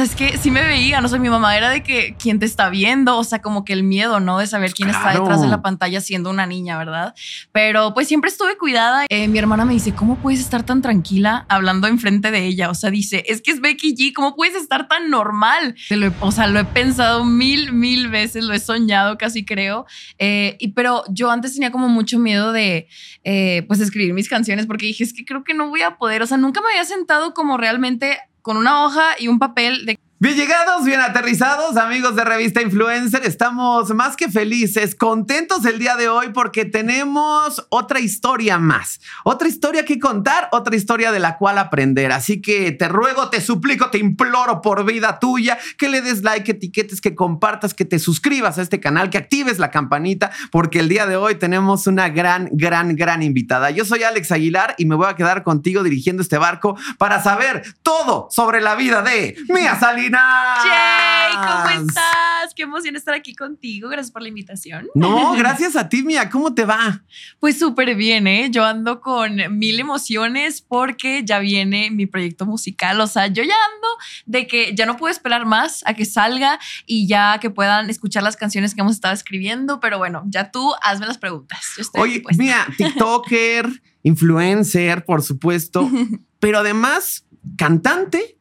sea, 0.00 0.04
es 0.04 0.14
que 0.16 0.38
sí 0.38 0.50
me 0.50 0.62
veía, 0.62 1.00
no 1.00 1.08
sé, 1.08 1.18
mi 1.18 1.28
mamá 1.28 1.56
era 1.56 1.70
de 1.70 1.82
que 1.82 2.14
quién 2.18 2.38
te 2.38 2.46
está 2.46 2.68
viendo, 2.70 3.16
o 3.18 3.24
sea, 3.24 3.40
como 3.42 3.64
que 3.64 3.72
el 3.72 3.82
miedo, 3.82 4.20
¿no? 4.20 4.38
De 4.38 4.46
saber 4.46 4.72
quién 4.72 4.88
está 4.90 5.12
detrás 5.12 5.40
de 5.42 5.48
la 5.48 5.62
pantalla 5.62 6.00
siendo 6.00 6.30
una 6.30 6.46
niña, 6.46 6.78
¿verdad? 6.78 7.14
Pero 7.52 7.94
pues 7.94 8.08
siempre 8.08 8.30
estuve 8.30 8.56
cuidada. 8.56 9.04
Eh, 9.08 9.28
mi 9.28 9.38
hermana 9.38 9.64
me 9.64 9.72
dice, 9.74 9.94
¿cómo 9.94 10.16
puedes 10.16 10.40
estar 10.40 10.62
tan 10.64 10.82
tranquila 10.82 11.46
hablando 11.48 11.86
enfrente 11.86 12.30
de 12.30 12.46
ella? 12.46 12.70
O 12.70 12.74
sea, 12.74 12.90
dice, 12.90 13.24
es 13.28 13.42
que 13.42 13.50
es 13.50 13.60
Becky 13.60 13.94
G, 13.94 14.12
¿cómo 14.14 14.34
puedes 14.36 14.54
estar 14.54 14.88
tan 14.88 15.10
normal? 15.10 15.74
Te 15.88 15.96
lo 15.96 16.06
he- 16.06 16.12
o 16.20 16.32
sea, 16.32 16.46
lo 16.46 16.58
he 16.60 16.64
pensado 16.64 17.24
mil, 17.24 17.72
mil 17.72 18.08
veces, 18.08 18.44
lo 18.44 18.54
he 18.54 18.58
soñado 18.58 19.18
casi 19.18 19.44
creo. 19.44 19.86
Eh, 20.18 20.56
y, 20.58 20.68
pero 20.72 21.04
yo 21.08 21.30
antes 21.30 21.54
tenía 21.54 21.70
como 21.70 21.88
mucho 21.88 22.18
miedo 22.18 22.52
de, 22.52 22.88
eh, 23.24 23.64
pues, 23.68 23.80
escribir 23.80 24.14
mis 24.14 24.28
canciones 24.28 24.66
porque 24.66 24.86
dije, 24.86 25.04
es 25.04 25.12
que 25.12 25.24
creo 25.24 25.44
que 25.44 25.54
no 25.54 25.68
voy 25.68 25.82
a 25.82 25.96
poder, 25.96 26.22
o 26.22 26.26
sea, 26.26 26.36
nunca 26.36 26.60
me 26.60 26.68
había 26.70 26.84
sentado 26.84 27.34
como 27.34 27.56
realmente 27.56 28.18
con 28.42 28.56
una 28.56 28.84
hoja 28.84 29.14
y 29.18 29.28
un 29.28 29.38
papel 29.38 29.86
de 29.86 29.98
Bien 30.22 30.36
llegados, 30.36 30.84
bien 30.84 31.00
aterrizados, 31.00 31.78
amigos 31.78 32.14
de 32.14 32.24
Revista 32.24 32.60
Influencer. 32.60 33.24
Estamos 33.24 33.88
más 33.94 34.16
que 34.16 34.28
felices, 34.28 34.94
contentos 34.94 35.64
el 35.64 35.78
día 35.78 35.96
de 35.96 36.10
hoy 36.10 36.28
porque 36.34 36.66
tenemos 36.66 37.66
otra 37.70 38.00
historia 38.00 38.58
más. 38.58 39.00
Otra 39.24 39.48
historia 39.48 39.86
que 39.86 39.98
contar, 39.98 40.50
otra 40.52 40.76
historia 40.76 41.10
de 41.10 41.20
la 41.20 41.38
cual 41.38 41.56
aprender. 41.56 42.12
Así 42.12 42.42
que 42.42 42.70
te 42.70 42.86
ruego, 42.86 43.30
te 43.30 43.40
suplico, 43.40 43.88
te 43.88 43.96
imploro 43.96 44.60
por 44.60 44.84
vida 44.84 45.18
tuya 45.20 45.58
que 45.78 45.88
le 45.88 46.02
des 46.02 46.22
like, 46.22 46.44
que 46.44 46.52
etiquetes, 46.52 47.00
que 47.00 47.14
compartas, 47.14 47.72
que 47.72 47.86
te 47.86 47.98
suscribas 47.98 48.58
a 48.58 48.62
este 48.62 48.78
canal, 48.78 49.08
que 49.08 49.16
actives 49.16 49.58
la 49.58 49.70
campanita 49.70 50.30
porque 50.52 50.80
el 50.80 50.90
día 50.90 51.06
de 51.06 51.16
hoy 51.16 51.36
tenemos 51.36 51.86
una 51.86 52.10
gran, 52.10 52.50
gran, 52.52 52.94
gran 52.94 53.22
invitada. 53.22 53.70
Yo 53.70 53.86
soy 53.86 54.02
Alex 54.02 54.32
Aguilar 54.32 54.74
y 54.76 54.84
me 54.84 54.96
voy 54.96 55.08
a 55.08 55.16
quedar 55.16 55.44
contigo 55.44 55.82
dirigiendo 55.82 56.20
este 56.20 56.36
barco 56.36 56.76
para 56.98 57.22
saber 57.22 57.62
todo 57.82 58.28
sobre 58.30 58.60
la 58.60 58.74
vida 58.74 59.00
de 59.00 59.34
Mía 59.48 59.78
Salinas. 60.10 60.58
Jay, 60.62 61.34
¿cómo 61.34 61.88
estás? 61.88 62.54
Qué 62.54 62.62
emoción 62.62 62.96
estar 62.96 63.14
aquí 63.14 63.34
contigo. 63.34 63.88
Gracias 63.88 64.10
por 64.10 64.22
la 64.22 64.28
invitación. 64.28 64.88
No, 64.94 65.32
gracias 65.36 65.76
a 65.76 65.88
ti, 65.88 66.02
Mía. 66.02 66.30
¿Cómo 66.30 66.54
te 66.54 66.64
va? 66.64 67.02
Pues 67.38 67.58
súper 67.58 67.94
bien, 67.94 68.26
¿eh? 68.26 68.48
Yo 68.50 68.64
ando 68.64 69.00
con 69.00 69.36
mil 69.58 69.80
emociones 69.80 70.60
porque 70.60 71.22
ya 71.24 71.38
viene 71.38 71.90
mi 71.90 72.06
proyecto 72.06 72.46
musical. 72.46 73.00
O 73.00 73.06
sea, 73.06 73.28
yo 73.28 73.42
ya 73.42 73.54
ando 73.74 73.88
de 74.26 74.46
que 74.46 74.74
ya 74.74 74.86
no 74.86 74.96
puedo 74.96 75.10
esperar 75.10 75.46
más 75.46 75.82
a 75.86 75.94
que 75.94 76.04
salga 76.04 76.58
y 76.86 77.06
ya 77.06 77.38
que 77.40 77.50
puedan 77.50 77.90
escuchar 77.90 78.22
las 78.22 78.36
canciones 78.36 78.74
que 78.74 78.80
hemos 78.80 78.94
estado 78.94 79.14
escribiendo. 79.14 79.80
Pero 79.80 79.98
bueno, 79.98 80.24
ya 80.26 80.50
tú 80.50 80.72
hazme 80.82 81.06
las 81.06 81.18
preguntas. 81.18 81.60
Yo 81.76 81.82
estoy 81.82 82.00
Oye. 82.02 82.22
Mía, 82.36 82.66
TikToker, 82.76 83.68
influencer, 84.02 85.04
por 85.04 85.22
supuesto, 85.22 85.90
pero 86.38 86.58
además 86.58 87.26
cantante 87.56 88.39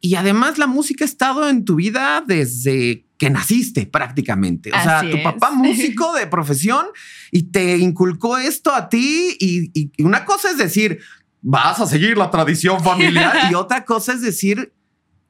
y 0.00 0.14
además 0.14 0.58
la 0.58 0.66
música 0.66 1.04
ha 1.04 1.08
estado 1.08 1.48
en 1.48 1.64
tu 1.64 1.76
vida 1.76 2.22
desde 2.26 3.04
que 3.18 3.30
naciste 3.30 3.86
prácticamente. 3.86 4.70
O 4.72 4.80
sea, 4.82 5.00
tu 5.00 5.16
es. 5.16 5.22
papá 5.24 5.50
músico 5.54 6.12
de 6.14 6.26
profesión 6.26 6.86
y 7.32 7.44
te 7.44 7.76
inculcó 7.78 8.38
esto 8.38 8.72
a 8.74 8.88
ti 8.88 9.36
y- 9.40 9.70
y 9.74 10.02
una 10.02 10.24
cosa 10.24 10.50
es 10.50 10.58
decir, 10.58 11.00
vas 11.42 11.80
a 11.80 11.86
seguir 11.86 12.16
la 12.16 12.30
tradición 12.30 12.82
familiar 12.82 13.36
y 13.50 13.54
otra 13.54 13.84
cosa 13.84 14.12
es 14.12 14.20
decir, 14.22 14.72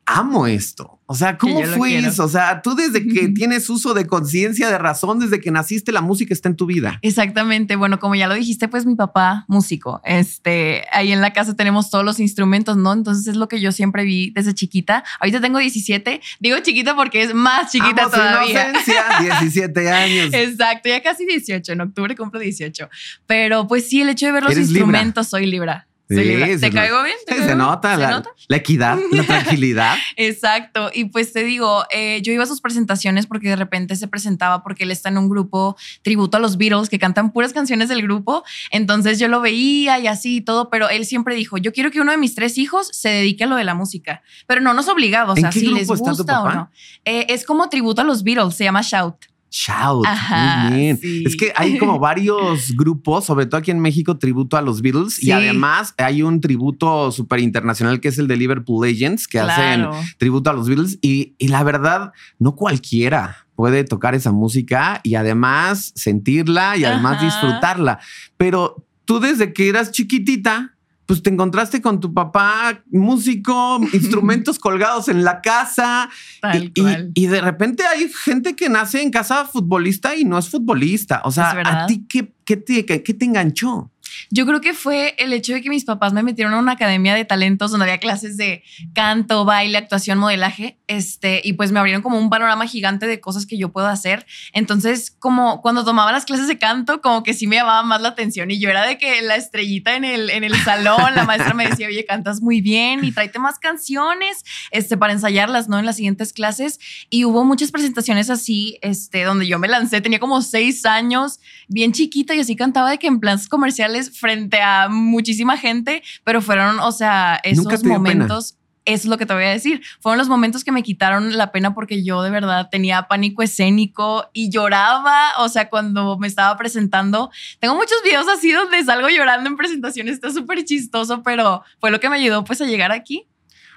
amo 0.09 0.47
esto. 0.47 0.95
O 1.11 1.15
sea, 1.15 1.39
¿cómo 1.39 1.63
fue 1.63 1.97
eso? 1.99 2.25
O 2.25 2.29
sea, 2.29 2.61
tú 2.61 2.75
desde 2.75 3.07
que 3.07 3.29
tienes 3.29 3.71
uso 3.71 3.95
de 3.95 4.07
conciencia, 4.07 4.69
de 4.69 4.77
razón, 4.77 5.19
desde 5.19 5.41
que 5.41 5.51
naciste, 5.51 5.91
la 5.91 6.03
música 6.03 6.35
está 6.35 6.51
en 6.51 6.57
tu 6.57 6.67
vida. 6.67 6.99
Exactamente. 7.01 7.77
Bueno, 7.77 7.99
como 7.99 8.15
ya 8.15 8.27
lo 8.27 8.35
dijiste, 8.35 8.69
pues 8.69 8.85
mi 8.85 8.95
papá 8.95 9.47
músico. 9.49 10.03
Este, 10.05 10.85
ahí 10.93 11.11
en 11.13 11.23
la 11.23 11.33
casa 11.33 11.57
tenemos 11.57 11.89
todos 11.91 12.05
los 12.05 12.21
instrumentos, 12.21 12.77
¿no? 12.77 12.93
Entonces 12.93 13.27
es 13.27 13.37
lo 13.37 13.49
que 13.49 13.59
yo 13.61 13.73
siempre 13.73 14.05
vi 14.05 14.31
desde 14.35 14.53
chiquita. 14.53 15.03
Ahorita 15.21 15.41
tengo 15.41 15.59
17. 15.59 16.21
Digo 16.41 16.59
chiquita 16.61 16.95
porque 16.95 17.23
es 17.23 17.33
más 17.35 17.73
chiquita 17.73 18.03
Amo 18.03 18.11
todavía. 18.11 18.69
inocencia, 18.71 19.05
17 19.41 19.91
años. 19.91 20.35
Exacto, 20.35 20.91
ya 20.91 21.03
casi 21.03 21.25
18. 21.25 21.73
En 21.73 21.81
octubre 21.81 22.15
cumplo 22.17 22.39
18. 22.39 22.89
Pero 23.27 23.67
pues 23.67 23.89
sí, 23.89 24.03
el 24.03 24.11
hecho 24.11 24.27
de 24.27 24.33
ver 24.33 24.43
los 24.43 24.53
Eres 24.53 24.69
Libra. 24.69 24.81
instrumentos, 24.81 25.29
soy 25.29 25.47
Libra. 25.47 25.88
Sí, 26.09 26.15
se 26.17 26.59
¿Te 26.59 26.71
no- 26.71 26.75
caigo 26.75 27.03
bien? 27.03 27.17
¿Te 27.27 27.35
Sí, 27.35 27.39
caigo 27.39 27.43
se 27.43 27.47
bien? 27.49 27.59
nota, 27.59 27.95
¿Se 27.95 28.01
la, 28.01 28.11
nota? 28.11 28.31
la 28.49 28.57
equidad, 28.57 28.99
la 29.13 29.23
tranquilidad. 29.25 29.97
Exacto. 30.17 30.91
Y 30.95 31.07
pues 31.07 31.33
te 31.33 31.45
digo, 31.45 31.85
eh, 31.91 32.21
yo 32.23 32.33
iba 32.33 32.45
a 32.45 32.47
sus 32.47 32.61
presentaciones 32.61 33.27
porque 33.27 33.49
de 33.49 33.57
repente 33.57 33.95
se 33.97 34.09
presentaba 34.09 34.63
porque 34.63 34.85
él 34.85 34.91
está 34.91 35.09
en 35.11 35.19
un 35.19 35.29
grupo 35.29 35.77
tributo 36.03 36.37
a 36.37 36.41
los 36.41 36.57
Beatles 36.57 36.89
que 36.89 36.99
cantan 36.99 37.33
puras 37.33 37.53
canciones 37.53 37.89
del 37.89 38.03
grupo. 38.03 38.45
Entonces 38.71 39.19
yo 39.19 39.29
lo 39.29 39.41
veía 39.41 39.99
y 39.99 40.07
así 40.07 40.37
y 40.37 40.41
todo, 40.41 40.71
pero 40.71 40.89
él 40.89 41.05
siempre 41.05 41.35
dijo, 41.35 41.59
yo 41.59 41.73
quiero 41.73 41.91
que 41.91 42.01
uno 42.01 42.13
de 42.13 42.19
mis 42.19 42.35
tres 42.35 42.59
hijos 42.59 42.89
se 42.93 43.09
dedique 43.11 43.45
a 43.45 43.47
lo 43.47 43.57
de 43.57 43.65
la 43.65 43.75
música. 43.75 44.23
Pero 44.47 44.61
no, 44.61 44.75
no 44.75 44.81
es 44.81 44.89
obligado. 44.89 45.33
O 45.33 45.37
¿En 45.37 45.43
sea, 45.43 45.53
si 45.53 45.67
les 45.69 45.87
gusta 45.89 46.43
o 46.43 46.51
no. 46.51 46.71
Eh, 47.05 47.27
es 47.29 47.45
como 47.45 47.69
tributo 47.69 48.01
a 48.01 48.05
los 48.05 48.23
Beatles, 48.23 48.55
se 48.55 48.65
llama 48.65 48.83
Shout. 48.83 49.17
Shout. 49.51 50.05
Ajá, 50.07 50.69
muy 50.71 50.79
bien. 50.79 50.99
sí. 50.99 51.25
Es 51.27 51.37
que 51.37 51.53
hay 51.57 51.79
como 51.79 51.99
varios 52.01 52.75
grupos, 52.77 53.25
sobre 53.25 53.47
todo 53.47 53.59
aquí 53.59 53.71
en 53.71 53.81
México, 53.81 54.19
tributo 54.19 54.57
a 54.57 54.63
los 54.63 54.83
Beatles. 54.83 55.15
Sí. 55.17 55.29
Y 55.29 55.31
además 55.33 55.95
hay 55.99 56.23
un 56.23 56.41
tributo 56.41 57.11
súper 57.13 57.41
internacional 57.41 58.01
que 58.01 58.09
es 58.09 58.19
el 58.19 58.29
de 58.29 58.37
Liverpool 58.37 58.87
Legends, 58.87 59.27
que 59.27 59.39
Claro. 59.39 59.91
hacen 59.93 60.15
tributo 60.19 60.51
a 60.51 60.53
los 60.53 60.69
Beatles. 60.69 60.99
Y, 61.01 61.35
y 61.39 61.49
la 61.49 61.63
verdad, 61.65 62.13
no 62.39 62.55
cualquiera 62.57 63.47
puede 63.57 63.83
tocar 63.85 64.15
esa 64.15 64.31
música 64.31 65.01
y 65.03 65.17
además 65.17 65.93
sentirla 65.97 66.77
y 66.77 66.85
además 66.85 67.17
Ajá. 67.17 67.25
disfrutarla. 67.25 67.99
Pero 68.37 68.85
tú 69.05 69.19
desde 69.19 69.53
que 69.53 69.69
eras 69.69 69.91
chiquitita, 69.91 70.77
pues 71.09 71.23
te 71.23 71.31
encontraste 71.31 71.81
con 71.81 72.01
tu 72.01 72.13
papá 72.13 72.83
músico, 72.91 73.81
instrumentos 73.95 74.59
colgados 74.59 75.09
en 75.09 75.25
la 75.25 75.41
casa. 75.41 76.11
Tal 76.43 76.65
Y, 76.65 76.67
y- 76.75 76.81
cual. 76.83 77.11
y 77.15 77.27
de 77.29 77.41
repente 77.41 77.85
hay 77.87 78.11
gente 78.25 78.55
que 78.55 78.69
nace 78.69 79.01
en 79.01 79.11
casa 79.11 79.47
futbolista 79.47 80.15
y 80.15 80.25
no 80.27 80.37
es 80.39 80.51
futbolista. 80.51 81.23
O 81.25 81.31
sea. 81.31 81.51
¿a 81.65 81.87
ti 81.87 82.05
qué, 82.07 82.35
qué 82.45 82.59
te, 82.59 82.85
qué 82.85 83.15
te 83.15 83.25
enganchó? 83.25 83.91
Yo 84.31 84.47
creo 84.47 84.61
que 84.61 84.75
fue 84.75 85.15
el 85.19 85.33
hecho 85.33 85.53
de 85.53 85.63
que 85.63 85.71
mis 85.71 85.85
papás 85.85 86.13
me 86.13 86.23
metieron 86.23 86.55
a 86.55 86.59
una 86.59 86.73
academia 86.73 87.15
de 87.15 87.25
talentos 87.25 87.71
donde 87.71 87.85
había 87.85 87.99
clases 87.99 88.37
de 88.37 88.63
canto, 88.95 89.45
baile, 89.45 89.79
actuación, 89.79 90.19
modelaje, 90.19 90.79
este, 90.87 91.41
y 91.45 91.55
pues 91.55 91.73
me 91.73 91.79
abrieron 91.79 92.03
como 92.03 92.19
un 92.19 92.31
panorama 92.31 92.67
gigante 92.67 93.07
de 93.07 93.21
cosas 93.21 93.47
que 93.47 93.59
yo 93.59 93.73
puedo 93.73 93.87
hacer. 93.87 94.27
Entonces, 94.53 95.11
como 95.19 95.61
cuando 95.63 95.85
tomaba 95.85 96.13
las 96.13 96.25
clases 96.25 96.49
de 96.49 96.59
canto, 96.59 97.01
como 97.01 97.23
que 97.23 97.35
sí 97.35 97.47
me 97.47 97.57
llamaba 97.57 97.83
más 97.83 98.01
la 98.01 98.09
atención 98.09 98.51
y 98.51 98.59
yo 98.59 98.71
era 98.71 98.87
de 98.87 98.99
que 98.99 99.23
la 99.23 99.37
estrellita 99.37 99.97
en 99.97 100.05
el, 100.05 100.31
en 100.31 100.45
el 100.45 100.55
salón, 100.65 101.15
la 101.15 101.25
maestra 101.25 101.55
me 101.55 101.69
decía, 101.69 101.89
oye, 101.89 102.05
cantas 102.05 102.41
muy 102.41 102.61
bien 102.61 103.05
y 103.05 103.13
tráete 103.13 103.39
más 103.39 103.59
canciones, 103.59 104.45
este, 104.71 104.97
para 104.97 105.13
ensayarlas, 105.13 105.69
¿no? 105.69 105.79
En 105.79 105.87
las 105.87 105.97
siguientes 105.97 106.33
clases. 106.33 106.79
Y 107.11 107.25
hubo 107.25 107.45
muchas 107.45 107.71
presentaciones 107.71 108.31
así, 108.31 108.79
este, 108.83 109.25
donde 109.25 109.47
yo 109.47 109.59
me 109.59 109.69
lancé, 109.69 110.01
tenía 110.01 110.19
como 110.19 110.43
seis 110.43 110.87
años, 110.87 111.41
bien 111.69 111.93
chiquita 111.93 112.35
y 112.35 112.41
así 112.41 112.57
cantaba 112.57 112.91
de 112.91 112.99
que 112.99 113.07
en 113.07 113.21
planes 113.21 113.49
comerciales 113.49 113.98
frente 114.03 114.61
a 114.61 114.89
muchísima 114.89 115.57
gente, 115.57 116.03
pero 116.25 116.41
fueron, 116.41 116.81
o 116.81 116.93
sea, 116.93 117.41
esos 117.45 117.67
pena. 117.67 117.95
momentos. 117.95 118.55
Eso 118.85 119.03
es 119.03 119.11
lo 119.11 119.19
que 119.19 119.27
te 119.27 119.35
voy 119.35 119.45
a 119.45 119.51
decir. 119.51 119.83
Fueron 120.01 120.17
los 120.17 120.31
momentos 120.31 120.65
que 120.65 120.73
me 120.73 120.83
quitaron 120.83 121.37
la 121.37 121.53
pena 121.53 121.75
porque 121.75 122.03
yo 122.03 122.23
de 122.23 122.31
verdad 122.31 122.71
tenía 122.71 123.07
pánico 123.07 123.43
escénico 123.43 124.31
y 124.33 124.49
lloraba. 124.49 125.33
O 125.41 125.51
sea, 125.51 125.69
cuando 125.69 126.17
me 126.19 126.27
estaba 126.27 126.57
presentando, 126.57 127.31
tengo 127.61 127.75
muchos 127.75 127.99
videos 128.03 128.27
así 128.29 128.51
donde 128.51 128.83
salgo 128.83 129.11
llorando 129.11 129.51
en 129.51 129.59
presentaciones. 129.59 130.15
Está 130.15 130.31
súper 130.31 130.65
chistoso, 130.65 131.23
pero 131.23 131.63
fue 131.81 131.91
lo 131.91 132.01
que 132.01 132.09
me 132.09 132.17
ayudó 132.17 132.45
pues 132.45 132.63
a 132.63 132.65
llegar 132.65 132.91
aquí. 132.91 133.29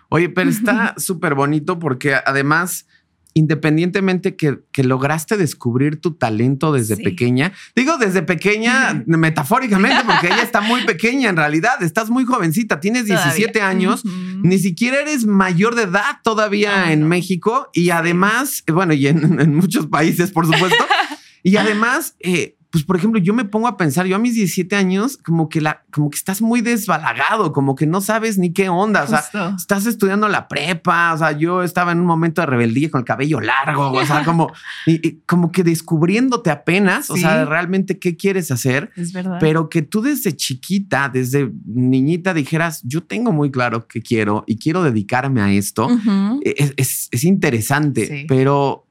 Oye, 0.07 0.29
pero 0.29 0.49
está 0.49 0.93
súper 0.97 1.35
bonito 1.35 1.77
porque 1.77 2.15
además, 2.15 2.87
independientemente 3.33 4.35
que, 4.35 4.59
que 4.71 4.83
lograste 4.83 5.37
descubrir 5.37 5.99
tu 6.01 6.13
talento 6.13 6.71
desde 6.71 6.95
Sí. 6.95 7.03
pequeña, 7.03 7.53
digo 7.75 7.97
desde 7.97 8.21
pequeña 8.21 9.03
metafóricamente 9.07 10.03
porque 10.05 10.27
ella 10.27 10.41
está 10.43 10.61
muy 10.61 10.83
pequeña 10.85 11.29
en 11.29 11.37
realidad, 11.37 11.81
estás 11.83 12.09
muy 12.09 12.25
jovencita, 12.25 12.79
tienes 12.79 13.05
17 13.05 13.51
Todavía. 13.53 13.69
años. 13.69 14.03
Ujú. 14.05 14.13
Ni 14.43 14.57
siquiera 14.59 14.99
eres 15.01 15.25
mayor 15.25 15.75
de 15.75 15.83
edad 15.83 16.17
todavía 16.23 16.85
No, 16.85 16.91
en 16.91 16.99
no. 17.01 17.07
México 17.07 17.69
y 17.73 17.89
además, 17.91 18.63
bueno, 18.71 18.93
y 18.93 19.07
en, 19.07 19.39
en 19.39 19.55
muchos 19.55 19.87
países, 19.87 20.31
por 20.31 20.45
supuesto. 20.45 20.83
y 21.43 21.55
además, 21.57 22.15
eh, 22.19 22.55
pues 22.71 22.83
por 22.85 22.95
ejemplo, 22.95 23.19
yo 23.19 23.33
me 23.33 23.43
pongo 23.45 23.67
a 23.67 23.75
pensar, 23.75 24.05
yo 24.05 24.15
a 24.15 24.19
mis 24.19 24.33
17 24.35 24.75
años, 24.77 25.17
como 25.17 25.49
que 25.49 25.59
la, 25.59 25.83
como 25.91 26.09
que 26.09 26.17
estás 26.17 26.41
muy 26.41 26.61
desbalagado, 26.61 27.51
como 27.51 27.75
que 27.75 27.85
no 27.85 27.99
sabes 28.01 28.37
ni 28.37 28.53
qué 28.53 28.69
onda. 28.69 29.03
O 29.03 29.07
sea, 29.07 29.19
Justo. 29.21 29.53
estás 29.57 29.85
estudiando 29.85 30.27
la 30.29 30.47
prepa. 30.47 31.13
O 31.13 31.17
sea, 31.17 31.33
yo 31.33 31.63
estaba 31.63 31.91
en 31.91 31.99
un 31.99 32.05
momento 32.05 32.41
de 32.41 32.45
rebeldía 32.47 32.89
con 32.89 32.99
el 32.99 33.05
cabello 33.05 33.41
largo. 33.41 33.91
O 33.91 34.05
sea, 34.05 34.23
como, 34.23 34.51
y- 34.87 35.05
y 35.05 35.19
como 35.25 35.51
que 35.51 35.63
descubriéndote 35.63 36.49
apenas, 36.49 37.09
o 37.09 37.17
sea, 37.17 37.43
realmente 37.45 37.99
qué 37.99 38.15
quieres 38.15 38.51
hacer. 38.51 38.89
Es 38.95 39.11
verdad. 39.11 39.37
Pero 39.41 39.67
que 39.69 39.81
tú 39.81 40.01
desde 40.01 40.35
chiquita, 40.35 41.09
desde 41.09 41.51
niñita 41.65 42.33
dijeras, 42.33 42.81
yo 42.83 43.03
tengo 43.03 43.31
muy 43.33 43.51
claro 43.51 43.85
que 43.87 44.01
quiero 44.01 44.43
y 44.47 44.57
quiero 44.57 44.81
dedicarme 44.81 45.41
a 45.41 45.51
esto, 45.51 45.87
Ujú. 45.87 46.39
es, 46.45 46.73
es- 46.77 47.07
es 47.11 47.23
interesante, 47.25 48.07
Sí. 48.07 48.25
pero 48.29 48.87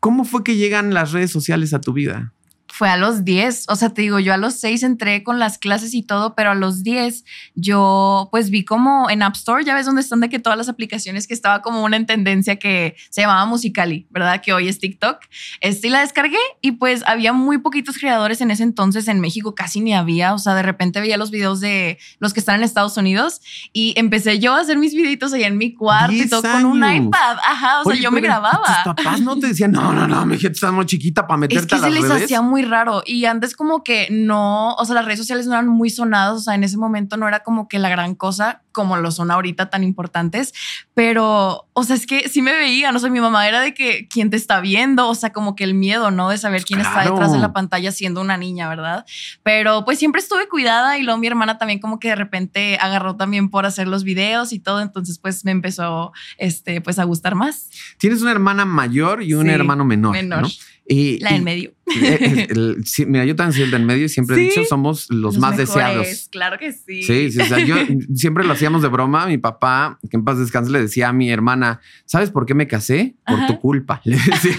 ¿cómo 0.00 0.24
fue 0.24 0.42
que 0.42 0.56
llegan 0.56 0.94
las 0.94 1.12
redes 1.12 1.30
sociales 1.30 1.74
a 1.74 1.80
tu 1.82 1.92
vida? 1.92 2.32
Fue 2.78 2.88
a 2.88 2.96
los 2.96 3.24
10, 3.24 3.64
o 3.70 3.74
sea, 3.74 3.90
te 3.90 4.02
digo, 4.02 4.20
yo 4.20 4.32
a 4.32 4.36
los 4.36 4.54
6 4.60 4.84
entré 4.84 5.24
con 5.24 5.40
las 5.40 5.58
clases 5.58 5.94
y 5.94 6.04
todo, 6.04 6.36
pero 6.36 6.52
a 6.52 6.54
los 6.54 6.84
10 6.84 7.24
yo 7.56 8.28
pues 8.30 8.50
vi 8.50 8.64
como 8.64 9.10
en 9.10 9.22
App 9.22 9.34
Store, 9.34 9.64
ya 9.64 9.74
ves 9.74 9.86
dónde 9.86 10.00
están 10.00 10.20
de 10.20 10.28
que 10.28 10.38
todas 10.38 10.56
las 10.56 10.68
aplicaciones 10.68 11.26
que 11.26 11.34
estaba 11.34 11.60
como 11.60 11.82
una 11.82 11.96
en 11.96 12.06
tendencia 12.06 12.54
que 12.54 12.94
se 13.10 13.22
llamaba 13.22 13.46
Musicali, 13.46 14.06
¿verdad? 14.10 14.40
Que 14.40 14.52
hoy 14.52 14.68
es 14.68 14.78
TikTok. 14.78 15.18
Este, 15.60 15.88
y 15.88 15.90
la 15.90 16.02
descargué 16.02 16.38
y 16.60 16.70
pues 16.70 17.02
había 17.08 17.32
muy 17.32 17.58
poquitos 17.58 17.98
creadores 17.98 18.40
en 18.42 18.52
ese 18.52 18.62
entonces, 18.62 19.08
en 19.08 19.18
México 19.18 19.56
casi 19.56 19.80
ni 19.80 19.92
había, 19.92 20.32
o 20.32 20.38
sea, 20.38 20.54
de 20.54 20.62
repente 20.62 21.00
veía 21.00 21.16
los 21.16 21.32
videos 21.32 21.58
de 21.58 21.98
los 22.20 22.32
que 22.32 22.38
están 22.38 22.54
en 22.54 22.62
Estados 22.62 22.96
Unidos 22.96 23.40
y 23.72 23.92
empecé 23.96 24.38
yo 24.38 24.54
a 24.54 24.60
hacer 24.60 24.78
mis 24.78 24.94
videitos 24.94 25.32
allá 25.32 25.48
en 25.48 25.58
mi 25.58 25.74
cuarto 25.74 26.14
y 26.14 26.28
todo 26.28 26.42
con 26.42 26.64
un 26.64 26.78
iPad, 26.78 27.38
ajá, 27.44 27.80
o 27.80 27.90
sea, 27.90 28.00
yo 28.00 28.12
me 28.12 28.20
grababa. 28.20 28.84
Tus 28.84 28.94
papás 28.94 29.20
no 29.20 29.36
te 29.36 29.48
decían, 29.48 29.72
no, 29.72 29.92
no, 29.92 30.06
no, 30.06 30.24
mi 30.26 30.38
gente 30.38 30.54
está 30.54 30.70
muy 30.70 30.86
chiquita 30.86 31.26
para 31.26 31.38
meterte 31.38 31.64
es 31.64 31.66
que 31.66 31.74
a 31.74 31.78
las 31.78 31.88
se 31.88 32.00
les 32.00 32.08
redes? 32.08 32.22
hacía 32.22 32.40
muy 32.40 32.67
raro 32.68 33.02
y 33.04 33.24
antes 33.24 33.56
como 33.56 33.82
que 33.82 34.08
no, 34.10 34.74
o 34.74 34.84
sea, 34.84 34.94
las 34.94 35.04
redes 35.04 35.18
sociales 35.18 35.46
no 35.46 35.52
eran 35.54 35.68
muy 35.68 35.90
sonadas, 35.90 36.36
o 36.36 36.40
sea, 36.40 36.54
en 36.54 36.64
ese 36.64 36.76
momento 36.76 37.16
no 37.16 37.26
era 37.26 37.40
como 37.42 37.68
que 37.68 37.78
la 37.78 37.88
gran 37.88 38.14
cosa 38.14 38.62
como 38.72 38.96
lo 38.96 39.10
son 39.10 39.32
ahorita 39.32 39.70
tan 39.70 39.82
importantes, 39.82 40.54
pero, 40.94 41.66
o 41.72 41.82
sea, 41.84 41.96
es 41.96 42.06
que 42.06 42.28
sí 42.28 42.42
me 42.42 42.52
veía, 42.52 42.92
no 42.92 43.00
sé, 43.00 43.10
mi 43.10 43.20
mamá 43.20 43.48
era 43.48 43.60
de 43.60 43.74
que 43.74 44.06
quién 44.08 44.30
te 44.30 44.36
está 44.36 44.60
viendo, 44.60 45.08
o 45.08 45.14
sea, 45.16 45.32
como 45.32 45.56
que 45.56 45.64
el 45.64 45.74
miedo, 45.74 46.10
¿no? 46.12 46.28
De 46.28 46.38
saber 46.38 46.64
quién 46.64 46.80
está 46.80 47.02
detrás 47.02 47.32
de 47.32 47.38
la 47.38 47.52
pantalla 47.52 47.90
siendo 47.90 48.20
una 48.20 48.36
niña, 48.36 48.68
¿verdad? 48.68 49.04
Pero 49.42 49.84
pues 49.84 49.98
siempre 49.98 50.20
estuve 50.20 50.48
cuidada 50.48 50.96
y 50.98 51.02
luego 51.02 51.18
mi 51.18 51.26
hermana 51.26 51.58
también 51.58 51.80
como 51.80 51.98
que 51.98 52.08
de 52.08 52.14
repente 52.16 52.78
agarró 52.80 53.16
también 53.16 53.50
por 53.50 53.66
hacer 53.66 53.88
los 53.88 54.04
videos 54.04 54.52
y 54.52 54.60
todo, 54.60 54.80
entonces 54.80 55.18
pues 55.18 55.44
me 55.44 55.50
empezó, 55.50 56.12
este, 56.36 56.80
pues 56.80 56.98
a 57.00 57.04
gustar 57.04 57.34
más. 57.34 57.70
Tienes 57.98 58.22
una 58.22 58.30
hermana 58.30 58.64
mayor 58.64 59.22
y 59.22 59.34
un 59.34 59.46
Sí, 59.46 59.50
hermano 59.50 59.84
menor. 59.84 60.12
menor. 60.12 60.42
¿no? 60.42 60.48
Y, 60.88 61.18
La 61.20 61.30
en 61.36 61.44
medio. 61.44 61.74
el- 61.86 62.82
mira, 63.06 63.24
yo 63.26 63.36
también 63.36 63.52
soy 63.52 63.62
el 63.64 63.70
del 63.70 63.84
medio 63.84 64.06
y 64.06 64.08
siempre 64.08 64.36
he 64.36 64.40
dicho 64.40 64.64
somos 64.64 65.10
los, 65.10 65.36
más 65.38 65.56
mejores, 65.56 65.68
deseados. 65.74 66.28
Claro 66.32 66.58
que 66.58 66.72
sí. 66.72 67.02
Sí, 67.02 67.30
sí, 67.30 67.40
o 67.40 67.44
sea, 67.44 67.58
yo 67.58 67.76
siempre 68.14 68.44
lo 68.44 68.54
hacíamos 68.54 68.80
de 68.82 68.88
broma. 68.88 69.26
Mi 69.26 69.36
papá, 69.36 69.98
que 70.10 70.16
en 70.16 70.24
paz 70.24 70.38
descanse, 70.38 70.70
le 70.70 70.80
decía 70.80 71.10
a 71.10 71.12
mi 71.12 71.30
hermana, 71.30 71.80
¿sabes 72.06 72.30
por 72.30 72.46
qué 72.46 72.54
me 72.54 72.66
casé? 72.66 73.16
Por 73.26 73.36
Ajá. 73.36 73.46
tu 73.48 73.60
culpa. 73.60 74.00
Le 74.04 74.16
decía. 74.16 74.56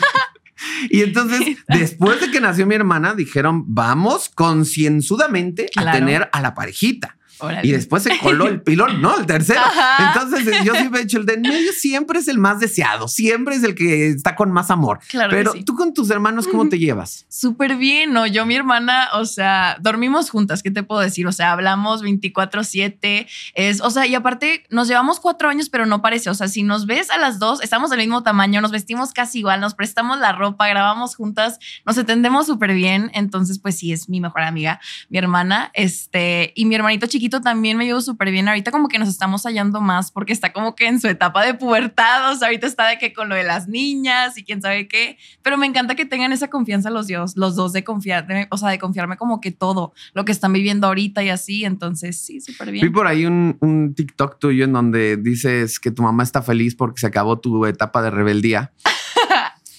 Y 0.90 1.02
entonces, 1.02 1.58
después 1.68 2.20
de 2.22 2.32
que 2.32 2.42
nació 2.42 2.66
mi 2.66 2.76
hermana, 2.76 3.14
dijeron, 3.16 3.64
vamos 3.74 4.30
concienzudamente 4.30 5.70
a 5.76 5.92
tener 5.92 6.30
a 6.32 6.42
la 6.42 6.54
parejita. 6.54 7.18
Órale. 7.40 7.68
Y 7.68 7.72
después 7.72 8.04
se 8.04 8.18
coló 8.20 8.48
el 8.48 8.62
pilón, 8.62 9.02
¿no? 9.02 9.18
El 9.18 9.26
tercero. 9.26 9.62
Ajá. 9.62 10.14
Entonces, 10.14 10.48
eh, 10.48 10.62
yo 10.64 10.74
siempre 10.76 11.02
he 11.02 11.04
dicho, 11.04 11.20
el 11.20 11.26
de 11.26 11.34
en 11.34 11.42
medio 11.42 11.72
siempre 11.74 12.20
es 12.20 12.28
el 12.28 12.38
más 12.38 12.60
deseado, 12.60 13.08
siempre 13.08 13.56
es 13.56 13.64
el 13.64 13.76
que 13.76 14.10
está 14.10 14.36
con 14.36 14.52
más 14.52 14.70
amor. 14.72 15.00
Claro 15.08 15.30
que 15.30 15.36
Pero 15.36 15.54
sí. 15.54 15.64
tú 15.64 15.76
con 15.76 15.94
tus 15.94 16.10
hermanos, 16.10 16.48
¿cómo 16.48 16.68
te 16.70 16.78
llevas? 16.78 17.26
Súper 17.30 17.78
bien, 17.78 18.14
¿no? 18.14 18.28
Yo, 18.28 18.46
mi 18.46 18.56
hermana, 18.56 19.10
o 19.14 19.26
sea, 19.26 19.78
dormimos 19.82 20.30
juntas, 20.30 20.64
¿qué 20.64 20.72
te 20.72 20.84
puedo 20.84 21.02
decir? 21.02 21.28
O 21.28 21.32
sea, 21.32 21.52
hablamos 21.52 22.04
24/7, 22.04 23.28
es, 23.54 23.82
o 23.82 23.90
sea, 23.90 24.06
y 24.06 24.16
aparte 24.16 24.66
nos 24.70 24.88
llevamos 24.88 25.20
cuatro 25.20 25.50
años, 25.50 25.70
pero 25.70 25.86
no 25.86 26.02
parece, 26.02 26.30
o 26.30 26.34
sea, 26.34 26.48
si 26.48 26.64
nos 26.64 26.86
ves 26.86 27.10
a 27.10 27.18
las 27.18 27.40
dos, 27.40 27.62
estamos 27.62 27.90
del 27.90 28.00
mismo 28.00 28.24
tamaño, 28.24 28.62
nos 28.62 28.72
vestimos 28.72 29.14
casi 29.14 29.40
igual, 29.40 29.62
nos 29.62 29.76
prestamos 29.76 30.20
la 30.20 30.32
ropa, 30.32 30.68
grabamos 30.68 31.16
juntas, 31.16 31.60
nos 31.86 31.98
entendemos 31.98 32.48
súper 32.48 32.74
bien, 32.74 33.12
entonces, 33.14 33.60
pues 33.60 33.78
sí, 33.78 33.92
es 33.94 34.10
mi 34.10 34.20
mejor 34.22 34.42
amiga, 34.42 34.80
mi 35.10 35.18
hermana, 35.18 35.72
este, 35.74 36.54
y 36.56 36.66
mi 36.66 36.76
hermanito 36.76 37.08
chiquito 37.08 37.29
también 37.42 37.78
me 37.78 37.86
llevo 37.86 38.02
súper 38.02 38.32
bien, 38.32 38.48
ahorita 38.48 38.72
como 38.72 38.88
que 38.88 39.00
nos 39.00 39.08
estamos 39.10 39.44
hallando 39.44 39.80
más 39.82 40.12
porque 40.12 40.34
está 40.34 40.52
como 40.54 40.76
que 40.76 40.88
en 40.88 41.00
su 41.00 41.08
etapa 41.08 41.46
de 41.46 41.54
pubertad, 41.54 42.32
o 42.32 42.36
sea, 42.36 42.48
ahorita 42.48 42.68
está 42.68 42.88
de 42.88 42.98
que 42.98 43.14
con 43.14 43.30
lo 43.30 43.36
de 43.36 43.44
las 43.44 43.68
niñas 43.68 44.38
y 44.38 44.44
quién 44.44 44.62
sabe 44.62 44.88
qué, 44.88 45.18
pero 45.42 45.58
me 45.58 45.66
encanta 45.68 45.96
que 45.96 46.06
tengan 46.06 46.32
esa 46.34 46.50
confianza 46.50 46.90
los 46.90 47.08
dos, 47.08 47.38
los 47.38 47.56
dos 47.56 47.72
de 47.74 47.84
confiar, 47.84 48.26
de- 48.28 48.48
o 48.52 48.58
sea, 48.58 48.70
de 48.70 48.80
confiarme 48.80 49.18
como 49.18 49.40
que 49.40 49.52
todo 49.52 49.94
lo 50.14 50.26
que 50.26 50.32
están 50.32 50.52
viviendo 50.54 50.88
ahorita 50.88 51.24
y 51.24 51.30
así. 51.30 51.64
Entonces, 51.66 52.20
sí, 52.20 52.42
súper 52.42 52.68
Vi 52.72 52.80
bien. 52.80 52.92
por 52.92 53.08
ahí 53.08 53.26
un, 53.26 53.58
un 53.62 53.94
TikTok 53.96 54.40
tuyo 54.40 54.66
en 54.66 54.74
donde 54.74 55.18
dices 55.18 55.80
que 55.80 55.92
tu 55.92 56.02
mamá 56.02 56.24
está 56.24 56.42
feliz 56.42 56.76
porque 56.76 57.00
se 57.00 57.08
acabó 57.08 57.40
tu 57.40 57.66
etapa 57.66 58.02
de 58.02 58.10
rebeldía. 58.12 58.72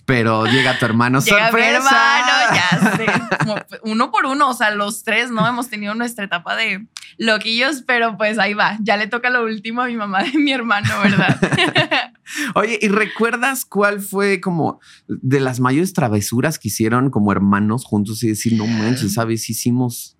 Pero 0.06 0.46
llega 0.46 0.78
tu 0.78 0.84
hermano. 0.84 1.20
Llega 1.20 1.36
mi 1.36 1.44
¡Sorpresa! 1.44 1.76
hermano, 1.76 2.54
ya 2.54 2.96
sé. 2.96 3.36
Como 3.38 3.56
uno 3.84 4.10
por 4.10 4.26
uno, 4.26 4.50
o 4.50 4.54
sea, 4.54 4.70
los 4.70 5.02
tres, 5.02 5.30
¿no? 5.30 5.46
Hemos 5.46 5.68
tenido 5.68 5.94
nuestra 5.94 6.24
etapa 6.24 6.56
de 6.56 6.86
loquillos, 7.18 7.82
pero 7.86 8.16
pues 8.16 8.38
ahí 8.38 8.54
va. 8.54 8.76
Ya 8.80 8.96
le 8.96 9.06
toca 9.06 9.30
lo 9.30 9.44
último 9.44 9.82
a 9.82 9.86
mi 9.86 9.96
mamá 9.96 10.24
de 10.24 10.38
mi 10.38 10.52
hermano, 10.52 10.88
¿verdad? 11.02 11.38
Oye, 12.54 12.78
¿y 12.80 12.88
recuerdas 12.88 13.64
cuál 13.64 14.00
fue 14.00 14.40
como 14.40 14.80
de 15.06 15.40
las 15.40 15.60
mayores 15.60 15.92
travesuras 15.92 16.58
que 16.58 16.68
hicieron 16.68 17.10
como 17.10 17.32
hermanos 17.32 17.84
juntos 17.84 18.22
y 18.22 18.28
decir, 18.28 18.54
no 18.54 18.66
manches, 18.66 19.14
sabes, 19.14 19.48
hicimos. 19.50 20.16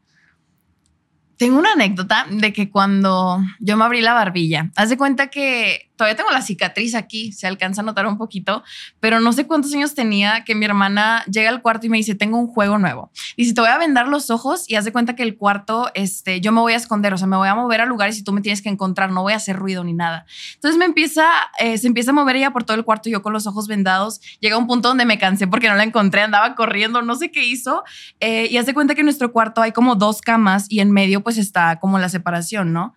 Tengo 1.36 1.58
una 1.58 1.72
anécdota 1.72 2.26
de 2.30 2.52
que 2.52 2.68
cuando 2.68 3.40
yo 3.60 3.76
me 3.78 3.84
abrí 3.84 4.02
la 4.02 4.12
barbilla, 4.12 4.70
haz 4.76 4.90
de 4.90 4.98
cuenta 4.98 5.28
que 5.28 5.89
todavía 6.00 6.16
tengo 6.16 6.30
la 6.30 6.40
cicatriz 6.40 6.94
aquí, 6.94 7.30
se 7.30 7.46
alcanza 7.46 7.82
a 7.82 7.84
notar 7.84 8.06
un 8.06 8.16
poquito, 8.16 8.64
pero 9.00 9.20
no 9.20 9.34
sé 9.34 9.46
cuántos 9.46 9.74
años 9.74 9.94
tenía 9.94 10.44
que 10.44 10.54
mi 10.54 10.64
hermana 10.64 11.22
llega 11.30 11.50
al 11.50 11.60
cuarto 11.60 11.86
y 11.86 11.90
me 11.90 11.98
dice, 11.98 12.14
tengo 12.14 12.38
un 12.38 12.46
juego 12.46 12.78
nuevo. 12.78 13.10
Dice, 13.36 13.52
te 13.52 13.60
voy 13.60 13.68
a 13.68 13.76
vendar 13.76 14.08
los 14.08 14.30
ojos 14.30 14.64
y 14.66 14.76
haz 14.76 14.86
de 14.86 14.92
cuenta 14.92 15.14
que 15.14 15.22
el 15.22 15.36
cuarto, 15.36 15.90
este, 15.92 16.40
yo 16.40 16.52
me 16.52 16.60
voy 16.62 16.72
a 16.72 16.76
esconder, 16.76 17.12
o 17.12 17.18
sea, 17.18 17.26
me 17.26 17.36
voy 17.36 17.48
a 17.48 17.54
mover 17.54 17.82
a 17.82 17.84
lugares 17.84 18.16
y 18.16 18.24
tú 18.24 18.32
me 18.32 18.40
tienes 18.40 18.62
que 18.62 18.70
encontrar, 18.70 19.10
no 19.10 19.20
voy 19.20 19.34
a 19.34 19.36
hacer 19.36 19.56
ruido 19.56 19.84
ni 19.84 19.92
nada. 19.92 20.24
Entonces 20.54 20.78
me 20.78 20.86
empieza, 20.86 21.26
eh, 21.58 21.76
se 21.76 21.86
empieza 21.86 22.12
a 22.12 22.14
mover 22.14 22.36
ella 22.36 22.50
por 22.50 22.64
todo 22.64 22.78
el 22.78 22.84
cuarto, 22.86 23.10
yo 23.10 23.20
con 23.20 23.34
los 23.34 23.46
ojos 23.46 23.68
vendados. 23.68 24.22
Llega 24.40 24.56
un 24.56 24.66
punto 24.66 24.88
donde 24.88 25.04
me 25.04 25.18
cansé 25.18 25.48
porque 25.48 25.68
no 25.68 25.74
la 25.74 25.84
encontré, 25.84 26.22
andaba 26.22 26.54
corriendo, 26.54 27.02
no 27.02 27.14
sé 27.14 27.30
qué 27.30 27.44
hizo. 27.44 27.84
Eh, 28.20 28.48
y 28.50 28.56
haz 28.56 28.64
de 28.64 28.72
cuenta 28.72 28.94
que 28.94 29.02
en 29.02 29.06
nuestro 29.06 29.32
cuarto 29.32 29.60
hay 29.60 29.72
como 29.72 29.96
dos 29.96 30.22
camas 30.22 30.64
y 30.70 30.80
en 30.80 30.92
medio 30.92 31.22
pues 31.22 31.36
está 31.36 31.78
como 31.78 31.98
la 31.98 32.08
separación, 32.08 32.72
¿no? 32.72 32.94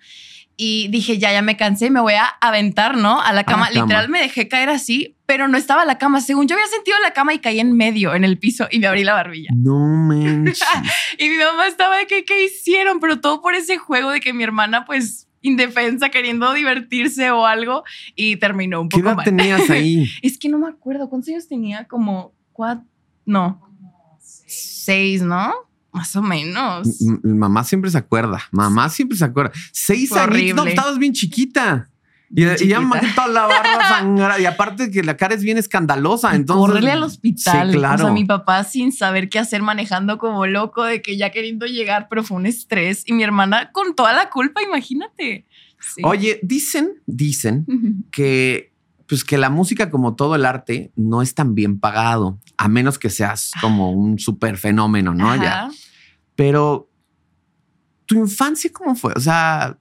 Y 0.56 0.88
dije, 0.90 1.18
ya, 1.18 1.32
ya 1.32 1.42
me 1.42 1.58
cansé, 1.58 1.90
me 1.90 2.00
voy 2.00 2.14
a 2.14 2.26
aventar, 2.26 2.96
¿no? 2.96 3.20
A 3.20 3.34
la 3.34 3.44
cama. 3.44 3.70
cama. 3.70 3.82
Literal 3.82 4.10
me 4.10 4.20
dejé 4.22 4.48
caer 4.48 4.70
así, 4.70 5.16
pero 5.26 5.48
no 5.48 5.58
estaba 5.58 5.84
la 5.84 5.98
cama. 5.98 6.22
Según 6.22 6.48
yo 6.48 6.56
había 6.56 6.68
sentido 6.68 6.96
la 7.02 7.12
cama 7.12 7.34
y 7.34 7.40
caí 7.40 7.60
en 7.60 7.76
medio, 7.76 8.14
en 8.14 8.24
el 8.24 8.38
piso, 8.38 8.68
y 8.70 8.80
me 8.80 8.88
abrí 8.88 9.04
la 9.04 9.14
barbilla. 9.14 9.50
No 9.56 9.80
manches. 9.80 10.62
Y 11.18 11.30
mi 11.30 11.38
mamá 11.38 11.68
estaba 11.68 11.98
de 11.98 12.06
que, 12.08 12.24
¿qué 12.24 12.46
hicieron? 12.46 13.00
Pero 13.00 13.20
todo 13.20 13.42
por 13.42 13.56
ese 13.56 13.78
juego 13.78 14.12
de 14.12 14.20
que 14.20 14.34
mi 14.34 14.44
hermana, 14.44 14.86
pues, 14.86 15.28
indefensa, 15.42 16.10
queriendo 16.10 16.54
divertirse 16.54 17.32
o 17.32 17.46
algo, 17.46 17.84
y 18.16 18.38
terminó 18.38 18.82
un 18.82 18.90
¿Qué 18.90 18.98
poco 18.98 19.10
edad 19.10 19.16
mal. 19.18 19.26
tenías 19.26 19.70
ahí? 19.70 20.08
Es 20.22 20.38
que 20.38 20.50
no 20.50 20.60
me 20.60 20.68
acuerdo. 20.68 21.10
¿Cuántos 21.10 21.30
años 21.30 21.48
tenía? 21.48 21.86
Como 21.86 22.34
cuatro. 22.52 22.86
No. 23.26 23.60
Seis, 24.20 25.22
¿no? 25.22 25.52
Más 25.94 26.16
o 26.16 26.22
menos. 26.24 27.02
M- 27.02 27.20
Mamá 27.24 27.64
siempre 27.64 27.92
se 27.92 27.98
acuerda. 28.00 28.42
Mamá 28.52 28.90
siempre 28.90 29.18
se 29.18 29.24
acuerda. 29.26 29.52
Seis 29.72 30.12
años. 30.12 30.56
No, 30.56 30.66
estabas 30.66 30.98
bien 30.98 31.14
chiquita. 31.14 31.90
Y, 32.36 32.68
ya 32.68 32.82
me 32.82 33.00
toda 33.14 33.28
la 33.28 33.46
barba 33.46 33.80
sangra. 33.90 34.40
Y 34.40 34.46
aparte 34.48 34.90
que 34.90 35.04
la 35.04 35.16
cara 35.18 35.36
es 35.36 35.44
bien 35.44 35.60
escandalosa. 35.60 36.36
Entonces. 36.36 36.66
Correrle 36.68 36.92
al 36.92 37.04
hospital. 37.04 37.72
Sí, 37.72 37.78
claro. 37.78 38.04
O 38.04 38.06
sea, 38.08 38.14
mi 38.14 38.26
papá 38.26 38.64
sin 38.64 38.92
saber 38.92 39.30
qué 39.30 39.38
hacer, 39.38 39.62
manejando 39.62 40.18
como 40.18 40.48
loco, 40.48 40.84
de 40.84 41.04
que 41.04 41.16
ya 41.16 41.30
queriendo 41.30 41.68
llegar, 41.68 42.08
pero 42.10 42.24
fue 42.24 42.38
un 42.38 42.48
estrés. 42.48 43.04
Y 43.06 43.14
mi 43.14 43.22
hermana 43.22 43.72
con 43.72 43.96
toda 43.96 44.14
la 44.14 44.32
culpa, 44.32 44.64
imagínate. 44.64 45.46
Sí. 45.80 46.02
Oye, 46.04 46.40
dicen, 46.42 46.94
dicen 47.06 47.68
que 48.10 48.73
pues 49.14 49.24
que 49.24 49.38
la 49.38 49.52
música 49.52 49.92
como 49.92 50.16
todo 50.16 50.34
el 50.34 50.44
arte 50.44 50.92
no 50.96 51.22
es 51.22 51.36
tan 51.36 51.54
bien 51.54 51.80
pagado, 51.80 52.40
a 52.58 52.68
menos 52.68 52.98
que 52.98 53.12
seas 53.12 53.52
como 53.62 53.92
un 53.92 54.18
super 54.18 54.58
fenómeno, 54.58 55.14
¿no? 55.14 55.36
Ya. 55.36 55.70
Pero 56.36 56.90
tu 58.08 58.16
infancia 58.16 58.72
cómo 58.74 58.96
fue? 58.96 59.14
O 59.16 59.20
sea, 59.20 59.78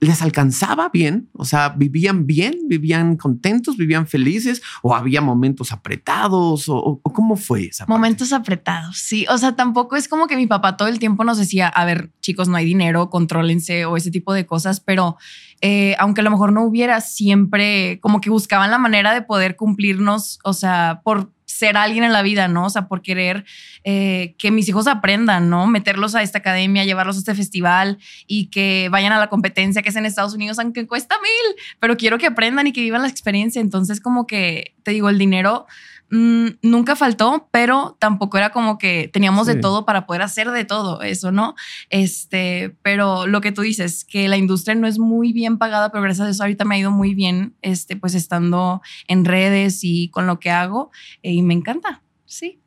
¿les 0.00 0.22
alcanzaba 0.22 0.88
bien? 0.90 1.28
O 1.32 1.44
sea, 1.44 1.70
¿vivían 1.70 2.26
bien? 2.26 2.54
¿Vivían 2.66 3.16
contentos? 3.16 3.76
¿Vivían 3.76 4.06
felices? 4.06 4.62
¿O 4.82 4.94
había 4.94 5.20
momentos 5.20 5.72
apretados? 5.72 6.68
¿O, 6.68 6.76
o- 7.02 7.12
cómo 7.12 7.36
fue 7.36 7.66
esa? 7.66 7.84
Momentos 7.86 8.32
apretados, 8.32 8.96
sí. 8.98 9.26
O 9.28 9.36
sea, 9.38 9.54
tampoco 9.56 9.96
es 9.96 10.08
como 10.08 10.26
que 10.26 10.36
mi 10.36 10.46
papá 10.46 10.76
todo 10.76 10.88
el 10.88 10.98
tiempo 10.98 11.24
nos 11.24 11.38
decía, 11.38 11.68
a 11.68 11.84
ver, 11.84 12.10
chicos, 12.20 12.48
no 12.48 12.56
hay 12.56 12.64
dinero, 12.64 13.10
contrólense 13.10 13.84
o 13.84 13.96
ese 13.96 14.10
tipo 14.10 14.32
de 14.32 14.46
cosas, 14.46 14.80
pero 14.80 15.16
eh, 15.60 15.94
aunque 15.98 16.20
a 16.22 16.24
lo 16.24 16.30
mejor 16.30 16.52
no 16.52 16.64
hubiera, 16.64 17.00
siempre 17.02 17.98
como 18.00 18.20
que 18.20 18.30
buscaban 18.30 18.70
la 18.70 18.78
manera 18.78 19.12
de 19.14 19.22
poder 19.22 19.56
cumplirnos, 19.56 20.38
o 20.44 20.52
sea, 20.52 21.00
por 21.04 21.32
ser 21.56 21.76
alguien 21.76 22.04
en 22.04 22.12
la 22.12 22.22
vida, 22.22 22.48
¿no? 22.48 22.66
O 22.66 22.70
sea, 22.70 22.88
por 22.88 23.02
querer 23.02 23.44
eh, 23.84 24.34
que 24.38 24.50
mis 24.50 24.68
hijos 24.68 24.86
aprendan, 24.86 25.48
¿no? 25.48 25.66
Meterlos 25.66 26.14
a 26.14 26.22
esta 26.22 26.38
academia, 26.38 26.84
llevarlos 26.84 27.16
a 27.16 27.18
este 27.20 27.34
festival 27.34 27.98
y 28.26 28.46
que 28.46 28.88
vayan 28.90 29.12
a 29.12 29.18
la 29.18 29.28
competencia 29.28 29.82
que 29.82 29.88
es 29.88 29.96
en 29.96 30.06
Estados 30.06 30.34
Unidos, 30.34 30.58
aunque 30.58 30.86
cuesta 30.86 31.16
mil, 31.16 31.62
pero 31.80 31.96
quiero 31.96 32.18
que 32.18 32.26
aprendan 32.26 32.66
y 32.66 32.72
que 32.72 32.80
vivan 32.80 33.02
la 33.02 33.08
experiencia. 33.08 33.60
Entonces, 33.60 34.00
como 34.00 34.26
que, 34.26 34.74
te 34.82 34.90
digo, 34.90 35.08
el 35.08 35.18
dinero 35.18 35.66
mm, 36.10 36.46
nunca 36.62 36.96
faltó, 36.96 37.48
pero 37.50 37.96
tampoco 37.98 38.38
era 38.38 38.50
como 38.50 38.78
que 38.78 39.10
teníamos 39.12 39.46
Sí. 39.46 39.54
de 39.54 39.60
todo 39.60 39.84
para 39.84 40.06
poder 40.06 40.22
hacer 40.22 40.50
de 40.50 40.64
todo 40.64 41.02
eso, 41.02 41.32
¿no? 41.32 41.54
Este, 41.90 42.76
pero 42.82 43.26
lo 43.26 43.40
que 43.40 43.52
tú 43.52 43.62
dices, 43.62 44.04
que 44.04 44.28
la 44.28 44.36
industria 44.36 44.74
no 44.74 44.86
es 44.86 44.98
muy 44.98 45.32
bien 45.32 45.58
pagada, 45.58 45.90
pero 45.90 46.02
gracias 46.02 46.26
a 46.26 46.30
eso 46.30 46.42
ahorita 46.42 46.64
me 46.64 46.76
ha 46.76 46.78
ido 46.78 46.90
muy 46.90 47.14
bien, 47.14 47.54
este, 47.62 47.96
pues 47.96 48.14
estando 48.14 48.82
en 49.08 49.24
redes 49.24 49.80
y 49.82 50.08
con 50.10 50.26
lo 50.26 50.38
que 50.38 50.50
hago, 50.50 50.90
eh, 51.22 51.32
y 51.32 51.42
me 51.42 51.54
encanta, 51.54 52.02
sí. 52.24 52.60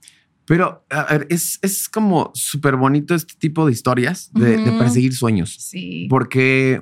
Pero 0.45 0.83
a 0.89 1.03
ver, 1.03 1.27
es, 1.29 1.59
es 1.61 1.87
como 1.87 2.31
súper 2.33 2.75
bonito 2.75 3.13
este 3.13 3.35
tipo 3.37 3.67
de 3.67 3.71
historias 3.71 4.31
de, 4.33 4.57
perseguir 4.79 5.13
sueños. 5.13 5.55
Sí. 5.59 6.07
Porque, 6.09 6.81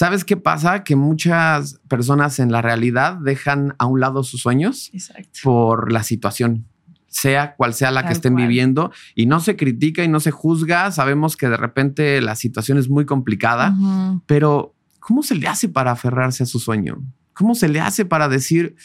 ¿sabes 0.00 0.24
qué 0.24 0.38
pasa? 0.38 0.82
Que 0.82 0.96
muchas 0.96 1.78
personas 1.86 2.38
en 2.38 2.50
la 2.50 2.62
realidad 2.62 3.18
dejan 3.18 3.74
a 3.78 3.84
un 3.84 4.00
lado 4.00 4.22
sus 4.22 4.40
sueños 4.40 4.88
Exacto. 4.94 5.40
por 5.42 5.92
la 5.92 6.02
situación, 6.04 6.64
sea 7.06 7.54
cual 7.54 7.74
sea 7.74 7.90
la 7.90 8.06
que 8.06 8.14
estén 8.14 8.32
cual. 8.32 8.46
viviendo, 8.46 8.92
y 9.14 9.26
no 9.26 9.40
se 9.40 9.56
critica 9.56 10.02
y 10.02 10.08
no 10.08 10.18
se 10.18 10.30
juzga. 10.30 10.90
Sabemos 10.90 11.36
que 11.36 11.50
de 11.50 11.58
repente 11.58 12.22
la 12.22 12.34
situación 12.34 12.78
es 12.78 12.88
muy 12.88 13.04
complicada, 13.04 13.76
pero 14.24 14.74
¿cómo 15.00 15.22
se 15.22 15.34
le 15.34 15.46
hace 15.46 15.68
para 15.68 15.90
aferrarse 15.90 16.44
a 16.44 16.46
su 16.46 16.60
sueño? 16.60 17.02
¿Cómo 17.34 17.54
se 17.54 17.68
le 17.68 17.80
hace 17.80 18.06
para 18.06 18.30
decir, 18.30 18.76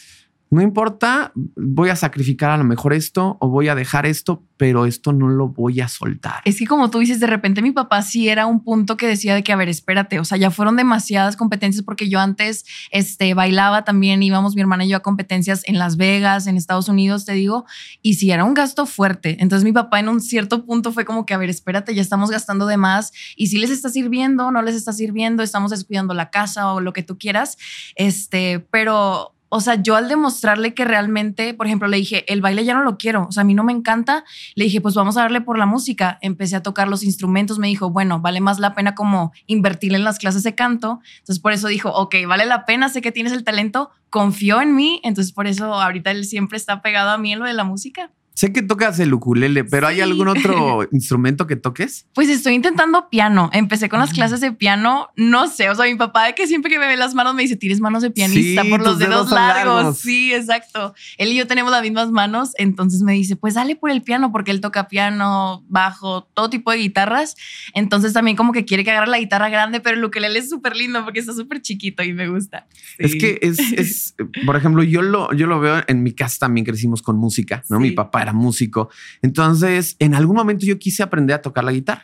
no 0.51 0.61
importa, 0.61 1.31
voy 1.55 1.89
a 1.89 1.95
sacrificar 1.95 2.51
a 2.51 2.57
lo 2.57 2.63
mejor 2.63 2.93
esto 2.93 3.37
o 3.39 3.49
voy 3.49 3.67
a 3.67 3.75
dejar 3.75 4.05
esto, 4.05 4.43
pero 4.57 4.85
esto 4.85 5.11
no 5.11 5.27
lo 5.27 5.49
voy 5.49 5.81
a 5.81 5.87
soltar? 5.87 6.41
Es 6.45 6.59
que 6.59 6.67
como 6.67 6.89
tú 6.89 6.99
dices, 6.99 7.19
de 7.19 7.27
repente 7.27 7.61
mi 7.61 7.71
papá 7.71 8.01
sí 8.01 8.29
era 8.29 8.45
un 8.45 8.63
punto 8.63 8.95
que 8.95 9.07
decía 9.07 9.35
de 9.35 9.43
que, 9.43 9.51
a 9.51 9.55
ver, 9.55 9.69
espérate, 9.69 10.19
o 10.19 10.23
sea, 10.23 10.37
ya 10.37 10.51
fueron 10.51 10.75
demasiadas 10.75 11.35
competencias 11.35 11.83
porque 11.83 12.09
yo 12.09 12.19
antes 12.19 12.65
este, 12.91 13.33
bailaba 13.33 13.83
también, 13.83 14.23
íbamos 14.23 14.55
mi 14.55 14.61
hermana 14.61 14.85
y 14.85 14.89
yo 14.89 14.97
a 14.97 15.01
competencias 15.01 15.63
en 15.65 15.79
Las 15.79 15.97
Vegas, 15.97 16.47
en 16.47 16.57
Estados 16.57 16.87
Unidos, 16.87 17.25
te 17.25 17.33
digo, 17.33 17.65
y 18.01 18.13
sí 18.13 18.31
era 18.31 18.43
un 18.43 18.53
gasto 18.53 18.85
fuerte. 18.85 19.37
Entonces 19.39 19.63
mi 19.63 19.73
papá 19.73 19.99
en 19.99 20.09
un 20.09 20.21
cierto 20.21 20.65
punto 20.65 20.91
fue 20.91 21.05
como 21.05 21.25
que, 21.25 21.33
a 21.33 21.37
ver, 21.37 21.49
espérate, 21.49 21.93
ya 21.93 22.01
estamos 22.01 22.29
gastando 22.29 22.65
de 22.67 22.77
más 22.77 23.11
y 23.35 23.47
si 23.47 23.57
les 23.57 23.71
está 23.71 23.89
sirviendo, 23.89 24.51
no 24.51 24.61
les 24.61 24.75
está 24.75 24.93
sirviendo, 24.93 25.43
estamos 25.43 25.71
descuidando 25.71 26.13
la 26.13 26.29
casa 26.29 26.71
o 26.71 26.81
lo 26.81 26.93
que 26.93 27.03
tú 27.03 27.17
quieras, 27.17 27.57
este, 27.95 28.59
pero... 28.71 29.34
O 29.55 29.61
sea, 29.61 29.81
yo 29.81 29.95
al 29.95 30.09
demostrarle 30.09 30.73
que 30.73 30.83
realmente, 30.83 31.53
por 31.53 31.65
ejemplo, 31.65 31.87
le 31.87 31.95
dije, 31.95 32.29
el 32.29 32.41
baile 32.41 32.65
ya 32.65 32.73
no 32.73 32.83
lo 32.83 32.97
quiero, 32.97 33.27
o 33.29 33.31
sea, 33.31 33.39
a 33.39 33.43
mí 33.45 33.53
no 33.53 33.63
me 33.63 33.71
encanta, 33.71 34.25
le 34.53 34.65
dije, 34.65 34.81
pues 34.81 34.95
vamos 34.95 35.15
a 35.15 35.21
darle 35.21 35.39
por 35.39 35.57
la 35.57 35.65
música. 35.65 36.17
Empecé 36.21 36.57
a 36.57 36.61
tocar 36.61 36.89
los 36.89 37.03
instrumentos, 37.03 37.57
me 37.57 37.67
dijo, 37.67 37.89
bueno, 37.89 38.19
vale 38.19 38.41
más 38.41 38.59
la 38.59 38.75
pena 38.75 38.95
como 38.95 39.31
invertirle 39.47 39.97
en 39.97 40.03
las 40.03 40.19
clases 40.19 40.43
de 40.43 40.55
canto. 40.55 40.99
Entonces 41.19 41.39
por 41.39 41.53
eso 41.53 41.69
dijo, 41.69 41.89
ok, 41.89 42.15
vale 42.27 42.45
la 42.45 42.65
pena, 42.65 42.89
sé 42.89 43.01
que 43.01 43.13
tienes 43.13 43.31
el 43.31 43.45
talento, 43.45 43.91
confió 44.09 44.59
en 44.59 44.75
mí, 44.75 44.99
entonces 45.05 45.31
por 45.31 45.47
eso 45.47 45.73
ahorita 45.73 46.11
él 46.11 46.25
siempre 46.25 46.57
está 46.57 46.81
pegado 46.81 47.11
a 47.11 47.17
mí 47.17 47.31
en 47.31 47.39
lo 47.39 47.45
de 47.45 47.53
la 47.53 47.63
música. 47.63 48.11
Sé 48.35 48.51
que 48.51 48.61
tocas 48.61 48.99
el 48.99 49.13
ukulele, 49.13 49.63
pero 49.63 49.87
¿hay 49.87 50.01
algún 50.01 50.27
otro 50.27 50.85
instrumento 50.91 51.47
que 51.47 51.55
toques? 51.55 52.05
Pues 52.13 52.27
estoy 52.27 52.53
intentando 52.53 53.09
piano. 53.09 53.49
Empecé 53.53 53.87
con 53.87 53.99
las 53.99 54.11
clases 54.11 54.41
de 54.41 54.51
piano. 54.51 55.07
No 55.15 55.47
sé, 55.47 55.69
o 55.69 55.75
sea, 55.75 55.85
mi 55.85 55.95
papá 55.95 56.33
que 56.33 56.45
siempre 56.45 56.69
que 56.69 56.77
me 56.77 56.85
ve 56.85 56.97
las 56.97 57.15
manos 57.15 57.33
me 57.33 57.43
dice, 57.43 57.55
tienes 57.55 57.79
manos 57.79 58.03
de 58.03 58.11
pianista 58.11 58.63
Sí, 58.63 58.69
por 58.69 58.81
los 58.81 58.99
dedos, 58.99 59.31
largos. 59.31 59.73
largos. 59.75 59.99
Sí, 59.99 60.33
exacto. 60.33 60.93
Él 61.17 61.29
y 61.31 61.35
yo 61.35 61.47
tenemos 61.47 61.71
las 61.71 61.81
mismas 61.81 62.11
manos. 62.11 62.51
Entonces 62.57 63.03
me 63.03 63.13
dice, 63.13 63.37
pues 63.37 63.53
dale 63.53 63.77
por 63.77 63.89
el 63.89 64.01
piano 64.01 64.33
porque 64.33 64.51
él 64.51 64.59
toca 64.59 64.89
piano, 64.89 65.63
bajo, 65.69 66.25
todo 66.33 66.49
tipo 66.49 66.71
de 66.71 66.77
guitarras. 66.77 67.37
Entonces 67.73 68.11
también 68.11 68.35
como 68.35 68.51
que 68.51 68.65
quiere 68.65 68.83
que 68.83 68.91
agarre 68.91 69.07
la 69.07 69.19
guitarra 69.19 69.47
grande, 69.47 69.79
pero 69.79 69.95
el 69.95 70.03
ukelele 70.03 70.39
es 70.39 70.49
súper 70.49 70.75
lindo 70.75 71.05
porque 71.05 71.19
está 71.19 71.31
súper 71.31 71.61
chiquito 71.61 72.03
y 72.03 72.11
me 72.11 72.27
gusta. 72.27 72.67
Es 72.97 73.15
que 73.15 73.39
es, 73.41 73.59
es, 73.71 74.15
por 74.45 74.57
ejemplo, 74.57 74.83
yo 74.83 75.01
lo, 75.01 75.31
yo 75.31 75.47
lo 75.47 75.61
veo 75.61 75.81
en 75.87 76.03
mi 76.03 76.11
casa 76.11 76.39
también 76.41 76.65
crecimos 76.65 77.01
con 77.01 77.15
música, 77.17 77.63
¿no? 77.69 77.79
Mi 77.79 77.91
papá 77.91 78.24
era 78.25 78.33
músico. 78.33 78.89
Entonces, 79.21 79.95
en 79.99 80.13
algún 80.15 80.35
momento 80.35 80.65
yo 80.65 80.77
quise 80.77 81.03
aprender 81.03 81.35
a 81.35 81.41
tocar 81.41 81.63
la 81.63 81.71
guitarra. 81.71 82.03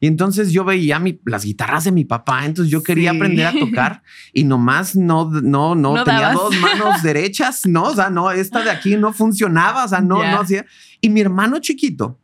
Y 0.00 0.06
entonces 0.06 0.50
yo 0.52 0.64
veía 0.64 0.98
mi, 0.98 1.20
las 1.26 1.44
guitarras 1.44 1.84
de 1.84 1.92
mi 1.92 2.04
papá, 2.04 2.44
entonces 2.46 2.70
yo 2.72 2.82
quería 2.82 3.10
Sí. 3.10 3.16
aprender 3.16 3.46
a 3.46 3.52
tocar 3.52 4.02
y 4.32 4.44
nomás 4.44 4.96
no, 4.96 5.30
no, 5.30 5.74
no, 5.74 5.94
No 5.96 6.04
tenía 6.04 6.20
dabas. 6.20 6.34
dos 6.36 6.56
manos 6.60 7.02
derechas, 7.02 7.66
no, 7.66 7.84
o 7.84 7.94
sea, 7.94 8.08
no, 8.10 8.30
esta 8.30 8.62
de 8.62 8.70
aquí 8.70 8.96
no 8.96 9.12
funcionaba, 9.12 9.84
o 9.84 9.88
sea, 9.88 10.00
no, 10.00 10.18
no 10.30 10.40
hacía. 10.40 10.64
Y 11.00 11.10
mi 11.10 11.20
hermano 11.20 11.58
chiquito 11.58 12.18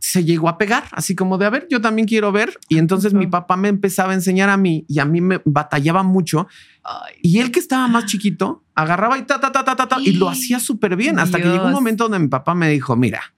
se 0.00 0.24
llegó 0.24 0.48
a 0.48 0.56
pegar, 0.56 0.84
así 0.92 1.14
como 1.14 1.36
de, 1.36 1.44
a 1.46 1.50
ver, 1.50 1.68
yo 1.70 1.80
también 1.80 2.08
quiero 2.08 2.32
ver. 2.32 2.58
Y 2.68 2.78
entonces 2.78 3.12
mi 3.12 3.26
papá 3.26 3.56
me 3.56 3.68
empezaba 3.68 4.12
a 4.12 4.14
enseñar 4.14 4.48
a 4.48 4.56
mí 4.56 4.86
y 4.88 4.98
a 4.98 5.04
mí 5.04 5.20
me 5.20 5.40
batallaba 5.44 6.02
mucho. 6.02 6.48
Ay, 6.82 7.14
Y 7.22 7.38
él 7.38 7.50
que 7.50 7.60
estaba 7.60 7.86
más 7.86 8.06
chiquito, 8.06 8.64
agarraba 8.74 9.18
y 9.18 9.22
ta, 9.22 9.38
ta, 9.38 9.52
ta, 9.52 9.62
ta, 9.62 9.76
ta, 9.76 9.86
ta, 9.86 10.00
y 10.00 10.12
lo 10.12 10.30
hacía 10.30 10.58
súper 10.58 10.96
bien. 10.96 11.18
Hasta 11.18 11.38
que 11.38 11.48
llegó 11.48 11.66
un 11.66 11.72
momento 11.72 12.04
donde 12.04 12.18
mi 12.18 12.28
papá 12.28 12.54
me 12.54 12.70
dijo, 12.70 12.96
mira, 12.96 13.34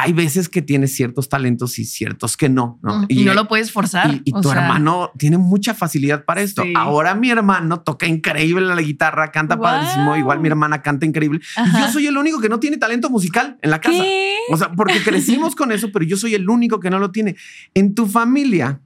hay 0.00 0.12
veces 0.12 0.48
que 0.48 0.62
tienes 0.62 0.94
ciertos 0.94 1.28
talentos 1.28 1.78
y 1.78 1.84
ciertos 1.84 2.36
que 2.36 2.48
no. 2.48 2.78
¿no? 2.82 3.04
y, 3.08 3.24
no 3.24 3.34
lo 3.34 3.48
puedes 3.48 3.72
forzar. 3.72 4.20
y- 4.24 4.32
tu 4.32 4.42
sea, 4.42 4.52
hermano 4.62 5.10
tiene 5.18 5.38
mucha 5.38 5.74
facilidad 5.74 6.24
para 6.24 6.40
esto. 6.40 6.62
Sí. 6.62 6.72
Ahora 6.76 7.14
mi 7.14 7.30
hermano 7.30 7.80
toca 7.80 8.06
increíble 8.06 8.66
la 8.66 8.80
guitarra, 8.80 9.32
canta 9.32 9.56
Wow. 9.56 9.64
padrísimo. 9.64 10.16
Igual 10.16 10.40
mi 10.40 10.48
hermana 10.48 10.82
canta 10.82 11.04
increíble. 11.06 11.40
Y 11.56 11.78
yo 11.80 11.90
soy 11.90 12.06
el 12.06 12.16
único 12.16 12.40
que 12.40 12.48
no 12.48 12.60
tiene 12.60 12.76
talento 12.76 13.10
musical 13.10 13.58
en 13.62 13.70
la 13.70 13.80
casa. 13.80 14.02
¿Qué? 14.02 14.36
O 14.50 14.56
sea, 14.56 14.72
porque 14.72 15.02
crecimos 15.02 15.54
con 15.56 15.72
eso, 15.72 15.90
pero 15.92 16.04
yo 16.04 16.16
soy 16.16 16.34
el 16.34 16.48
único 16.48 16.78
que 16.80 16.90
no 16.90 16.98
lo 16.98 17.10
tiene. 17.10 17.36
En 17.74 17.94
tu 17.94 18.06
familia 18.06 18.80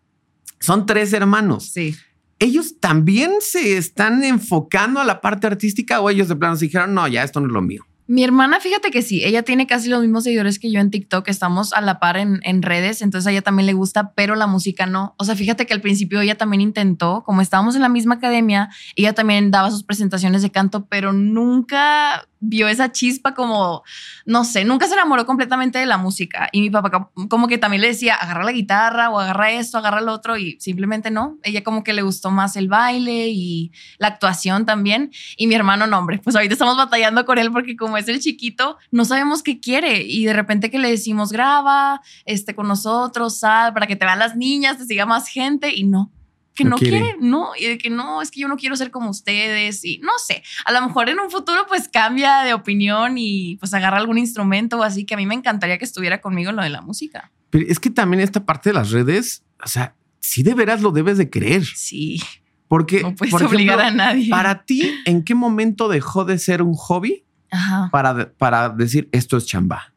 son 0.60 0.86
tres 0.86 1.12
hermanos. 1.12 1.70
Sí. 1.72 1.94
¿Ellos 2.38 2.80
también 2.80 3.32
se 3.40 3.76
están 3.76 4.24
enfocando 4.24 4.98
a 5.00 5.04
la 5.04 5.20
parte 5.20 5.46
artística 5.46 6.00
o 6.00 6.10
ellos 6.10 6.28
de 6.28 6.36
plano 6.36 6.56
se 6.56 6.64
dijeron, 6.64 6.92
no, 6.94 7.06
ya 7.06 7.22
esto 7.22 7.38
no 7.40 7.46
es 7.46 7.52
lo 7.52 7.62
mío? 7.62 7.84
Mi 8.12 8.22
hermana, 8.24 8.60
fíjate 8.60 8.90
que 8.90 9.00
sí, 9.00 9.24
ella 9.24 9.42
tiene 9.42 9.66
casi 9.66 9.88
los 9.88 10.02
mismos 10.02 10.24
seguidores 10.24 10.58
que 10.58 10.70
yo 10.70 10.80
en 10.80 10.90
TikTok, 10.90 11.26
estamos 11.28 11.72
a 11.72 11.80
la 11.80 11.98
par 11.98 12.18
en, 12.18 12.62
redes, 12.62 13.00
entonces 13.00 13.26
a 13.26 13.30
ella 13.30 13.40
también 13.40 13.64
le 13.64 13.72
gusta, 13.72 14.12
pero 14.12 14.34
la 14.34 14.46
música 14.46 14.84
no. 14.84 15.14
O 15.16 15.24
sea, 15.24 15.34
fíjate 15.34 15.64
que 15.64 15.72
al 15.72 15.80
principio 15.80 16.20
ella 16.20 16.36
también 16.36 16.60
intentó, 16.60 17.22
como 17.24 17.40
estábamos 17.40 17.74
en 17.74 17.80
la 17.80 17.88
misma 17.88 18.16
academia, 18.16 18.68
ella 18.96 19.14
también 19.14 19.50
daba 19.50 19.70
sus 19.70 19.82
presentaciones 19.82 20.42
de 20.42 20.50
canto, 20.50 20.84
pero 20.90 21.14
nunca 21.14 22.28
vio 22.44 22.66
esa 22.66 22.90
chispa 22.90 23.34
como, 23.34 23.82
no 24.26 24.44
sé, 24.44 24.64
nunca 24.64 24.88
se 24.88 24.94
enamoró 24.94 25.24
completamente 25.24 25.78
de 25.78 25.86
la 25.86 25.96
música. 25.96 26.48
Y 26.50 26.60
mi 26.60 26.70
papá 26.70 26.90
co- 26.90 27.28
como 27.28 27.46
que 27.46 27.56
también 27.56 27.80
le 27.80 27.88
decía, 27.88 28.16
agarra 28.16 28.42
la 28.42 28.50
guitarra 28.50 29.10
o 29.10 29.20
agarra 29.20 29.52
esto, 29.52 29.78
agarra 29.78 30.00
lo 30.00 30.12
otro, 30.12 30.36
y 30.36 30.58
simplemente 30.60 31.10
no. 31.10 31.38
Ella 31.44 31.62
como 31.62 31.84
que 31.84 31.92
le 31.92 32.02
gustó 32.02 32.32
más 32.32 32.56
el 32.56 32.68
baile 32.68 33.28
y 33.28 33.70
la 33.98 34.08
actuación 34.08 34.66
también. 34.66 35.12
Y 35.36 35.46
mi 35.46 35.54
hermano, 35.54 35.86
no, 35.86 35.98
hombre, 35.98 36.18
pues 36.22 36.34
ahorita 36.34 36.54
estamos 36.54 36.76
batallando 36.76 37.24
con 37.24 37.38
él 37.38 37.52
porque 37.52 37.76
como 37.76 37.96
es 38.02 38.08
el 38.08 38.20
chiquito, 38.20 38.76
no 38.90 39.04
sabemos 39.04 39.42
qué 39.42 39.58
quiere. 39.60 40.02
Y 40.02 40.24
de 40.24 40.32
repente 40.32 40.70
que 40.70 40.78
le 40.78 40.90
decimos, 40.90 41.32
graba 41.32 42.00
este, 42.24 42.54
con 42.54 42.68
nosotros, 42.68 43.38
sal, 43.38 43.72
para 43.72 43.86
que 43.86 43.96
te 43.96 44.04
vean 44.04 44.18
las 44.18 44.36
niñas, 44.36 44.78
te 44.78 44.84
siga 44.84 45.06
más 45.06 45.28
gente. 45.28 45.74
Y 45.74 45.84
no, 45.84 46.12
que 46.54 46.64
No 46.64 46.70
no, 46.70 46.76
quiere. 46.76 46.98
quiere. 47.00 47.16
no. 47.20 47.50
Y 47.58 47.64
de 47.66 47.78
que 47.78 47.88
no, 47.90 48.20
es 48.22 48.30
que 48.30 48.40
yo 48.40 48.48
no 48.48 48.56
quiero 48.56 48.76
ser 48.76 48.90
como 48.90 49.08
ustedes. 49.10 49.84
Y 49.84 49.98
no 49.98 50.12
sé, 50.24 50.42
a 50.64 50.72
lo 50.72 50.86
mejor 50.86 51.08
en 51.08 51.18
un 51.20 51.30
futuro 51.30 51.64
pues 51.66 51.88
cambia 51.88 52.42
de 52.42 52.52
opinión 52.54 53.16
y 53.16 53.56
pues 53.56 53.72
agarra 53.74 53.96
algún 53.98 54.18
instrumento 54.18 54.78
o 54.78 54.82
así, 54.82 55.04
que 55.06 55.14
a 55.14 55.16
mí 55.16 55.26
me 55.26 55.34
encantaría 55.34 55.78
que 55.78 55.84
estuviera 55.84 56.20
conmigo 56.20 56.50
en 56.50 56.56
lo 56.56 56.62
de 56.62 56.68
la 56.70 56.82
música. 56.82 57.32
Pero 57.50 57.64
es 57.68 57.80
que 57.80 57.90
también 57.90 58.20
esta 58.22 58.44
parte 58.44 58.70
de 58.70 58.74
las 58.74 58.90
redes, 58.90 59.44
o 59.64 59.68
sea, 59.68 59.94
si 60.20 60.42
de 60.42 60.54
veras 60.54 60.82
lo 60.82 60.90
debes 60.92 61.18
de 61.18 61.28
creer. 61.30 61.64
Sí, 61.64 62.20
Porque, 62.68 63.02
no 63.02 63.14
puedes 63.14 63.30
por 63.32 63.42
obligar 63.44 63.78
ejemplo, 63.80 64.02
a 64.02 64.06
nadie. 64.06 64.28
para 64.30 64.64
ti, 64.64 64.90
¿en 65.04 65.22
qué 65.24 65.34
momento 65.34 65.88
dejó 65.88 66.24
de 66.24 66.38
ser 66.38 66.62
un 66.62 66.72
hobby 66.74 67.24
Ajá. 67.52 67.90
para, 67.92 68.32
para 68.32 68.70
decir 68.70 69.08
esto 69.12 69.36
es 69.36 69.46
chamba? 69.46 69.92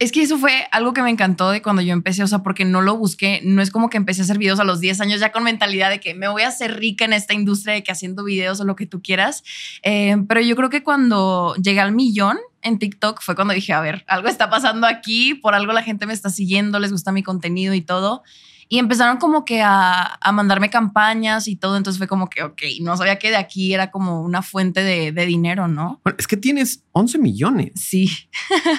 Es 0.00 0.12
que 0.12 0.22
eso 0.22 0.38
fue 0.38 0.66
algo 0.72 0.94
que 0.94 1.02
me 1.02 1.10
encantó 1.10 1.50
de 1.50 1.60
cuando 1.60 1.82
yo 1.82 1.92
empecé, 1.92 2.22
o 2.22 2.26
sea, 2.26 2.38
porque 2.38 2.64
no 2.64 2.80
lo 2.80 2.96
busqué, 2.96 3.42
no 3.44 3.60
es 3.60 3.70
como 3.70 3.90
que 3.90 3.98
empecé 3.98 4.22
a 4.22 4.24
hacer 4.24 4.38
videos 4.38 4.58
a 4.58 4.64
los 4.64 4.80
10 4.80 4.98
años 5.02 5.20
ya 5.20 5.30
con 5.30 5.44
mentalidad 5.44 5.90
de 5.90 6.00
que 6.00 6.14
me 6.14 6.26
voy 6.26 6.40
a 6.40 6.48
hacer 6.48 6.78
rica 6.80 7.04
en 7.04 7.12
esta 7.12 7.34
industria 7.34 7.74
de 7.74 7.82
que 7.82 7.92
haciendo 7.92 8.24
videos 8.24 8.60
o 8.60 8.64
lo 8.64 8.76
que 8.76 8.86
tú 8.86 9.02
quieras, 9.02 9.44
Eh, 9.82 10.16
pero 10.26 10.40
yo 10.40 10.56
creo 10.56 10.70
que 10.70 10.82
cuando 10.82 11.54
llegué 11.62 11.80
al 11.80 11.92
millón 11.92 12.38
en 12.62 12.78
TikTok 12.78 13.20
fue 13.20 13.34
cuando 13.34 13.52
dije, 13.52 13.74
a 13.74 13.80
ver, 13.80 14.02
algo 14.08 14.28
está 14.28 14.48
pasando 14.48 14.86
aquí, 14.86 15.34
por 15.34 15.54
algo 15.54 15.72
la 15.72 15.82
gente 15.82 16.06
me 16.06 16.14
está 16.14 16.30
siguiendo, 16.30 16.78
les 16.78 16.92
gusta 16.92 17.12
mi 17.12 17.22
contenido 17.22 17.74
y 17.74 17.82
todo. 17.82 18.22
Y 18.72 18.78
empezaron 18.78 19.16
como 19.16 19.44
que 19.44 19.62
a, 19.62 20.16
a 20.20 20.30
mandarme 20.30 20.70
campañas 20.70 21.48
y 21.48 21.56
todo, 21.56 21.76
entonces 21.76 21.98
fue 21.98 22.06
como 22.06 22.30
que, 22.30 22.44
ok, 22.44 22.62
no 22.82 22.96
sabía 22.96 23.18
que 23.18 23.30
de 23.30 23.36
aquí 23.36 23.74
era 23.74 23.90
como 23.90 24.22
una 24.22 24.42
fuente 24.42 24.80
de, 24.80 25.10
de 25.10 25.26
dinero, 25.26 25.66
¿no? 25.66 26.00
Bueno, 26.04 26.16
es 26.20 26.28
que 26.28 26.36
tienes 26.36 26.84
11 26.92 27.18
millones. 27.18 27.72
Sí. 27.74 28.08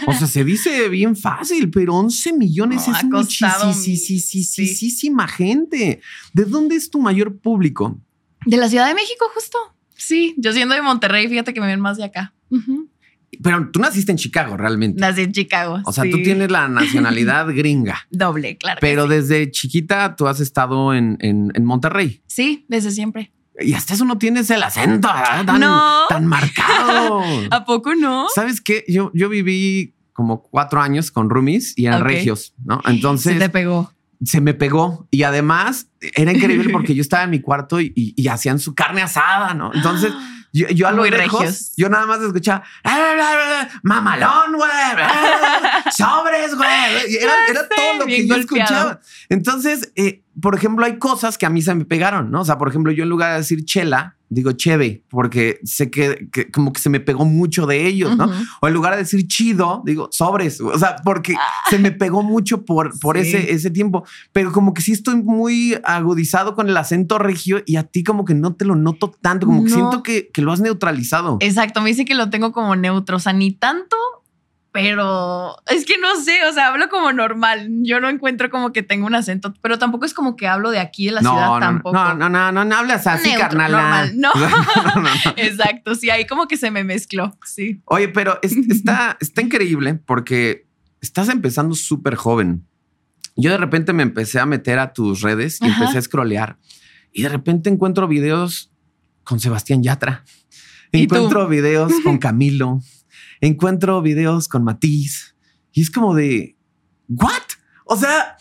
O 0.08 0.14
sea, 0.14 0.28
se 0.28 0.46
dice 0.46 0.88
bien 0.88 1.18
fácil, 1.18 1.70
pero 1.70 1.94
11 1.96 2.32
millones 2.32 2.88
No, 2.88 2.96
es 2.96 3.04
ha 3.04 3.10
costado 3.10 3.68
muchísima 3.68 5.28
gente. 5.28 6.00
¿De 6.32 6.46
dónde 6.46 6.78
es 6.78 6.90
tu 6.90 7.02
mayor 7.02 7.38
público? 7.40 8.00
De 8.46 8.56
la 8.56 8.70
Ciudad 8.70 8.88
de 8.88 8.94
México, 8.94 9.26
justo. 9.34 9.58
Sí, 9.98 10.36
yo 10.38 10.54
siendo 10.54 10.74
de 10.74 10.82
Monterrey, 10.82 11.28
fíjate 11.28 11.54
que 11.54 11.60
me 11.60 11.68
ven 11.68 11.82
más 11.82 11.98
de 11.98 12.06
acá. 12.06 12.34
Ujú. 12.50 12.88
Pero 13.42 13.70
tú 13.72 13.80
naciste 13.80 14.12
en 14.12 14.18
Chicago 14.18 14.58
realmente. 14.58 15.00
Nací 15.00 15.22
en 15.22 15.32
Chicago. 15.32 15.80
O 15.86 15.92
sea, 15.94 16.04
sí. 16.04 16.12
tú 16.12 16.18
tienes 16.22 16.52
la 16.52 16.68
nacionalidad 16.70 17.48
gringa. 17.48 18.00
doble, 18.10 18.58
claro. 18.58 18.78
Pero 18.82 19.04
sí. 19.04 19.10
desde 19.10 19.52
chiquita 19.52 20.16
tú 20.16 20.28
has 20.28 20.40
estado 20.40 20.94
en, 20.94 21.18
en- 21.22 21.52
en 21.56 21.66
Monterrey. 21.66 22.22
sí, 22.28 22.66
desde 22.68 22.92
siempre. 22.92 23.32
Y 23.60 23.74
hasta 23.74 23.94
eso 23.94 24.06
no 24.06 24.18
tienes 24.18 24.50
el 24.50 24.64
acento 24.64 25.08
tan, 25.46 25.60
No. 25.60 26.04
tan 26.10 26.26
marcado. 26.26 27.22
¿A 27.52 27.66
poco 27.66 27.94
no? 27.96 28.28
¿Sabes 28.34 28.60
qué? 28.62 28.84
Yo, 28.88 29.12
yo 29.14 29.30
viví 29.30 29.94
como 30.14 30.42
cuatro 30.42 30.82
años 30.82 31.12
con 31.12 31.30
roomies 31.30 31.74
y 31.78 31.86
eran 31.86 32.02
Ok. 32.02 32.08
regios, 32.08 32.54
¿no? 32.64 32.82
Entonces 32.86 33.34
Se 33.34 33.40
te 33.40 33.50
pegó. 33.50 33.94
se 34.24 34.42
me 34.42 34.54
pegó 34.54 35.08
y 35.12 35.24
además 35.24 35.88
era 36.16 36.32
increíble 36.34 36.70
porque 36.72 36.96
yo 36.96 37.02
estaba 37.02 37.24
en 37.24 37.30
mi 37.32 37.40
cuarto 37.42 37.80
y, 37.80 37.92
y- 37.96 38.14
y 38.16 38.28
hacían 38.30 38.58
su 38.60 38.74
carne 38.74 39.02
asada, 39.02 39.54
¿no? 39.54 39.72
Entonces 39.74 40.12
Yo, 40.54 40.68
yo 40.68 40.88
a 40.88 40.92
lo 40.92 41.06
lejos, 41.06 41.40
regios. 41.40 41.74
yo 41.78 41.88
nada 41.88 42.06
más 42.06 42.22
escuchaba 42.22 42.64
mamalón, 43.84 44.54
güey, 44.56 44.70
sobres, 45.98 46.56
güey. 46.56 47.16
Era, 47.20 47.34
era 47.50 47.70
todo 47.70 48.00
lo 48.00 48.06
que 48.06 48.28
yo 48.28 48.36
escuchaba. 48.36 49.00
Entonces, 49.30 49.92
eh, 49.96 50.24
por 50.42 50.56
ejemplo, 50.56 50.86
hay 50.86 50.98
cosas 51.00 51.38
que 51.38 51.46
a 51.46 51.50
mí 51.50 51.62
se 51.62 51.74
me 51.74 51.86
pegaron, 51.86 52.32
¿no? 52.32 52.42
O 52.42 52.46
sea, 52.46 52.58
por 52.58 52.68
ejemplo, 52.68 52.92
yo 52.92 53.04
en 53.04 53.10
lugar 53.10 53.32
de 53.32 53.38
decir 53.38 53.64
chela, 53.66 54.18
digo 54.34 54.54
cheve, 54.54 55.04
porque 55.10 55.60
sé 55.64 55.92
que, 55.92 56.30
que 56.32 56.50
como 56.50 56.72
que 56.72 56.80
se 56.82 56.90
me 56.90 57.00
pegó 57.02 57.26
mucho 57.26 57.68
de 57.68 57.86
ellos, 57.86 58.16
¿no? 58.18 58.32
O 58.62 58.68
en 58.68 58.74
lugar 58.74 58.94
de 58.94 59.00
decir 59.00 59.28
chido, 59.28 59.84
digo 59.86 60.08
sobres. 60.12 60.60
O 60.62 60.80
sea, 60.80 60.96
porque 61.04 61.36
se 61.70 61.78
me 61.78 61.92
pegó 61.92 62.24
mucho 62.24 62.66
por, 62.66 62.98
por 63.00 63.18
Ah. 63.18 63.24
Sí. 63.24 63.36
ese, 63.36 63.52
ese 63.52 63.70
tiempo. 63.72 64.06
Pero 64.32 64.52
como 64.54 64.74
que 64.74 64.82
sí 64.82 64.94
estoy 64.94 65.16
muy 65.22 65.78
agudizado 65.84 66.56
con 66.56 66.70
el 66.70 66.78
acento 66.78 67.18
regio 67.20 67.62
y 67.66 67.76
a 67.76 67.84
ti 67.84 68.04
como 68.04 68.24
que 68.26 68.34
no 68.34 68.54
te 68.56 68.64
lo 68.66 68.76
noto 68.76 69.12
tanto, 69.22 69.46
como 69.46 69.64
que 69.66 69.70
siento 69.70 70.02
que, 70.02 70.30
que 70.34 70.42
lo 70.42 70.54
has 70.54 70.62
neutralizado. 70.62 71.38
Exacto, 71.42 71.82
me 71.82 71.90
dice 71.90 72.06
que 72.06 72.16
lo 72.16 72.30
tengo 72.30 72.54
como 72.54 72.76
neutro, 72.78 73.18
o 73.18 73.20
sea, 73.20 73.34
ni 73.34 73.52
tanto, 73.52 73.98
pero 74.72 75.58
es 75.68 75.86
que 75.86 75.98
no 75.98 76.16
sé, 76.22 76.46
o 76.50 76.54
sea, 76.54 76.68
hablo 76.68 76.88
como 76.90 77.12
normal. 77.12 77.68
Yo 77.82 78.00
no 78.00 78.08
encuentro 78.10 78.50
como 78.50 78.72
que 78.72 78.84
tengo 78.84 79.06
un 79.06 79.16
acento, 79.16 79.54
pero 79.62 79.78
tampoco 79.78 80.06
es 80.06 80.14
como 80.14 80.36
que 80.36 80.48
hablo 80.48 80.72
de 80.72 80.80
aquí 80.80 81.08
de 81.08 81.12
la 81.12 81.20
ciudad 81.22 81.36
no, 81.48 81.54
no, 81.56 81.60
tampoco. 81.60 81.96
no, 81.96 82.14
no, 82.16 82.30
no, 82.30 82.52
no, 82.52 82.64
no 82.64 82.76
hablas 82.76 83.06
así, 83.06 83.30
Neutro, 83.30 83.50
carnal. 83.50 83.72
normal, 83.72 84.12
no. 84.16 84.32
no, 84.34 85.02
no. 85.02 85.10
Exacto, 85.36 85.96
sí, 85.96 86.10
ahí 86.10 86.26
como 86.26 86.48
que 86.48 86.56
se 86.58 86.72
me 86.72 86.84
mezcló, 86.84 87.38
sí. 87.46 87.82
Oye, 87.86 88.08
pero 88.08 88.40
es- 88.42 88.56
está, 88.70 89.18
está 89.20 89.42
increíble 89.42 89.96
porque 89.96 90.68
estás 91.02 91.28
empezando 91.30 91.76
súper 91.76 92.16
joven. 92.16 92.66
Yo 93.36 93.52
de 93.52 93.58
repente 93.58 93.92
me 93.94 94.04
empecé 94.04 94.40
a 94.40 94.46
meter 94.46 94.80
a 94.80 94.94
tus 94.94 95.22
redes 95.22 95.60
y 95.62 95.66
Ajá. 95.68 95.80
empecé 95.82 95.98
a 95.98 96.02
scrollear 96.02 96.58
y 97.12 97.24
de 97.24 97.30
repente 97.30 97.70
encuentro 97.70 98.08
videos 98.08 98.72
con 99.24 99.40
Sebastián 99.40 99.84
Yatra. 99.84 100.24
Encuentro 100.94 101.48
videos 101.48 101.94
con 102.04 102.18
Camilo. 102.18 102.82
Encuentro 103.42 104.02
videos 104.02 104.48
con 104.48 104.64
Matiz. 104.64 105.36
Y 105.74 105.82
es 105.82 105.92
como 105.92 106.16
de, 106.16 106.56
¿what? 107.10 107.42
O 107.86 107.98
sea, 107.98 108.38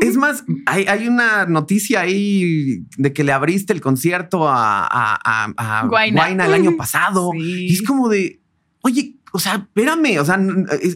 es 0.00 0.16
más, 0.16 0.44
hay, 0.66 0.84
hay 0.86 1.06
una 1.08 1.46
noticia 1.46 2.00
ahí 2.00 2.84
de 2.96 3.12
que 3.12 3.24
le 3.24 3.32
abriste 3.32 3.72
el 3.72 3.80
concierto 3.80 4.48
a, 4.48 4.82
a, 4.86 5.18
a- 5.24 5.52
a 5.56 5.86
Guayna. 5.86 6.20
Guayna 6.22 6.46
el 6.46 6.54
año 6.54 6.76
pasado. 6.76 7.30
Sí. 7.34 7.66
Y 7.68 7.72
es 7.74 7.82
como 7.82 8.08
de, 8.08 8.40
oye, 8.82 9.16
o 9.32 9.38
sea, 9.38 9.54
espérame, 9.54 10.18
o 10.20 10.24
sea, 10.24 10.38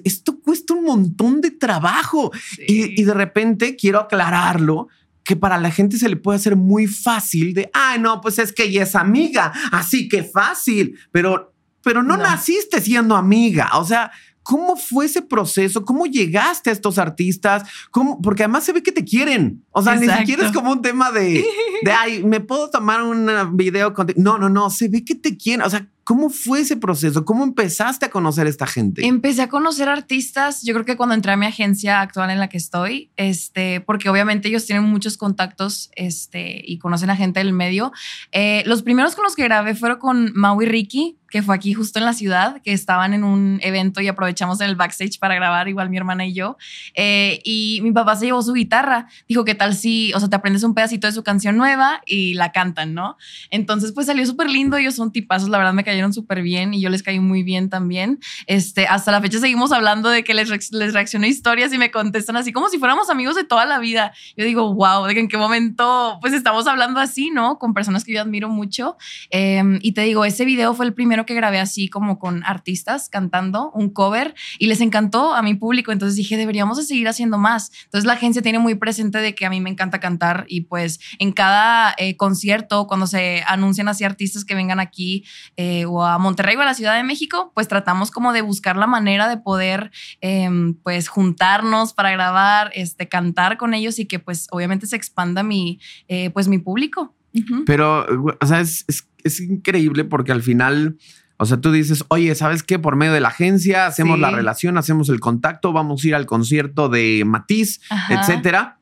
esto 0.05 0.41
cuesta 0.41 0.75
un 0.75 0.85
montón 0.85 1.41
de 1.41 1.51
trabajo. 1.51 2.31
Sí. 2.55 2.63
Y, 2.97 3.01
y 3.01 3.05
de 3.05 3.15
repente 3.15 3.77
quiero 3.77 4.01
aclararlo 4.01 4.89
que 5.25 5.35
para 5.35 5.59
la 5.59 5.73
gente 5.73 5.99
se 5.99 6.09
le 6.09 6.15
puede 6.17 6.37
hacer 6.37 6.55
muy 6.55 6.87
fácil 6.87 7.53
de, 7.55 7.69
ay, 7.73 7.99
no, 7.99 8.21
pues 8.21 8.39
es 8.39 8.53
que 8.53 8.63
ella 8.65 8.85
es 8.85 8.95
amiga, 8.95 9.53
así 9.73 10.09
que 10.09 10.23
fácil, 10.23 10.97
pero, 11.11 11.53
pero 11.87 12.03
no, 12.03 12.17
No. 12.17 12.25
naciste 12.25 12.81
siendo 12.81 13.15
amiga. 13.15 13.71
O 13.75 13.85
sea, 13.85 14.11
¿cómo 14.43 14.75
fue 14.75 15.07
ese 15.07 15.23
proceso? 15.23 15.85
¿Cómo 15.85 16.07
llegaste 16.07 16.71
a 16.71 16.73
estos 16.73 16.99
artistas? 16.99 17.63
¿Cómo? 17.93 18.21
Porque 18.21 18.43
además 18.43 18.65
se 18.65 18.73
ve 18.73 18.83
que 18.83 18.91
te 18.91 19.05
quieren. 19.05 19.65
O 19.71 19.85
sea, 19.85 19.95
ni 19.95 20.09
siquiera 20.09 20.47
es 20.47 20.53
como 20.53 20.73
un 20.73 20.83
tema 20.83 21.13
de, 21.13 21.45
de 21.83 21.93
ay, 21.93 22.25
me 22.25 22.41
puedo 22.41 22.71
tomar 22.71 23.03
un 23.05 23.29
uh, 23.29 23.53
video 23.53 23.95
con. 23.95 24.13
No, 24.17 24.37
no, 24.37 24.49
no, 24.49 24.69
se 24.69 24.89
ve 24.89 25.05
que 25.05 25.15
te 25.15 25.37
quieren. 25.37 25.65
O 25.65 25.71
sea, 25.71 25.87
¿cómo 26.03 26.29
fue 26.29 26.61
ese 26.61 26.77
proceso? 26.77 27.25
¿Cómo 27.25 27.45
empezaste 27.45 28.07
a 28.07 28.11
conocer 28.11 28.47
a 28.47 28.51
esta 28.51 28.67
gente? 28.67 29.07
Empecé 29.07 29.43
a 29.43 29.49
conocer 29.49 29.89
artistas, 29.89 30.63
yo 30.63 30.73
creo 30.75 30.85
que 30.85 30.97
cuando 30.97 31.15
entré 31.15 31.33
a 31.33 31.37
mi 31.37 31.47
agencia 31.47 32.01
actual 32.01 32.31
en 32.31 32.41
la 32.41 32.49
que 32.49 32.57
estoy, 32.57 33.11
este, 33.17 33.81
porque 33.81 34.09
obviamente 34.09 34.49
ellos 34.49 34.67
tienen 34.67 34.85
muchos 34.85 35.17
contactos 35.17 35.91
este, 35.95 36.63
y 36.65 36.79
conocen 36.79 37.11
a 37.11 37.17
gente 37.17 37.41
del 37.41 37.53
medio. 37.53 37.93
Eh, 38.33 38.63
los 38.67 38.83
primeros 38.83 39.15
con 39.15 39.25
los 39.25 39.35
que 39.35 39.45
grabé 39.45 39.75
fueron 39.75 39.99
con 39.99 40.33
Mau 40.35 40.63
y 40.63 40.67
Ricky, 40.67 41.17
que 41.31 41.43
fue 41.43 41.55
aquí 41.55 41.73
justo 41.73 41.99
en 41.99 42.05
la 42.05 42.13
ciudad, 42.13 42.61
que 42.63 42.73
estaban 42.73 43.15
en 43.15 43.25
un 43.25 43.59
evento 43.63 44.01
y 44.01 44.09
aprovechamos 44.09 44.61
el 44.61 44.77
backstage 44.77 45.19
para 45.19 45.35
grabar, 45.35 45.69
igual 45.69 45.91
mi 45.91 45.97
hermana 45.97 46.27
y 46.27 46.35
yo. 46.35 46.57
Eh, 46.95 47.41
y 47.45 47.81
mi 47.83 47.93
papá 47.93 48.17
se 48.17 48.27
llevó 48.27 48.43
su 48.43 48.53
guitarra, 48.53 49.09
dijo, 49.29 49.45
¿qué 49.45 49.55
tal 49.55 49.75
si, 49.75 50.13
o 50.15 50.21
sea, 50.21 50.29
te 50.29 50.37
aprendes 50.37 50.63
un 50.63 50.75
pedacito 50.75 51.07
de 51.07 51.13
su 51.13 51.23
canción 51.23 51.57
nueva 51.57 52.01
y 52.07 52.35
la 52.35 52.53
cantan, 52.53 52.95
¿no? 52.95 53.17
Entonces, 53.51 53.93
pues 53.93 54.07
salió 54.07 54.25
súper 54.27 54.51
lindo, 54.51 54.77
ellos 54.77 54.95
son 54.95 55.13
tipazos, 55.13 55.49
la 55.49 55.59
verdad 55.59 55.73
me 55.73 55.85
cayeron 55.85 56.13
súper 56.13 56.43
bien 56.43 56.75
y 56.75 56.81
yo 56.81 56.91
les 56.91 57.03
caí 57.03 57.21
muy 57.21 57.43
bien 57.43 57.69
también. 57.71 58.19
Este, 58.47 58.87
hasta 58.87 59.11
la 59.13 59.21
fecha 59.21 59.39
seguimos 59.39 59.73
hablando 59.73 60.09
de 60.09 60.25
que 60.25 60.35
les, 60.35 60.49
les 60.73 60.95
historias 61.25 61.73
y 61.73 61.79
me 61.79 61.91
contestan 61.91 62.37
así 62.37 62.53
como 62.53 62.69
si 62.69 62.79
fuéramos 62.79 63.11
amigos 63.11 63.37
de 63.37 63.45
toda 63.45 63.65
la 63.65 63.79
vida. 63.79 64.13
Yo 64.37 64.45
digo, 64.45 64.75
wow, 64.75 65.07
de 65.07 65.17
en 65.19 65.29
qué 65.29 65.37
momento 65.37 66.19
pues 66.21 66.33
estamos 66.33 66.67
hablando 66.67 67.01
así, 67.01 67.31
¿no? 67.31 67.59
Con 67.59 67.75
personas 67.75 68.05
que 68.05 68.13
yo 68.13 68.21
admiro 68.21 68.49
mucho. 68.49 68.97
Eh, 69.31 69.63
y 69.81 69.93
te 69.93 70.03
digo, 70.03 70.25
ese 70.25 70.45
video 70.45 70.75
fue 70.75 70.87
el 70.87 70.95
primero 71.17 71.25
que 71.25 71.35
grabé 71.35 71.61
así 71.61 71.89
como 71.89 72.19
con 72.19 72.45
artistas 72.45 73.09
cantando 73.09 73.71
un 73.73 73.89
cover 73.89 74.35
y 74.59 74.67
les 74.67 74.83
encantó 74.83 75.35
a 75.35 75.41
mi 75.41 75.55
público. 75.55 75.91
Entonces 75.91 76.15
dije, 76.15 76.37
deberíamos 76.37 76.77
de 76.77 76.83
seguir 76.83 77.09
haciendo 77.09 77.39
más. 77.39 77.73
Entonces 77.85 78.07
la 78.07 78.13
agencia 78.13 78.43
tiene 78.43 78.59
muy 78.59 78.75
presente 78.75 79.17
de 79.19 79.35
que 79.35 79.47
a 79.47 79.51
mí 79.51 79.63
me 79.63 79.71
encanta 79.71 79.99
cantar 79.99 80.45
y 80.47 80.63
pues 80.63 81.01
en 81.19 81.33
cada 81.33 81.95
eh, 81.97 82.19
concierto, 82.19 82.87
cuando 82.87 83.07
se 83.07 83.43
anuncian 83.47 83.89
así 83.89 84.05
artistas 84.05 84.45
que 84.45 84.55
vengan 84.55 84.79
aquí 84.79 85.25
eh, 85.57 85.87
o 85.87 86.05
a 86.05 86.19
Monterrey 86.19 86.55
o 86.57 86.61
a 86.61 86.67
la 86.67 86.75
Ciudad 86.75 86.95
de 86.95 87.03
México, 87.03 87.51
pues 87.55 87.67
tratamos 87.67 88.11
como 88.11 88.35
de 88.35 88.43
buscar 88.43 88.77
la 88.77 88.87
manera 88.87 89.27
de 89.27 89.39
poder 89.39 89.93
em, 90.21 90.75
pues 90.75 91.09
juntarnos 91.09 91.95
para 91.95 92.11
grabar, 92.11 92.73
este, 92.75 93.09
cantar 93.09 93.57
con 93.57 93.73
ellos 93.73 93.99
y 93.99 94.05
que 94.05 94.19
pues 94.19 94.49
obviamente 94.51 94.87
se 94.87 94.97
expanda 94.97 95.43
mi, 95.43 95.81
eh, 96.09 96.29
pues 96.29 96.47
mi 96.47 96.59
público. 96.59 97.15
Ujú. 97.33 97.65
Pero, 97.65 98.07
güey, 98.19 98.37
o 98.41 98.47
sea, 98.47 98.61
es, 98.61 98.85
es, 98.89 99.07
es 99.27 99.41
increíble 99.41 100.05
porque 100.05 100.33
al 100.33 100.43
final, 100.43 100.97
o 101.37 101.47
sea, 101.47 101.59
tú 101.61 101.73
dices, 101.73 102.05
oye, 102.09 102.35
¿sabes 102.35 102.63
qué? 102.63 102.79
Por 102.79 102.97
medio 102.97 103.13
de 103.13 103.21
la 103.21 103.29
agencia 103.29 103.87
hacemos 103.87 104.17
Sí. 104.17 104.21
la 104.23 104.31
relación, 104.31 104.79
hacemos 104.79 105.09
el 105.09 105.21
contacto, 105.21 105.73
vamos 105.73 106.03
a 106.05 106.09
ir 106.09 106.15
al 106.15 106.27
concierto 106.27 106.89
de 106.89 107.23
Matiz, 107.27 107.81
Ajá. 107.91 108.15
etcétera. 108.21 108.79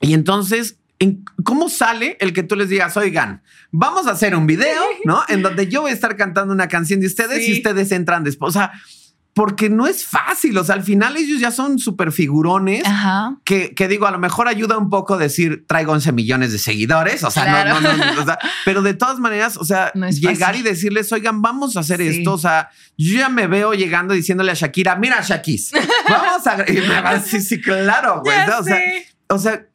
Y 0.00 0.14
entonces, 0.14 0.78
¿en- 1.00 1.24
¿cómo 1.44 1.68
sale 1.68 2.16
el 2.20 2.32
que 2.32 2.42
tú 2.42 2.56
les 2.56 2.68
digas, 2.68 2.96
oigan, 2.96 3.42
vamos 3.72 4.06
a 4.06 4.12
hacer 4.12 4.34
un 4.34 4.46
video, 4.46 4.82
¿no? 5.04 5.22
En 5.28 5.42
donde 5.42 5.68
yo 5.68 5.82
voy 5.82 5.90
a 5.90 5.94
estar 5.94 6.16
cantando 6.16 6.52
una 6.54 6.68
canción 6.68 7.00
de 7.00 7.06
ustedes 7.06 7.44
Sí. 7.44 7.52
y 7.52 7.56
ustedes 7.58 7.92
entran 7.92 8.24
después. 8.24 8.50
O 8.50 8.58
sea, 8.58 8.72
porque 9.34 9.70
no 9.70 9.86
es 9.86 10.04
fácil. 10.04 10.58
O 10.58 10.64
sea, 10.64 10.74
al 10.74 10.82
final 10.82 11.16
ellos 11.16 11.40
ya 11.40 11.52
son 11.52 11.78
súper 11.78 12.10
figurones 12.10 12.82
Ajá. 12.84 13.36
que, 13.44 13.72
que 13.74 13.86
digo, 13.86 14.06
a 14.06 14.10
lo 14.10 14.18
mejor 14.18 14.48
ayuda 14.48 14.76
un 14.76 14.90
poco 14.90 15.16
decir 15.16 15.64
traigo 15.68 15.92
11 15.92 16.10
millones 16.12 16.50
de 16.50 16.58
seguidores, 16.58 17.22
o 17.22 17.30
sea, 17.30 17.44
no, 17.44 17.50
Claro. 17.50 17.80
no, 17.80 18.14
no, 18.14 18.22
o 18.22 18.24
sea, 18.24 18.38
pero 18.64 18.82
de 18.82 18.94
todas 18.94 19.20
maneras, 19.20 19.56
o 19.56 19.64
sea, 19.64 19.92
No 19.94 20.10
llegar 20.10 20.36
fácil. 20.54 20.60
y 20.66 20.68
decirles, 20.68 21.12
oigan, 21.12 21.40
vamos 21.40 21.76
a 21.76 21.80
hacer 21.80 22.00
Sí. 22.00 22.08
esto, 22.18 22.32
o 22.32 22.38
sea, 22.38 22.70
yo 22.96 23.18
ya 23.18 23.28
me 23.28 23.46
veo 23.46 23.74
llegando 23.74 24.12
diciéndole 24.12 24.50
a 24.50 24.54
Shakira, 24.54 24.96
mira, 24.96 25.20
Shakis, 25.22 25.70
vamos 26.08 26.44
a... 26.46 26.64
Y 26.68 26.72
me 26.74 27.00
va 27.00 27.10
a 27.10 27.14
decir, 27.18 27.40
sí, 27.40 27.60
claro, 27.60 28.22
güey, 28.24 28.36
o 28.58 28.64
sea, 28.64 28.80
o 29.28 29.38
sea, 29.38 29.66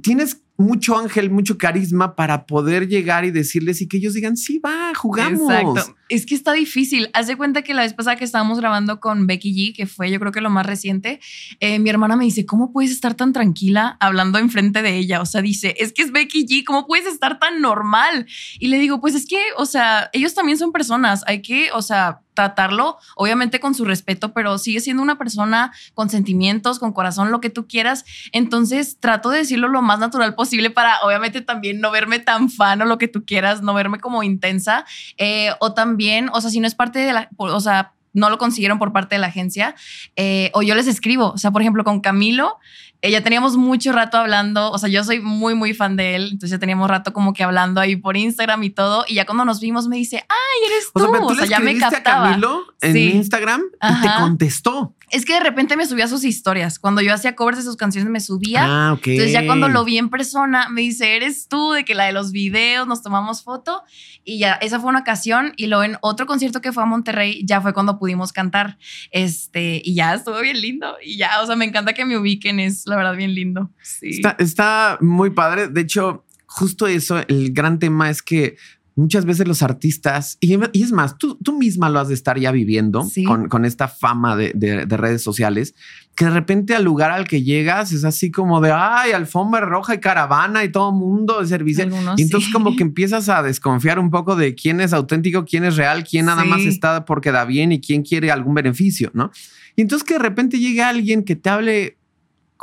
tienes 0.00 0.38
mucho 0.56 0.96
ángel, 0.98 1.30
mucho 1.30 1.58
carisma 1.58 2.14
para 2.14 2.46
poder 2.46 2.86
llegar 2.88 3.24
y 3.24 3.32
decirles 3.32 3.80
y 3.82 3.88
que 3.88 3.96
ellos 3.96 4.14
digan, 4.14 4.36
sí, 4.36 4.60
va, 4.60 4.92
jugamos. 4.94 5.52
Exacto. 5.52 5.96
Es 6.08 6.26
que 6.26 6.34
está 6.34 6.52
difícil. 6.52 7.08
Haz 7.14 7.26
de 7.26 7.36
cuenta 7.36 7.62
que 7.62 7.72
la 7.72 7.82
vez 7.82 7.94
pasada 7.94 8.16
que 8.16 8.24
estábamos 8.24 8.60
grabando 8.60 9.00
con 9.00 9.26
Becky 9.26 9.54
G, 9.54 9.74
que 9.74 9.86
fue 9.86 10.10
yo 10.10 10.20
creo 10.20 10.32
que 10.32 10.40
lo 10.40 10.50
más 10.50 10.66
reciente, 10.66 11.20
eh, 11.60 11.78
mi 11.78 11.88
hermana 11.90 12.16
me 12.16 12.24
dice, 12.24 12.44
¿cómo 12.44 12.72
puedes 12.72 12.90
estar 12.90 13.14
tan 13.14 13.32
tranquila 13.32 13.96
hablando 14.00 14.38
enfrente 14.38 14.82
de 14.82 14.96
ella? 14.96 15.20
O 15.20 15.26
sea, 15.26 15.40
dice, 15.40 15.74
es 15.78 15.92
que 15.92 16.02
es 16.02 16.12
Becky 16.12 16.46
G, 16.46 16.64
¿cómo 16.64 16.86
puedes 16.86 17.06
estar 17.06 17.38
tan 17.38 17.60
normal? 17.60 18.26
Y 18.58 18.68
le 18.68 18.78
digo, 18.78 19.00
pues 19.00 19.14
es 19.14 19.26
que, 19.26 19.38
o 19.56 19.66
sea, 19.66 20.10
ellos 20.12 20.34
también 20.34 20.58
son 20.58 20.72
personas, 20.72 21.22
hay 21.26 21.40
que, 21.40 21.70
o 21.72 21.80
sea, 21.80 22.20
tratarlo, 22.34 22.98
obviamente 23.16 23.60
con 23.60 23.74
su 23.74 23.84
respeto, 23.84 24.34
pero 24.34 24.58
sigue 24.58 24.80
siendo 24.80 25.02
una 25.02 25.16
persona 25.16 25.72
con 25.94 26.10
sentimientos, 26.10 26.78
con 26.78 26.92
corazón, 26.92 27.30
lo 27.30 27.40
que 27.40 27.48
tú 27.48 27.66
quieras. 27.66 28.04
Entonces 28.32 28.98
trato 29.00 29.30
de 29.30 29.38
decirlo 29.38 29.68
lo 29.68 29.82
más 29.82 30.00
natural 30.00 30.34
posible 30.34 30.70
para, 30.70 30.98
obviamente, 31.02 31.40
también 31.40 31.80
no 31.80 31.90
verme 31.90 32.18
tan 32.18 32.50
fan 32.50 32.82
o 32.82 32.84
lo 32.84 32.98
que 32.98 33.08
tú 33.08 33.24
quieras, 33.24 33.62
no 33.62 33.72
verme 33.72 34.00
como 34.00 34.22
intensa. 34.22 34.84
Eh, 35.16 35.50
o 35.60 35.72
también, 35.74 35.94
o 36.32 36.40
sea, 36.40 36.50
si 36.50 36.60
no 36.60 36.66
es 36.66 36.74
parte 36.74 36.98
de 36.98 37.12
la, 37.12 37.28
o 37.36 37.60
sea, 37.60 37.92
no 38.12 38.30
lo 38.30 38.38
consiguieron 38.38 38.78
por 38.78 38.92
parte 38.92 39.16
de 39.16 39.18
la 39.18 39.26
agencia, 39.26 39.74
eh, 40.16 40.50
o 40.54 40.62
yo 40.62 40.74
les 40.74 40.86
escribo, 40.86 41.32
o 41.32 41.38
sea, 41.38 41.50
por 41.50 41.62
ejemplo, 41.62 41.84
con 41.84 42.00
Camilo, 42.00 42.58
eh, 43.04 43.10
ya 43.10 43.22
teníamos 43.22 43.56
mucho 43.58 43.92
rato 43.92 44.16
hablando, 44.16 44.70
o 44.70 44.78
sea, 44.78 44.88
yo 44.88 45.04
soy 45.04 45.20
muy, 45.20 45.54
muy 45.54 45.74
fan 45.74 45.94
de 45.94 46.16
él, 46.16 46.22
entonces 46.32 46.52
ya 46.52 46.58
teníamos 46.58 46.88
rato 46.88 47.12
como 47.12 47.34
que 47.34 47.44
hablando 47.44 47.80
ahí 47.80 47.96
por 47.96 48.16
Instagram 48.16 48.62
y 48.62 48.70
todo, 48.70 49.04
y 49.06 49.14
ya 49.14 49.26
cuando 49.26 49.44
nos 49.44 49.60
vimos 49.60 49.88
me 49.88 49.96
dice, 49.96 50.24
ay, 50.26 50.66
eres 50.72 50.88
O 50.94 51.00
tú, 51.00 51.00
sea, 51.00 51.12
pero 51.12 51.26
tú 51.26 51.32
o 51.32 51.36
sea, 51.36 51.44
ya 51.44 51.58
me 51.58 51.72
escribiste 51.72 51.84
a 51.84 52.02
captaba. 52.02 52.28
Camilo 52.30 52.62
en 52.80 52.92
Sí. 52.94 53.10
Instagram 53.12 53.60
y 53.82 54.00
te 54.00 54.08
contestó. 54.18 54.94
Es 55.10 55.24
que 55.24 55.34
de 55.34 55.40
repente 55.40 55.76
me 55.76 55.86
subía 55.86 56.08
sus 56.08 56.24
historias, 56.24 56.78
cuando 56.78 57.02
yo 57.02 57.12
hacía 57.12 57.36
covers 57.36 57.58
de 57.58 57.62
sus 57.64 57.76
canciones 57.76 58.10
me 58.10 58.20
subía. 58.20 58.64
Ah, 58.64 58.92
ok. 58.94 59.06
Entonces 59.08 59.32
ya 59.32 59.44
cuando 59.46 59.68
lo 59.68 59.84
vi 59.84 59.98
en 59.98 60.08
persona 60.08 60.68
me 60.70 60.80
dice, 60.80 61.14
eres 61.14 61.46
tú, 61.46 61.72
de 61.72 61.84
que 61.84 61.94
la 61.94 62.06
de 62.06 62.12
los 62.12 62.32
videos, 62.32 62.88
nos 62.88 63.02
tomamos 63.02 63.44
foto 63.44 63.82
y 64.24 64.38
ya, 64.38 64.54
esa 64.54 64.80
fue 64.80 64.88
una 64.88 65.00
ocasión 65.00 65.52
y 65.56 65.66
luego 65.66 65.84
en 65.84 65.98
otro 66.00 66.26
concierto 66.26 66.62
que 66.62 66.72
fue 66.72 66.82
a 66.82 66.86
Monterrey 66.86 67.44
ya 67.44 67.60
fue 67.60 67.74
cuando 67.74 67.98
pudimos 67.98 68.32
cantar, 68.32 68.78
este, 69.10 69.82
y 69.84 69.94
ya 69.94 70.14
estuvo 70.14 70.40
bien 70.40 70.60
lindo 70.60 70.96
y 71.04 71.18
ya, 71.18 71.42
o 71.42 71.46
sea, 71.46 71.54
me 71.54 71.66
encanta 71.66 71.92
que 71.92 72.04
me 72.06 72.16
ubiquen, 72.18 72.58
es 72.58 72.86
la 72.86 72.93
verdad 72.96 73.16
bien 73.16 73.34
lindo. 73.34 73.70
Sí. 73.82 74.10
Está, 74.10 74.36
está 74.38 74.98
muy 75.00 75.30
padre. 75.30 75.68
De 75.68 75.80
hecho, 75.80 76.24
justo 76.46 76.86
eso, 76.86 77.18
el 77.28 77.52
gran 77.52 77.78
tema 77.78 78.10
es 78.10 78.22
que 78.22 78.56
muchas 78.96 79.24
veces 79.24 79.48
los 79.48 79.60
artistas, 79.64 80.38
y, 80.40 80.56
y 80.72 80.82
es 80.84 80.92
más, 80.92 81.18
tú, 81.18 81.36
tú, 81.42 81.58
misma 81.58 81.88
lo 81.90 81.98
has 81.98 82.06
de 82.06 82.14
estar 82.14 82.38
ya 82.38 82.52
viviendo 82.52 83.02
Sí. 83.02 83.24
con, 83.24 83.48
con 83.48 83.64
esta 83.64 83.88
fama 83.88 84.36
de, 84.36 84.52
de- 84.54 84.86
de 84.86 84.96
redes 84.96 85.20
sociales, 85.20 85.74
que 86.14 86.26
de 86.26 86.30
repente 86.30 86.76
al 86.76 86.84
lugar 86.84 87.10
al 87.10 87.26
que 87.26 87.42
llegas 87.42 87.90
es 87.90 88.04
así 88.04 88.30
como 88.30 88.60
de, 88.60 88.70
ay, 88.72 89.10
alfombra 89.10 89.62
roja 89.62 89.96
y 89.96 89.98
caravana 89.98 90.62
y 90.62 90.68
todo 90.70 90.92
mundo 90.92 91.40
de 91.40 91.48
servicio. 91.48 91.82
Algunos 91.82 92.20
Y 92.20 92.22
entonces 92.22 92.46
sí. 92.46 92.52
como 92.52 92.76
que 92.76 92.84
empiezas 92.84 93.28
a 93.28 93.42
desconfiar 93.42 93.98
un 93.98 94.10
poco 94.12 94.36
de 94.36 94.54
quién 94.54 94.80
es 94.80 94.92
auténtico, 94.92 95.44
quién 95.44 95.64
es 95.64 95.74
real, 95.76 96.04
quién 96.08 96.26
nada 96.26 96.42
Sí. 96.44 96.48
más 96.48 96.60
está 96.60 97.04
porque 97.04 97.32
da 97.32 97.44
bien 97.44 97.72
y 97.72 97.80
quién 97.80 98.02
quiere 98.04 98.30
algún 98.30 98.54
beneficio, 98.54 99.10
¿no? 99.12 99.32
Y 99.74 99.82
entonces 99.82 100.06
que 100.06 100.14
de 100.14 100.20
repente 100.20 100.60
llegue 100.60 100.84
alguien 100.84 101.24
que 101.24 101.34
te 101.34 101.50
hable 101.50 101.98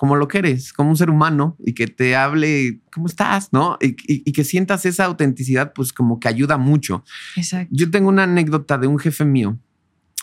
como 0.01 0.15
lo 0.15 0.27
que 0.27 0.39
eres, 0.39 0.73
como 0.73 0.89
un 0.89 0.97
ser 0.97 1.11
humano 1.11 1.55
y 1.59 1.73
que 1.75 1.85
te 1.85 2.15
hable 2.15 2.79
cómo 2.91 3.05
estás, 3.05 3.49
¿no? 3.53 3.77
Y, 3.79 3.89
y- 4.11 4.23
y 4.25 4.31
que 4.31 4.43
sientas 4.43 4.83
esa 4.87 5.05
autenticidad, 5.05 5.73
pues 5.75 5.93
como 5.93 6.19
que 6.19 6.27
ayuda 6.27 6.57
mucho. 6.57 7.03
Exacto. 7.35 7.69
Yo 7.71 7.91
tengo 7.91 8.09
una 8.09 8.23
anécdota 8.23 8.79
de 8.79 8.87
un 8.87 8.97
jefe 8.97 9.25
mío 9.25 9.59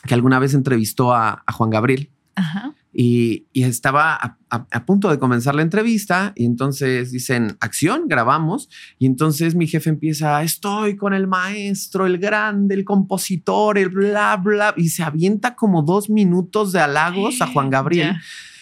que 0.05 0.15
alguna 0.15 0.41
vez 0.41 0.53
entrevistó 0.55 1.15
a, 1.15 1.45
a 1.47 1.53
Juan 1.53 1.71
Gabriel 1.71 2.11
Ajá. 2.35 2.75
y, 2.93 3.47
y 3.53 3.63
estaba 3.63 4.15
a, 4.17 4.37
a- 4.51 4.67
a 4.69 4.85
punto 4.85 5.11
de 5.11 5.21
comenzar 5.21 5.55
la 5.55 5.63
entrevista 5.63 6.33
y 6.35 6.45
entonces 6.45 7.13
dicen 7.13 7.57
acción, 7.61 8.09
grabamos 8.09 8.69
y 8.99 9.07
entonces 9.07 9.55
mi 9.55 9.69
jefe 9.69 9.91
empieza, 9.91 10.43
estoy 10.43 10.97
con 10.97 11.15
el 11.15 11.29
maestro, 11.29 12.05
el 12.07 12.19
grande, 12.19 12.75
el 12.75 12.85
compositor, 12.85 13.79
el 13.79 13.91
bla, 13.91 14.37
bla, 14.39 14.75
y 14.77 14.89
se 14.89 15.05
avienta 15.05 15.55
como 15.55 15.83
dos 15.83 16.11
minutos 16.11 16.73
de 16.73 16.81
halagos 16.81 17.41
a 17.43 17.47
Juan 17.47 17.71
Gabriel. 17.71 18.17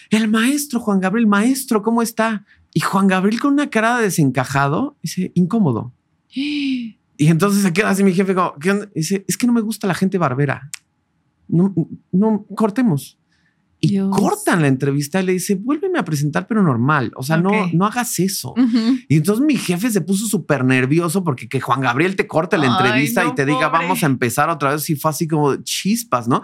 El 0.09 0.27
maestro, 0.29 0.79
Juan 0.79 0.99
Gabriel, 0.99 1.27
maestro, 1.27 1.81
¿cómo 1.81 2.01
está? 2.01 2.45
Y 2.73 2.79
Juan 2.79 3.07
Gabriel 3.07 3.39
con 3.39 3.53
una 3.53 3.69
cara 3.69 3.97
de 3.97 4.03
desencajado 4.03 4.97
dice, 5.01 5.31
incómodo. 5.35 5.93
Y 7.19 7.29
entonces 7.29 7.63
se 7.63 7.73
queda 7.73 7.89
así 7.89 8.03
mi 8.03 8.13
jefe 8.13 8.35
como, 8.35 8.53
¿qué? 8.59 8.89
Dice, 8.93 9.25
es 9.27 9.37
que 9.37 9.47
no 9.47 9.53
me 9.53 9.61
gusta 9.61 9.87
la 9.87 9.95
gente 9.95 10.19
barbera. 10.19 10.69
No, 11.47 11.73
no, 12.11 12.45
cortemos. 12.55 13.17
Y 13.79 13.89
Dios. 13.89 14.15
cortan 14.15 14.61
la 14.61 14.67
entrevista 14.67 15.21
y 15.21 15.25
le 15.25 15.33
dice, 15.33 15.55
vuélveme 15.55 15.99
a 15.99 16.05
presentar, 16.05 16.47
pero 16.47 16.63
normal. 16.63 17.11
O 17.15 17.23
sea, 17.23 17.37
no, 17.37 17.51
no 17.73 17.85
hagas 17.85 18.19
eso. 18.19 18.51
Ujú. 18.51 18.97
Y 19.07 19.17
entonces 19.17 19.45
mi 19.45 19.55
jefe 19.55 19.89
se 19.91 20.01
puso 20.01 20.27
súper 20.27 20.63
nervioso 20.63 21.23
porque 21.23 21.47
que 21.47 21.59
Juan 21.59 21.81
Gabriel 21.81 22.15
te 22.15 22.27
corte 22.27 22.57
la 22.57 22.65
Ay, 22.65 22.69
entrevista 22.69 23.23
no, 23.23 23.31
y 23.31 23.35
te 23.35 23.45
diga, 23.45 23.69
vamos 23.69 24.03
a 24.03 24.05
empezar 24.07 24.49
otra 24.49 24.71
vez. 24.71 24.89
Y 24.89 24.95
fue 24.95 25.11
así 25.11 25.27
como 25.27 25.55
chispas, 25.57 26.27
¿no? 26.27 26.43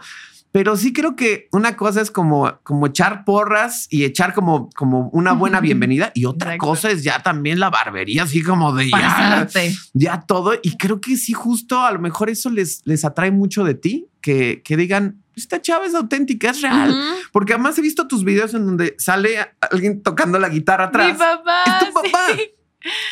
Pero 0.54 0.78
sí 0.78 0.94
creo 0.94 1.16
que 1.16 1.48
una 1.52 1.76
cosa 1.76 2.00
es 2.00 2.12
como, 2.12 2.60
como 2.62 2.86
echar 2.86 3.26
porras 3.26 3.88
y 3.90 4.04
echar 4.06 4.36
como, 4.36 4.70
como 4.76 5.10
una 5.10 5.34
buena 5.34 5.60
bienvenida 5.62 6.12
y 6.14 6.26
otra 6.26 6.52
Exacto. 6.54 6.68
cosa 6.68 6.92
es 6.92 7.04
ya 7.04 7.24
también 7.24 7.60
la 7.60 7.72
barbería, 7.72 8.22
así 8.24 8.44
como 8.44 8.72
de 8.72 8.92
ya, 8.92 9.48
ya 9.94 10.22
todo. 10.22 10.54
Y 10.62 10.78
creo 10.78 11.02
que 11.02 11.18
sí, 11.18 11.34
justo 11.34 11.82
a 11.82 11.92
lo 11.92 11.98
mejor 11.98 12.30
eso 12.30 12.52
les, 12.52 12.84
les 12.86 13.04
atrae 13.04 13.32
mucho 13.32 13.64
de 13.64 13.74
ti, 13.74 14.08
que, 14.22 14.62
que 14.64 14.78
digan, 14.78 15.24
esta 15.36 15.60
chava 15.60 15.88
es 15.88 15.96
auténtica, 15.96 16.52
es 16.52 16.62
real. 16.62 16.96
Porque 17.32 17.54
además 17.54 17.76
he 17.80 17.82
visto 17.82 18.08
tus 18.08 18.24
videos 18.24 18.54
en 18.54 18.68
donde 18.68 18.94
sale 19.00 19.38
alguien 19.60 20.04
tocando 20.04 20.38
la 20.38 20.50
guitarra 20.50 20.86
atrás. 20.86 21.14
Mi 21.14 21.18
papá. 21.18 21.64
Es 21.66 21.88
tu 21.88 21.94
papá. 21.94 22.20
sí. 22.36 22.42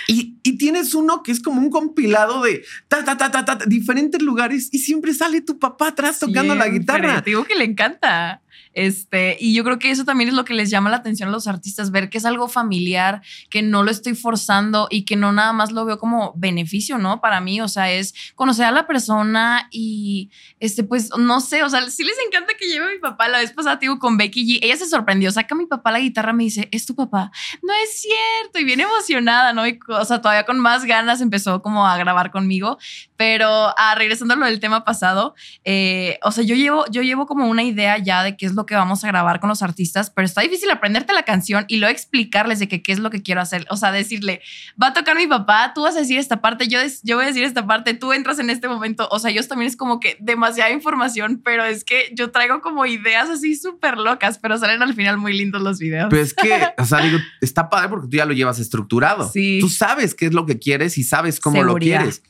Y, 0.08 0.36
y 0.44 0.58
tienes 0.58 0.94
uno 0.94 1.24
que 1.24 1.32
es 1.32 1.42
como 1.42 1.62
un 1.62 1.70
compilado 1.70 2.42
de 2.42 2.64
ta, 2.88 3.04
ta, 3.04 3.18
ta, 3.18 3.32
ta, 3.32 3.46
ta, 3.46 3.58
diferentes 3.66 4.22
lugares 4.22 4.70
y 4.72 4.80
siempre 4.80 5.14
sale 5.14 5.42
tu 5.42 5.60
papá 5.60 5.90
atrás 5.90 6.20
tocando 6.20 6.56
la 6.56 6.68
guitarra. 6.68 7.22
Te 7.22 7.32
digo 7.32 7.46
que 7.46 7.56
le 7.56 7.66
encanta. 7.66 8.42
Este, 8.74 9.38
y 9.40 9.54
yo 9.54 9.64
creo 9.64 9.80
que 9.80 9.92
eso 9.92 10.06
también 10.06 10.30
es 10.30 10.36
lo 10.36 10.46
que 10.46 10.54
les 10.54 10.70
llama 10.70 10.90
la 10.90 10.98
atención 10.98 11.30
a 11.30 11.32
los 11.32 11.48
artistas, 11.48 11.92
ver 11.92 12.10
que 12.10 12.18
es 12.18 12.26
algo 12.26 12.48
familiar, 12.48 13.22
que 13.50 13.62
no 13.62 13.84
lo 13.84 13.92
estoy 13.92 14.16
forzando 14.16 14.88
y 14.90 15.04
que 15.06 15.16
no 15.16 15.32
nada 15.32 15.54
más 15.54 15.72
lo 15.72 15.86
veo 15.86 16.00
como 16.00 16.34
beneficio, 16.36 16.98
¿no? 16.98 17.22
Para 17.22 17.42
mí, 17.42 17.62
o 17.62 17.68
sea, 17.68 17.92
es 17.92 18.14
conocer 18.36 18.66
a 18.66 18.72
la 18.72 18.88
persona 18.88 19.68
y, 19.72 20.30
este, 20.60 20.84
pues, 20.84 21.10
no 21.18 21.42
sé, 21.42 21.64
o 21.64 21.70
sea, 21.70 21.90
sí 21.90 22.04
les 22.04 22.16
encanta 22.26 22.54
que 22.58 22.68
lleve 22.68 22.86
a 22.86 22.94
mi 22.94 23.00
papá. 23.00 23.28
La 23.28 23.40
vez 23.40 23.52
pasada, 23.52 23.78
digo, 23.78 24.00
con 24.00 24.18
Becky 24.18 24.46
G, 24.46 24.60
ella 24.62 24.78
se 24.78 24.88
sorprendió, 24.88 25.32
saca 25.32 25.56
a 25.56 25.58
mi 25.58 25.66
papá 25.66 25.92
la 25.92 26.00
guitarra, 26.00 26.34
me 26.34 26.44
dice, 26.44 26.70
¿es 26.72 26.86
tu 26.86 26.96
papá? 26.96 27.32
No 27.62 27.74
es 27.84 28.02
cierto, 28.02 28.60
y 28.60 28.64
bien 28.64 28.80
emocionada, 28.80 29.54
¿no? 29.54 29.68
Y, 29.68 29.80
o 29.88 30.06
sea, 30.06 30.22
todavía 30.22 30.46
con 30.46 30.60
más 30.60 30.86
ganas 30.86 31.22
empezó 31.22 31.62
como 31.62 31.88
a 31.88 31.98
grabar 31.98 32.32
conmigo, 32.32 32.78
pero 33.18 33.74
ah, 33.78 33.96
regresando 33.96 34.34
a 34.34 34.38
lo 34.38 34.46
del 34.46 34.60
tema 34.60 34.84
pasado, 34.84 35.36
eh, 35.64 36.20
o 36.24 36.32
sea, 36.32 36.44
yo 36.44 36.56
llevo, 36.56 36.86
yo 36.90 37.02
llevo 37.02 37.26
como 37.26 37.48
una 37.48 37.64
idea 37.64 37.98
ya 37.98 38.24
de 38.24 38.36
qué 38.42 38.48
es 38.48 38.56
lo 38.56 38.66
que 38.66 38.74
vamos 38.74 39.04
a 39.04 39.08
grabar 39.08 39.40
con 39.40 39.50
los 39.50 39.62
artistas, 39.62 40.10
pero 40.10 40.26
está 40.26 40.42
difícil 40.42 40.68
aprenderte 40.72 41.14
la 41.14 41.22
canción 41.22 41.64
y 41.68 41.78
luego 41.78 41.92
explicarles 41.92 42.58
de 42.58 42.68
que 42.68 42.82
qué 42.82 42.92
es 42.92 42.98
lo 42.98 43.12
que 43.12 43.22
quiero 43.22 43.40
hacer. 43.40 43.68
O 43.70 43.78
sea, 43.78 43.92
decirle, 43.92 44.42
va 44.82 44.88
a 44.88 44.94
tocar 44.94 45.16
mi 45.16 45.28
papá, 45.28 45.74
tú 45.76 45.84
vas 45.84 45.96
a 45.96 46.00
decir 46.00 46.18
esta 46.18 46.42
parte, 46.42 46.68
yo, 46.68 46.80
yo 47.04 47.18
voy 47.18 47.26
a 47.26 47.28
decir 47.28 47.44
esta 47.44 47.68
parte, 47.68 47.94
tú 47.94 48.14
entras 48.14 48.40
en 48.40 48.50
este 48.50 48.68
momento. 48.68 49.08
O 49.12 49.20
sea, 49.20 49.30
yo 49.30 49.48
también 49.48 49.70
es 49.70 49.78
como 49.78 50.00
que 50.00 50.18
demasiada 50.20 50.72
información, 50.72 51.40
pero 51.46 51.64
es 51.66 51.84
que 51.84 52.12
yo 52.16 52.32
traigo 52.32 52.62
como 52.62 52.88
ideas 52.88 53.30
así 53.30 53.56
súper 53.56 54.00
locas, 54.00 54.40
pero 54.40 54.58
salen 54.58 54.82
al 54.82 54.96
final 54.96 55.20
muy 55.20 55.38
lindos 55.38 55.62
los 55.62 55.78
videos. 55.78 56.08
Pero 56.10 56.24
es 56.24 56.34
que, 56.34 56.52
o 56.80 56.86
sea, 56.86 57.02
digo, 57.02 57.20
está 57.42 57.70
padre 57.70 57.90
porque 57.90 58.08
tú 58.08 58.18
ya 58.18 58.26
lo 58.26 58.34
llevas 58.34 58.58
estructurado. 58.58 59.30
Sí. 59.32 59.60
Tú 59.62 59.70
sabes 59.70 60.16
qué 60.16 60.26
es 60.26 60.34
lo 60.34 60.48
que 60.48 60.58
quieres 60.58 60.98
y 60.98 61.04
sabes 61.04 61.40
cómo 61.40 61.62
lo 61.62 61.76
quieres. 61.76 62.24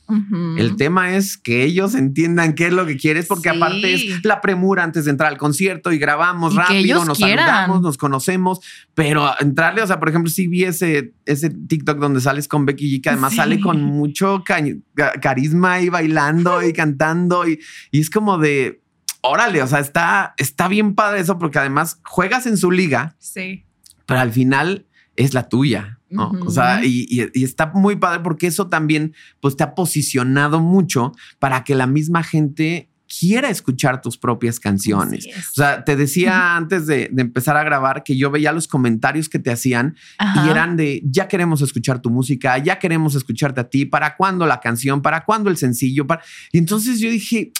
El 0.58 0.76
tema 0.76 1.16
es 1.16 1.38
que 1.38 1.64
ellos 1.64 1.94
entiendan 1.94 2.54
qué 2.54 2.66
es 2.66 2.74
lo 2.74 2.84
que 2.84 2.98
quieres, 2.98 3.24
porque 3.24 3.48
Sí. 3.48 3.56
aparte 3.56 3.94
es 3.94 4.24
la 4.26 4.42
premura 4.42 4.84
antes 4.84 5.06
de 5.06 5.10
entrar 5.10 5.32
al 5.32 5.38
concierto 5.38 5.90
y 5.90 6.01
grabamos 6.02 6.52
Y 6.52 6.56
rápido, 6.58 7.04
nos 7.04 7.16
quieran. 7.18 7.46
saludamos, 7.46 7.80
nos 7.80 7.96
conocemos, 7.96 8.60
pero 8.94 9.30
entrarle, 9.40 9.80
o 9.82 9.86
sea, 9.86 9.98
por 10.00 10.08
ejemplo, 10.10 10.30
si 10.30 10.46
vi 10.48 10.64
ese, 10.64 11.14
ese 11.24 11.48
TikTok 11.50 11.98
donde 11.98 12.20
sales 12.20 12.48
con 12.48 12.66
Becky 12.66 12.98
G, 12.98 13.02
que 13.02 13.08
además 13.10 13.30
Sí. 13.30 13.36
sale 13.36 13.60
con 13.60 13.80
mucho 13.82 14.42
ca- 14.44 14.60
ca- 14.94 15.12
carisma 15.20 15.80
y 15.80 15.88
bailando 15.88 16.62
y 16.62 16.72
cantando 16.82 17.48
y, 17.48 17.58
y 17.90 18.00
es 18.00 18.10
como 18.10 18.36
de, 18.38 18.82
órale, 19.22 19.62
o 19.62 19.66
sea, 19.66 19.78
está, 19.78 20.34
está 20.36 20.68
bien 20.68 20.94
padre 20.94 21.20
eso 21.20 21.38
porque 21.38 21.58
además 21.60 22.00
juegas 22.04 22.46
en 22.46 22.56
su 22.56 22.70
liga, 22.70 23.14
Sí. 23.18 23.64
pero 24.06 24.20
al 24.20 24.32
final 24.32 24.86
es 25.16 25.32
la 25.34 25.48
tuya. 25.48 25.98
¿no? 26.10 26.30
O 26.44 26.50
sea, 26.50 26.84
y, 26.84 27.06
y- 27.08 27.30
y 27.32 27.42
está 27.42 27.72
muy 27.74 27.96
padre 27.96 28.20
porque 28.20 28.46
eso 28.46 28.66
también 28.68 29.14
pues 29.40 29.56
te 29.56 29.64
ha 29.64 29.74
posicionado 29.74 30.60
mucho 30.60 31.12
para 31.38 31.64
que 31.64 31.74
la 31.74 31.86
misma 31.86 32.22
gente 32.22 32.90
quiera 33.18 33.50
escuchar 33.50 34.00
tus 34.00 34.16
propias 34.16 34.58
canciones. 34.58 35.26
O 35.26 35.54
sea, 35.54 35.84
te 35.84 35.96
decía 35.96 36.56
antes 36.56 36.86
de, 36.86 37.08
de 37.12 37.22
empezar 37.22 37.56
a 37.56 37.64
grabar 37.64 38.04
que 38.04 38.16
yo 38.16 38.30
veía 38.30 38.52
los 38.52 38.68
comentarios 38.68 39.28
que 39.28 39.38
te 39.38 39.50
hacían 39.50 39.96
Ajá. 40.18 40.46
y 40.46 40.50
eran 40.50 40.76
de 40.76 41.02
ya 41.04 41.28
queremos 41.28 41.60
escuchar 41.60 42.00
tu 42.00 42.10
música, 42.10 42.56
ya 42.58 42.78
queremos 42.78 43.14
escucharte 43.14 43.60
a 43.60 43.68
ti, 43.68 43.84
¿para 43.84 44.16
cuándo 44.16 44.46
la 44.46 44.60
canción? 44.60 45.02
¿Para 45.02 45.24
cuándo 45.24 45.50
el 45.50 45.56
sencillo? 45.56 46.06
Para... 46.06 46.22
Y 46.52 46.58
entonces 46.58 47.00
yo 47.00 47.10
dije, 47.10 47.52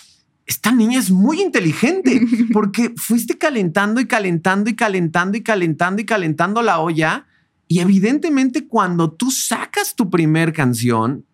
esta 0.47 0.73
niña 0.73 0.99
es 0.99 1.11
muy 1.11 1.41
inteligente 1.41 2.21
porque 2.53 2.95
fuiste 2.97 3.37
calentando 3.37 4.01
y 4.01 4.07
calentando 4.07 4.71
y 4.71 4.75
calentando 4.75 5.37
y 5.37 5.43
calentando 5.43 6.03
y 6.03 6.05
calentando 6.05 6.63
la 6.63 6.79
olla. 6.79 7.27
Y 7.69 7.81
evidentemente 7.81 8.67
cuando 8.67 9.13
tú 9.13 9.31
sacas 9.31 9.95
tu 9.95 10.11
primer 10.11 10.53
canción, 10.53 11.27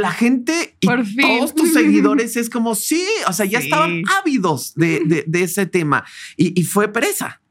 la 0.00 0.12
gente 0.12 0.76
y 0.80 0.86
Por 0.86 1.04
fin. 1.04 1.20
todos 1.20 1.54
tus 1.54 1.72
seguidores 1.74 2.36
es 2.36 2.48
como, 2.48 2.74
sí, 2.74 3.04
o 3.28 3.32
sea, 3.32 3.44
ya 3.46 3.60
Sí. 3.60 3.66
estaban 3.66 4.02
ávidos 4.22 4.72
de, 4.74 5.00
de- 5.04 5.24
de 5.26 5.42
ese 5.42 5.66
tema. 5.66 6.04
Y, 6.36 6.58
y 6.58 6.64
fue 6.64 6.88
presa. 6.92 7.41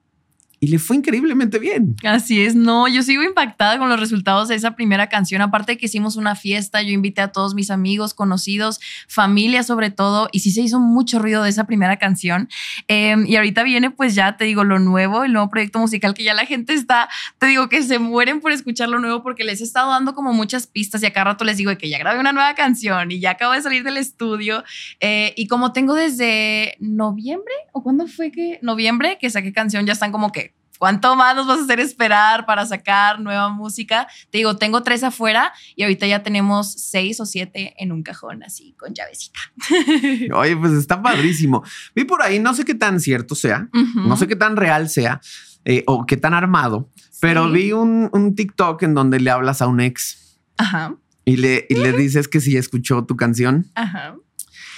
Y 0.63 0.67
le 0.67 0.78
fue 0.78 0.95
increíblemente 0.95 1.58
bien. 1.58 1.95
Así 2.04 2.39
es, 2.39 2.54
no, 2.54 2.88
yo 2.88 3.02
sigo 3.02 3.24
impactada 3.24 3.80
con 3.80 3.89
los 3.89 4.00
resultados 4.00 4.47
de 4.47 4.54
esa 4.54 4.76
primera 4.76 5.10
canción. 5.10 5.41
Aparte 5.41 5.71
de 5.71 5.78
que 5.80 5.88
hicimos 5.88 6.17
una 6.17 6.36
fiesta, 6.36 6.84
yo 6.84 6.91
invité 6.91 7.21
a 7.21 7.32
todos 7.32 7.56
mis 7.56 7.71
amigos, 7.71 8.13
conocidos, 8.13 8.80
familia 9.08 9.63
sobre 9.63 9.89
todo, 9.89 10.30
y 10.32 10.41
sí 10.41 10.52
se 10.52 10.62
hizo 10.62 10.80
mucho 10.80 11.17
ruido 11.17 11.41
de 11.41 11.50
esa 11.50 11.63
primera 11.63 11.97
canción. 11.97 12.47
Eh, 12.88 13.15
y 13.26 13.38
ahorita 13.38 13.63
viene, 13.63 13.89
pues 13.89 14.13
ya 14.13 14.38
te 14.38 14.45
digo, 14.45 14.63
lo 14.63 14.78
nuevo, 14.78 15.24
el 15.24 15.34
nuevo 15.34 15.50
proyecto 15.50 15.80
musical 15.80 16.13
que 16.13 16.24
ya 16.24 16.36
la 16.36 16.45
gente 16.45 16.76
está, 16.76 17.10
te 17.39 17.47
digo 17.47 17.67
que 17.67 17.82
se 17.82 17.97
mueren 17.97 18.39
por 18.39 18.52
escuchar 18.52 18.88
lo 18.88 19.00
nuevo 19.00 19.24
porque 19.24 19.43
les 19.43 19.62
he 19.62 19.63
estado 19.63 19.89
dando 19.89 20.13
como 20.13 20.32
muchas 20.32 20.67
pistas 20.67 21.02
y 21.02 21.08
a 21.08 21.24
rato 21.24 21.43
les 21.43 21.58
digo 21.58 21.76
que 21.76 21.89
ya 21.89 21.97
grabé 21.97 22.19
una 22.19 22.34
nueva 22.34 22.54
canción 22.54 23.12
y 23.12 23.19
ya 23.19 23.32
acabo 23.32 23.54
de 23.54 23.63
salir 23.63 23.84
del 23.84 23.97
estudio. 23.97 24.63
Eh, 25.00 25.34
y 25.36 25.47
como 25.47 25.74
tengo 25.74 25.95
desde 25.95 26.76
noviembre, 26.80 27.56
o 27.71 27.82
cuándo 27.82 28.06
fue 28.06 28.32
que 28.32 28.60
noviembre 28.62 29.17
que 29.19 29.28
saqué 29.32 29.52
canción, 29.52 29.88
ya 29.88 29.93
están 29.93 30.12
como 30.12 30.32
que 30.32 30.51
¿Cuánto 30.82 31.15
más 31.15 31.36
nos 31.36 31.46
vas 31.46 31.60
a 31.60 31.63
hacer 31.63 31.80
esperar 31.80 32.48
para 32.48 32.65
sacar 32.65 33.20
nueva 33.20 33.50
música? 33.50 34.08
Te 34.32 34.39
digo, 34.39 34.58
tengo 34.58 34.82
tres 34.82 35.04
afuera 35.04 35.54
y 35.76 35.84
ahorita 35.84 36.08
ya 36.08 36.24
tenemos 36.24 36.74
seis 36.74 37.20
o 37.20 37.28
siete 37.28 37.76
en 37.78 37.91
un 37.91 38.02
cajón 38.02 38.41
así 38.41 38.74
con 38.80 38.91
llavecita. 38.96 39.38
Oye, 40.34 40.58
pues 40.58 40.74
está 40.74 41.00
padrísimo. 41.00 41.63
Vi 41.94 42.04
por 42.04 42.24
ahí, 42.24 42.39
no 42.39 42.56
sé 42.56 42.65
qué 42.65 42.74
tan 42.74 43.00
cierto 43.00 43.36
sea, 43.36 43.70
no 43.94 44.17
sé 44.17 44.28
qué 44.28 44.36
tan 44.36 44.56
real 44.56 44.89
sea 44.89 45.22
eh, 45.65 45.84
o 45.86 46.08
qué 46.08 46.17
tan 46.17 46.34
armado, 46.34 46.89
pero 47.20 47.48
vi 47.48 47.74
un, 47.74 48.10
un 48.12 48.34
TikTok 48.34 48.82
en 48.82 48.96
donde 48.96 49.20
le 49.20 49.30
hablas 49.30 49.62
a 49.62 49.67
un 49.67 49.82
ex 49.82 50.39
Ajá, 50.58 50.96
y 51.26 51.38
le, 51.38 51.67
y 51.70 51.76
le 51.76 51.91
dices 51.94 52.28
que 52.28 52.41
si 52.41 52.58
escuchó 52.58 53.06
tu 53.06 53.15
canción 53.15 53.67
ajá. 53.76 54.15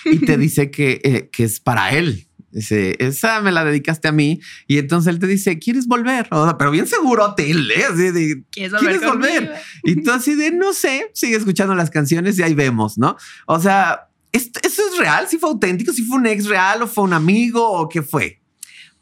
y 0.04 0.18
te 0.18 0.38
dice 0.38 0.70
que, 0.70 1.00
eh, 1.06 1.30
que 1.32 1.46
es 1.46 1.62
para 1.62 1.92
él. 1.92 2.28
Dice, 2.54 2.96
esa 3.00 3.42
me 3.42 3.52
la 3.52 3.66
dedicaste 3.66 4.08
a 4.08 4.12
mí. 4.12 4.40
Y 4.68 4.78
entonces 4.78 5.12
él 5.12 5.20
te 5.20 5.28
dice, 5.28 5.58
¿quieres 5.58 5.88
volver? 5.88 6.28
pero 6.58 6.72
bien 6.72 6.88
seguro 6.88 7.34
te 7.34 7.52
lees. 7.54 8.44
¿Quieres 8.52 9.02
volver? 9.02 9.54
Y 9.84 10.04
tú 10.04 10.12
así 10.12 10.36
de, 10.36 10.52
no 10.52 10.72
sé, 10.74 11.10
sigue 11.14 11.36
escuchando 11.36 11.74
las 11.74 11.90
canciones 11.90 12.38
y 12.38 12.44
ahí 12.44 12.54
vemos, 12.54 12.98
¿no? 12.98 13.18
O 13.48 13.60
sea, 13.60 14.08
¿eso 14.32 14.52
es 14.62 14.98
real? 15.00 15.28
¿Si 15.28 15.38
fue 15.38 15.50
auténtico? 15.50 15.92
¿Si 15.92 16.04
fue 16.04 16.18
un 16.18 16.28
ex 16.28 16.46
real 16.46 16.84
o 16.84 16.88
fue 16.88 17.04
un 17.04 17.14
amigo 17.14 17.68
o 17.68 17.90
qué 17.90 18.04
fue? 18.04 18.40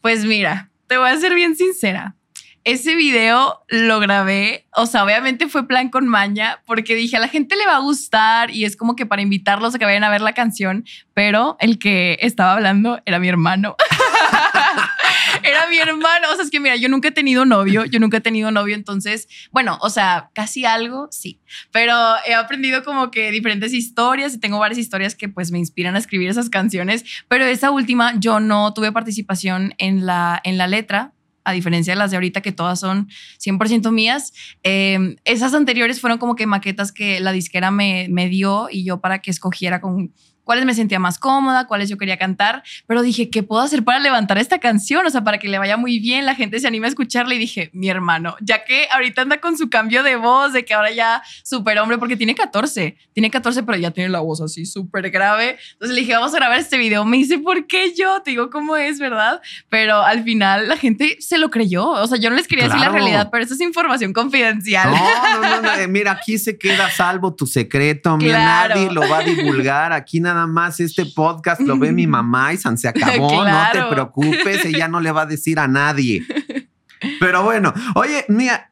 Pues 0.02 0.26
mira, 0.26 0.72
te 0.88 0.98
voy 0.98 1.10
a 1.10 1.20
ser 1.20 1.36
bien 1.36 1.56
sincera 1.56 2.16
ese 2.64 2.96
video 2.96 3.64
lo 3.70 4.00
grabé, 4.00 4.68
o 4.76 4.86
sea, 4.86 5.04
obviamente 5.04 5.48
fue 5.48 5.68
plan 5.68 5.90
con 5.90 6.08
maña, 6.08 6.62
porque 6.66 6.96
dije 6.96 7.18
a 7.18 7.20
la 7.20 7.28
gente 7.28 7.56
le 7.56 7.66
va 7.66 7.78
a 7.78 7.80
gustar 7.80 8.52
y 8.52 8.66
es 8.66 8.78
como 8.78 8.96
que 8.96 9.06
para 9.06 9.22
invitarlos 9.22 9.74
a 9.74 9.80
que 9.80 9.86
vayan 9.86 10.04
a 10.04 10.10
ver 10.10 10.22
la 10.22 10.34
canción, 10.34 10.86
pero 11.14 11.58
el 11.60 11.80
que 11.80 12.18
estaba 12.22 12.54
hablando 12.54 13.02
era 13.06 13.20
mi 13.20 13.28
hermano. 13.30 13.76
era 15.44 15.68
mi 15.68 15.78
hermano. 15.78 16.28
O 16.32 16.36
sea, 16.36 16.44
es 16.44 16.52
que 16.52 16.60
mira, 16.60 16.76
yo 16.76 16.90
nunca 16.90 17.08
he 17.08 17.12
tenido 17.12 17.46
novio, 17.46 17.86
yo 17.86 18.00
nunca 18.00 18.18
he 18.18 18.22
tenido 18.22 18.52
novio, 18.52 18.76
entonces, 18.76 19.28
bueno, 19.52 19.78
o 19.82 19.90
sea, 19.90 20.30
casi 20.34 20.66
algo, 20.66 21.08
sí, 21.12 21.40
pero 21.72 21.96
he 22.26 22.34
aprendido 22.34 22.84
como 22.84 23.12
que 23.12 23.32
diferentes 23.32 23.74
historias 23.74 24.34
y 24.34 24.40
tengo 24.40 24.60
varias 24.60 24.78
historias 24.78 25.16
que 25.16 25.30
pues 25.30 25.52
me 25.52 25.60
inspiran 25.60 25.96
a 25.96 26.00
escribir 26.00 26.30
esas 26.30 26.50
canciones, 26.50 27.06
pero 27.28 27.46
esa 27.46 27.72
última 27.72 28.14
yo 28.20 28.40
no 28.40 28.74
tuve 28.74 28.92
participación 28.92 29.74
en 29.78 30.06
la, 30.06 30.40
en 30.44 30.58
la 30.58 30.68
letra, 30.68 31.14
a 31.44 31.52
diferencia 31.52 31.94
de 31.94 32.00
las 32.00 32.12
de 32.12 32.18
ahorita 32.18 32.42
que 32.42 32.52
todas 32.52 32.80
son 32.80 33.10
100% 33.38 33.92
mías, 33.92 34.34
em, 34.64 35.16
esas 35.26 35.54
anteriores 35.54 36.00
fueron 36.00 36.20
como 36.20 36.36
que 36.36 36.46
maquetas 36.46 36.92
que 36.92 37.20
la 37.20 37.32
disquera 37.32 37.72
me, 37.72 38.08
me 38.10 38.30
dio 38.30 38.68
y 38.72 38.84
yo 38.84 39.00
para 39.02 39.20
que 39.20 39.32
escogiera 39.32 39.82
con 39.82 40.14
cuáles 40.44 40.66
me 40.66 40.74
sentía 40.74 41.00
más 41.00 41.18
cómoda, 41.18 41.68
cuáles 41.68 41.90
yo 41.90 41.98
quería 41.98 42.18
cantar, 42.18 42.64
pero 42.88 43.02
dije, 43.02 43.30
¿qué 43.30 43.44
puedo 43.44 43.62
hacer 43.62 43.84
para 43.84 44.00
levantar 44.00 44.38
esta 44.38 44.60
canción? 44.60 45.06
O 45.06 45.10
sea, 45.10 45.24
para 45.24 45.38
que 45.38 45.48
le 45.48 45.58
vaya 45.58 45.78
muy 45.78 46.00
bien, 46.00 46.26
la 46.26 46.36
gente 46.36 46.60
se 46.60 46.68
anime 46.68 46.88
a 46.88 46.90
escucharla 46.90 47.34
y 47.34 47.38
dije, 47.38 47.70
mi 47.74 47.90
hermano, 47.90 48.36
ya 48.42 48.64
que 48.64 48.88
ahorita 48.92 49.22
anda 49.22 49.40
con 49.40 49.58
su 49.58 49.70
cambio 49.70 50.04
de 50.04 50.16
voz, 50.16 50.54
de 50.54 50.66
que 50.66 50.74
ahora 50.74 50.92
ya 50.92 51.22
súper 51.44 51.80
hombre, 51.80 51.98
porque 51.98 52.18
tiene 52.18 52.36
14, 52.36 52.98
tiene 53.14 53.30
14, 53.30 53.64
pero 53.64 53.78
ya 53.78 53.92
tiene 53.92 54.10
la 54.10 54.20
voz 54.20 54.42
así 54.42 54.66
súper 54.66 55.10
grave. 55.10 55.58
Entonces 55.74 55.96
le 55.96 56.02
dije, 56.02 56.14
vamos 56.14 56.34
a 56.34 56.38
grabar 56.38 56.60
este 56.60 56.78
video. 56.78 57.06
Me 57.06 57.18
dice, 57.18 57.38
¿por 57.40 57.68
qué 57.68 57.94
yo? 57.94 58.22
Te 58.22 58.32
digo, 58.32 58.50
¿cómo 58.50 58.78
es, 58.78 59.00
verdad? 59.00 59.42
Pero 59.70 60.02
al 60.02 60.24
final 60.24 60.68
la 60.68 60.78
gente 60.78 61.18
se 61.20 61.38
lo 61.38 61.50
creyó. 61.50 61.90
O 61.90 62.08
sea, 62.08 62.18
yo 62.18 62.30
no 62.30 62.36
les 62.36 62.48
quería 62.48 62.66
decir 62.66 62.80
la 62.80 62.90
realidad, 62.90 63.30
pero 63.32 63.44
eso 63.44 63.54
es 63.54 63.62
información 63.62 64.14
confidencial. 64.14 64.92
No, 64.92 65.42
no, 65.42 65.62
no, 65.62 65.88
mira, 65.90 66.12
aquí 66.12 66.38
se 66.38 66.58
queda 66.58 66.90
salvo 66.90 67.34
tu 67.34 67.46
secreto, 67.46 68.18
mira, 68.18 68.68
nadie 68.68 68.92
lo 68.92 69.08
va 69.10 69.20
a 69.20 69.24
divulgar, 69.24 69.94
aquí 69.94 70.20
nada 70.34 70.48
más 70.48 70.80
este 70.80 71.06
podcast 71.06 71.62
lo 71.62 71.78
ve 71.78 71.92
mi 71.92 72.08
mamá 72.08 72.54
y 72.54 72.58
se 72.58 72.70
acabó, 72.88 73.44
no 73.44 73.64
te 73.72 73.84
preocupes, 73.90 74.66
ella 74.66 74.88
no 74.88 75.00
le 75.00 75.12
va 75.12 75.22
a 75.22 75.26
decir 75.26 75.60
a 75.60 75.68
nadie. 75.68 76.26
Pero 77.20 77.44
bueno, 77.44 77.74
oye, 77.96 78.26
mira, 78.30 78.72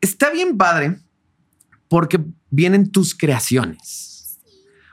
está 0.00 0.30
bien 0.30 0.56
padre 0.56 0.98
porque 1.88 2.20
vienen 2.50 2.90
tus 2.90 3.14
creaciones. 3.14 4.40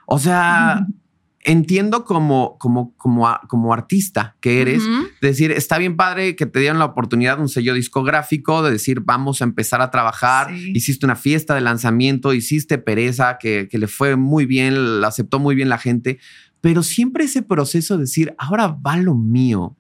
O 0.06 0.20
sea, 0.20 0.86
entiendo 1.44 2.06
como, 2.06 2.58
como, 2.58 2.96
como, 2.96 3.28
como 3.48 3.74
artista 3.74 4.36
que 4.40 4.62
eres, 4.62 4.84
decir, 5.22 5.52
está 5.52 5.78
bien 5.78 5.98
padre 5.98 6.36
que 6.36 6.46
te 6.46 6.60
dieron 6.60 6.80
la 6.80 6.86
oportunidad 6.86 7.38
de 7.38 7.44
un 7.44 7.50
sello 7.50 7.74
discográfico, 7.74 8.64
de 8.64 8.72
decir, 8.72 9.02
vamos 9.02 9.42
a 9.42 9.46
empezar 9.46 9.82
a 9.82 9.92
trabajar, 9.92 10.54
hiciste 10.54 11.06
una 11.06 11.16
fiesta 11.16 11.56
de 11.56 11.62
lanzamiento, 11.62 12.34
hiciste 12.34 12.78
Pereza, 12.78 13.38
que, 13.40 13.68
que 13.70 13.78
le 13.78 13.88
fue 13.88 14.16
muy 14.16 14.46
bien, 14.46 15.02
la 15.02 15.08
aceptó 15.08 15.40
muy 15.40 15.56
bien 15.56 15.70
la 15.70 15.78
gente, 15.78 16.20
pero 16.62 16.82
siempre 16.82 17.26
ese 17.26 17.42
proceso 17.42 17.98
de 17.98 18.04
decir, 18.04 18.34
ahora 18.38 18.68
va 18.68 18.96
lo 18.96 19.16
mío. 19.16 19.76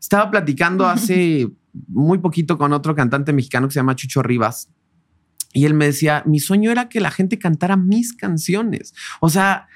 Estaba 0.00 0.30
platicando 0.30 0.86
hace 0.88 1.48
muy 1.86 2.18
poquito 2.18 2.58
con 2.58 2.72
otro 2.72 2.94
cantante 2.94 3.32
mexicano 3.32 3.68
que 3.68 3.74
se 3.74 3.80
llama 3.80 3.94
Chucho 3.94 4.22
Rivas. 4.22 4.68
Y 5.52 5.64
él 5.64 5.74
me 5.74 5.86
decía, 5.86 6.22
mi 6.26 6.40
sueño 6.40 6.70
era 6.70 6.88
que 6.88 7.00
la 7.00 7.10
gente 7.10 7.38
cantara 7.38 7.76
mis 7.76 8.12
canciones. 8.12 8.94
O 9.20 9.30
sea, 9.30 9.66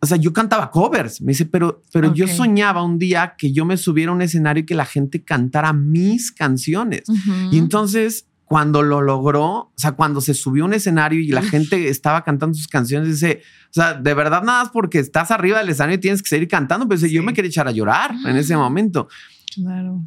o 0.00 0.06
sea, 0.06 0.16
yo 0.18 0.32
cantaba 0.32 0.70
covers. 0.70 1.20
Me 1.20 1.32
dice, 1.32 1.46
pero, 1.46 1.82
pero 1.92 2.12
yo 2.12 2.28
soñaba 2.28 2.82
un 2.82 2.98
día 2.98 3.34
que 3.36 3.52
yo 3.52 3.64
me 3.64 3.76
subiera 3.76 4.12
a 4.12 4.14
un 4.14 4.22
escenario 4.22 4.62
y 4.62 4.66
que 4.66 4.74
la 4.74 4.84
gente 4.84 5.22
cantara 5.24 5.72
mis 5.72 6.32
canciones. 6.32 7.04
Y 7.50 7.58
entonces, 7.58 8.26
cuando 8.44 8.82
lo 8.82 9.00
logró, 9.00 9.44
o 9.44 9.72
sea, 9.74 9.92
cuando 9.92 10.20
se 10.20 10.34
subió 10.34 10.64
a 10.64 10.66
un 10.66 10.74
escenario 10.74 11.20
y 11.20 11.28
la 11.28 11.42
gente 11.42 11.88
estaba 11.88 12.22
cantando 12.22 12.54
sus 12.54 12.68
canciones, 12.68 13.08
dice, 13.08 13.42
o 13.70 13.72
sea, 13.72 13.94
de 13.94 14.14
verdad 14.14 14.42
nada 14.42 14.64
más 14.64 14.70
porque 14.70 14.98
estás 14.98 15.30
arriba 15.30 15.58
del 15.58 15.70
escenario 15.70 15.96
y 15.96 16.00
tienes 16.00 16.22
que 16.22 16.28
seguir 16.28 16.46
cantando, 16.46 16.86
pero 16.86 17.04
yo 17.06 17.22
me 17.22 17.32
quería 17.32 17.48
echar 17.48 17.66
a 17.66 17.72
llorar 17.72 18.14
en 18.24 18.36
ese 18.36 18.56
momento. 18.56 19.08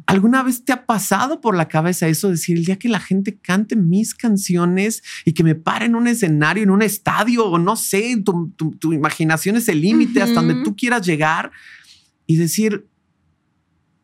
¿Alguna 0.06 0.42
vez 0.42 0.64
te 0.64 0.72
ha 0.72 0.86
pasado 0.86 1.40
por 1.40 1.56
la 1.56 1.68
cabeza 1.68 2.08
eso, 2.08 2.30
decir 2.30 2.56
el 2.56 2.64
día 2.64 2.78
que 2.78 2.88
la 2.88 3.00
gente 3.00 3.38
cante 3.38 3.76
mis 3.76 4.14
canciones 4.14 5.02
y 5.24 5.32
que 5.32 5.44
me 5.44 5.54
pare 5.54 5.86
en 5.86 5.94
un 5.94 6.06
escenario, 6.06 6.62
en 6.62 6.70
un 6.70 6.82
estadio, 6.82 7.46
o 7.46 7.58
no 7.58 7.76
sé, 7.76 8.22
tu, 8.24 8.92
imaginación 8.92 9.56
es 9.56 9.68
el 9.68 9.80
límite 9.80 10.22
hasta 10.22 10.42
donde 10.42 10.62
tú 10.62 10.76
quieras 10.76 11.06
llegar 11.06 11.50
y 12.26 12.36
decir, 12.36 12.89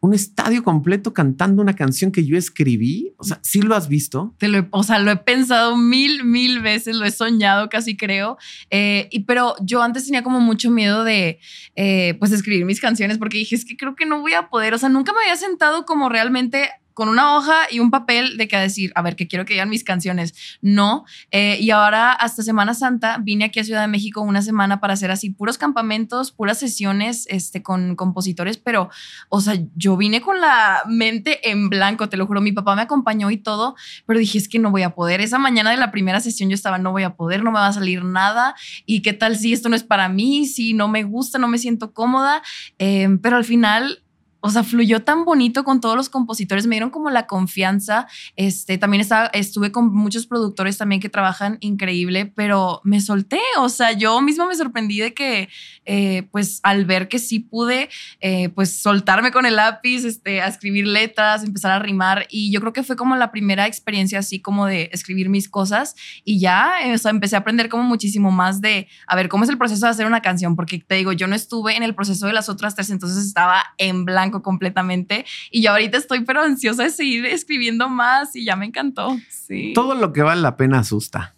un 0.00 0.14
estadio 0.14 0.62
completo 0.62 1.12
cantando 1.12 1.62
una 1.62 1.74
canción 1.74 2.12
que 2.12 2.24
yo 2.24 2.36
escribí. 2.36 3.12
O 3.16 3.24
sea, 3.24 3.38
¿sí 3.42 3.62
lo 3.62 3.74
has 3.74 3.88
visto? 3.88 4.34
Te 4.38 4.48
lo 4.48 4.58
he, 4.58 4.68
o 4.70 4.82
sea, 4.82 4.98
lo 4.98 5.10
he 5.10 5.16
pensado 5.16 5.76
mil, 5.76 6.24
mil 6.24 6.60
veces, 6.60 6.96
lo 6.96 7.04
he 7.04 7.10
soñado 7.10 7.68
casi 7.68 7.96
creo. 7.96 8.36
Eh, 8.70 9.08
y, 9.10 9.20
pero 9.24 9.54
yo 9.60 9.82
antes 9.82 10.04
tenía 10.04 10.22
como 10.22 10.40
mucho 10.40 10.70
miedo 10.70 11.04
de, 11.04 11.40
eh, 11.74 12.14
pues, 12.18 12.32
escribir 12.32 12.64
mis 12.64 12.80
canciones 12.80 13.18
porque 13.18 13.38
dije, 13.38 13.54
es 13.54 13.64
que 13.64 13.76
creo 13.76 13.94
que 13.94 14.06
no 14.06 14.20
voy 14.20 14.34
a 14.34 14.48
poder. 14.48 14.74
O 14.74 14.78
sea, 14.78 14.88
nunca 14.88 15.12
me 15.12 15.20
había 15.20 15.36
sentado 15.36 15.84
como 15.84 16.08
realmente 16.08 16.70
con 16.96 17.10
una 17.10 17.36
hoja 17.36 17.66
y 17.70 17.80
un 17.80 17.90
papel 17.90 18.38
de 18.38 18.48
que 18.48 18.56
decir, 18.56 18.90
a 18.94 19.02
ver, 19.02 19.16
que 19.16 19.28
quiero 19.28 19.44
que 19.44 19.52
digan 19.52 19.68
mis 19.68 19.84
canciones. 19.84 20.32
No. 20.62 21.04
Eh, 21.30 21.58
y 21.60 21.68
ahora, 21.68 22.10
hasta 22.10 22.42
Semana 22.42 22.72
Santa, 22.72 23.18
vine 23.20 23.44
aquí 23.44 23.60
a 23.60 23.64
Ciudad 23.64 23.82
de 23.82 23.86
México 23.86 24.22
una 24.22 24.40
semana 24.40 24.80
para 24.80 24.94
hacer 24.94 25.10
así 25.10 25.28
puros 25.28 25.58
campamentos, 25.58 26.32
puras 26.32 26.58
sesiones 26.58 27.26
este, 27.28 27.62
con 27.62 27.96
compositores, 27.96 28.56
pero, 28.56 28.88
o 29.28 29.42
sea, 29.42 29.58
yo 29.74 29.98
vine 29.98 30.22
con 30.22 30.40
la 30.40 30.84
mente 30.88 31.50
en 31.50 31.68
blanco, 31.68 32.08
te 32.08 32.16
lo 32.16 32.26
juro. 32.26 32.40
Mi 32.40 32.52
papá 32.52 32.74
me 32.74 32.80
acompañó 32.80 33.30
y 33.30 33.36
todo, 33.36 33.76
pero 34.06 34.18
dije, 34.18 34.38
es 34.38 34.48
que 34.48 34.58
no 34.58 34.70
voy 34.70 34.82
a 34.82 34.94
poder. 34.94 35.20
Esa 35.20 35.36
mañana 35.36 35.72
de 35.72 35.76
la 35.76 35.90
primera 35.90 36.20
sesión 36.20 36.48
yo 36.48 36.54
estaba, 36.54 36.78
no 36.78 36.92
voy 36.92 37.02
a 37.02 37.14
poder, 37.14 37.44
no 37.44 37.52
me 37.52 37.58
va 37.58 37.66
a 37.66 37.74
salir 37.74 38.04
nada. 38.04 38.54
¿Y 38.86 39.02
qué 39.02 39.12
tal 39.12 39.36
si 39.36 39.52
esto 39.52 39.68
no 39.68 39.76
es 39.76 39.84
para 39.84 40.08
mí? 40.08 40.46
Si 40.46 40.72
no 40.72 40.88
me 40.88 41.02
gusta, 41.02 41.38
no 41.38 41.46
me 41.46 41.58
siento 41.58 41.92
cómoda. 41.92 42.40
Eh, 42.78 43.18
pero 43.20 43.36
al 43.36 43.44
final 43.44 44.02
o 44.46 44.50
sea, 44.50 44.62
fluyó 44.62 45.02
tan 45.02 45.24
bonito 45.24 45.64
con 45.64 45.80
todos 45.80 45.96
los 45.96 46.08
compositores, 46.08 46.68
me 46.68 46.76
dieron 46.76 46.90
como 46.90 47.10
la 47.10 47.26
confianza. 47.26 48.06
Este, 48.36 48.78
también 48.78 49.00
estaba, 49.00 49.26
estuve 49.26 49.72
con 49.72 49.92
muchos 49.92 50.26
productores 50.28 50.78
también 50.78 51.00
que 51.00 51.08
trabajan 51.08 51.58
increíble, 51.60 52.26
pero 52.26 52.80
me 52.84 53.00
solté. 53.00 53.40
O 53.58 53.68
sea, 53.68 53.90
yo 53.90 54.20
misma 54.20 54.46
me 54.46 54.54
sorprendí 54.54 55.00
de 55.00 55.14
que, 55.14 55.48
eh, 55.84 56.28
pues, 56.30 56.60
al 56.62 56.84
ver 56.84 57.08
que 57.08 57.18
sí 57.18 57.40
pude, 57.40 57.88
eh, 58.20 58.50
pues, 58.50 58.80
soltarme 58.80 59.32
con 59.32 59.46
el 59.46 59.56
lápiz, 59.56 60.04
este, 60.04 60.40
a 60.40 60.46
escribir 60.46 60.86
letras, 60.86 61.42
empezar 61.42 61.72
a 61.72 61.80
rimar. 61.80 62.26
Y 62.30 62.52
yo 62.52 62.60
creo 62.60 62.72
que 62.72 62.84
fue 62.84 62.94
como 62.94 63.16
la 63.16 63.32
primera 63.32 63.66
experiencia 63.66 64.20
así 64.20 64.40
como 64.40 64.66
de 64.66 64.90
escribir 64.92 65.28
mis 65.28 65.48
cosas. 65.48 65.96
Y 66.24 66.38
ya, 66.38 66.74
eh, 66.84 66.94
o 66.94 66.98
sea, 66.98 67.10
empecé 67.10 67.34
a 67.34 67.40
aprender 67.40 67.68
como 67.68 67.82
muchísimo 67.82 68.30
más 68.30 68.60
de, 68.60 68.86
a 69.08 69.16
ver, 69.16 69.28
cómo 69.28 69.42
es 69.42 69.50
el 69.50 69.58
proceso 69.58 69.86
de 69.86 69.90
hacer 69.90 70.06
una 70.06 70.22
canción, 70.22 70.54
porque 70.54 70.78
te 70.78 70.94
digo, 70.94 71.12
yo 71.12 71.26
no 71.26 71.34
estuve 71.34 71.76
en 71.76 71.82
el 71.82 71.96
proceso 71.96 72.28
de 72.28 72.32
las 72.32 72.48
otras 72.48 72.76
tres, 72.76 72.90
entonces 72.90 73.26
estaba 73.26 73.74
en 73.78 74.04
blanco 74.04 74.35
completamente. 74.42 75.24
Y 75.50 75.62
yo 75.62 75.70
ahorita 75.72 75.98
estoy 75.98 76.24
pero 76.24 76.42
ansiosa 76.42 76.84
de 76.84 76.90
seguir 76.90 77.26
escribiendo 77.26 77.88
más 77.88 78.34
y 78.36 78.44
ya 78.44 78.56
me 78.56 78.66
encantó. 78.66 79.16
Sí. 79.30 79.72
Todo 79.74 79.94
lo 79.94 80.12
que 80.12 80.22
vale 80.22 80.40
la 80.40 80.56
pena 80.56 80.80
asusta. 80.80 81.34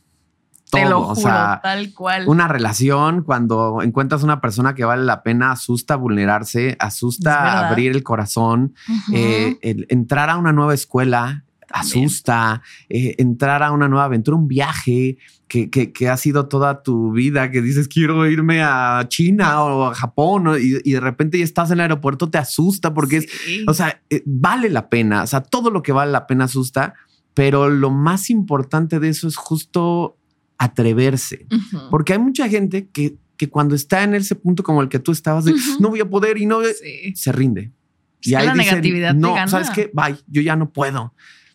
Todo, 0.71 0.83
Te 0.83 0.89
lo 0.89 1.01
juro, 1.01 1.13
o 1.13 1.17
sea, 1.17 1.61
tal 1.63 1.95
cual. 1.95 2.29
Una 2.29 2.47
relación, 2.47 3.23
cuando 3.23 3.81
encuentras 3.83 4.23
una 4.23 4.41
persona 4.43 4.75
que 4.75 4.85
vale 4.85 5.03
la 5.05 5.23
pena, 5.23 5.51
asusta 5.51 5.97
vulnerarse, 5.97 6.77
asusta 6.79 7.69
abrir 7.69 7.93
el 7.93 8.03
corazón, 8.03 8.75
eh, 9.13 9.57
entrar 9.63 10.29
a 10.29 10.37
una 10.37 10.53
nueva 10.53 10.75
escuela, 10.75 11.45
asusta, 11.71 12.63
eh, 12.89 13.15
entrar 13.19 13.63
a 13.63 13.73
una 13.73 13.89
nueva 13.89 14.05
aventura, 14.05 14.37
un 14.37 14.49
viaje, 14.49 15.17
que, 15.49 16.09
ha 16.09 16.17
sido 16.17 16.47
toda 16.47 16.83
tu 16.83 17.13
vida, 17.13 17.51
que 17.51 17.63
dices 17.63 17.89
quiero 17.89 18.29
irme 18.29 18.63
a 18.63 19.05
China 19.09 19.65
o 19.65 19.87
a 19.87 19.95
Japón 19.95 20.53
y, 20.61 20.93
de 20.93 21.01
repente 21.01 21.39
ya 21.39 21.45
estás 21.45 21.71
en 21.71 21.79
el 21.79 21.83
aeropuerto, 21.83 22.29
te 22.29 22.39
asusta 22.39 22.93
porque 22.93 23.19
es, 23.19 23.27
o 23.67 23.73
sea, 23.73 24.03
eh, 24.11 24.23
vale 24.27 24.69
la 24.69 24.91
pena, 24.91 25.23
o 25.23 25.27
sea, 25.27 25.43
todo 25.43 25.71
lo 25.71 25.83
que 25.83 25.93
vale 25.93 26.13
la 26.13 26.27
pena 26.27 26.45
asusta, 26.45 26.95
pero 27.33 27.71
lo 27.71 27.91
más 27.91 28.31
importante 28.31 29.01
de 29.01 29.09
eso 29.09 29.27
es 29.27 29.37
justo 29.37 30.19
atreverse, 30.59 31.47
porque 31.91 32.13
hay 32.13 32.19
mucha 32.19 32.49
gente 32.49 32.89
que, 32.89 33.17
que 33.37 33.49
cuando 33.49 33.75
está 33.75 34.03
en 34.03 34.15
ese 34.15 34.35
punto 34.35 34.63
como 34.63 34.83
el 34.83 34.89
que 34.89 34.99
tú 34.99 35.13
estabas 35.13 35.47
de 35.47 35.55
no 35.81 35.89
voy 35.89 36.01
a 36.01 36.09
poder 36.11 36.37
y 36.37 36.45
no 36.45 36.61
se 37.15 37.33
rinde. 37.33 37.73
y 38.21 38.35
ahí 38.35 38.47
la 38.47 38.55
negatividad 38.55 39.15
no, 39.15 39.35
sabes 39.49 39.71
qué, 39.71 39.91
bye, 39.95 40.17
yo 40.27 40.43
ya 40.43 40.57
no 40.57 40.71
puedo. 40.71 41.15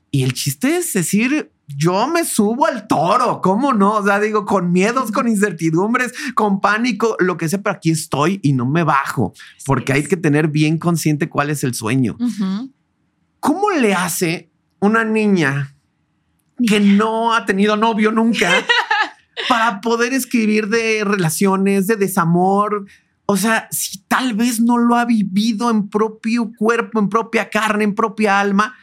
Y 0.09 0.23
el 0.23 0.33
chiste 0.33 0.77
es 0.77 0.93
decir, 0.93 1.51
yo 1.67 2.07
me 2.07 2.25
subo 2.25 2.65
al 2.65 2.87
toro, 2.87 3.41
¿cómo 3.41 3.73
no? 3.73 3.93
O 3.95 4.03
sea, 4.03 4.19
digo, 4.19 4.45
con 4.45 4.71
miedos, 4.71 5.11
con 5.11 5.27
incertidumbres, 5.27 6.13
con 6.35 6.59
pánico, 6.59 7.15
lo 7.19 7.37
que 7.37 7.47
sea, 7.47 7.61
pero 7.61 7.75
aquí 7.75 7.91
estoy 7.91 8.39
y 8.43 8.53
no 8.53 8.65
me 8.65 8.83
bajo, 8.83 9.33
porque 9.65 9.93
hay 9.93 10.03
que 10.03 10.17
tener 10.17 10.49
bien 10.49 10.77
consciente 10.77 11.29
cuál 11.29 11.49
es 11.49 11.63
el 11.63 11.73
sueño. 11.73 12.17
¿Cómo 13.39 13.71
le 13.71 13.93
hace 13.93 14.51
una 14.79 15.03
niña 15.03 15.75
que 16.67 16.79
no 16.79 17.33
ha 17.33 17.45
tenido 17.45 17.77
novio 17.77 18.11
nunca 18.11 18.51
para 19.49 19.81
poder 19.81 20.13
escribir 20.13 20.67
de 20.67 21.03
relaciones, 21.03 21.87
de 21.87 21.95
desamor? 21.95 22.85
O 23.25 23.37
sea, 23.37 23.67
si 23.71 24.03
tal 24.03 24.33
vez 24.33 24.59
no 24.59 24.77
lo 24.77 24.95
ha 24.95 25.05
vivido 25.05 25.69
en 25.69 25.89
propio 25.89 26.51
cuerpo, 26.57 26.99
en 26.99 27.09
propia 27.09 27.49
carne, 27.49 27.85
en 27.85 27.95
propia 27.95 28.39
alma, 28.39 28.75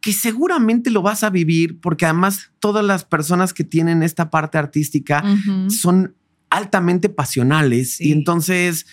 que 0.00 0.12
seguramente 0.12 0.90
lo 0.90 1.02
vas 1.02 1.24
a 1.24 1.30
vivir 1.30 1.80
porque 1.80 2.06
además 2.06 2.52
todas 2.60 2.84
las 2.84 3.04
personas 3.04 3.52
que 3.52 3.64
tienen 3.64 4.02
esta 4.02 4.30
parte 4.30 4.58
artística 4.58 5.24
son 5.68 6.14
altamente 6.50 7.08
pasionales 7.08 8.00
y 8.00 8.12
entonces 8.12 8.86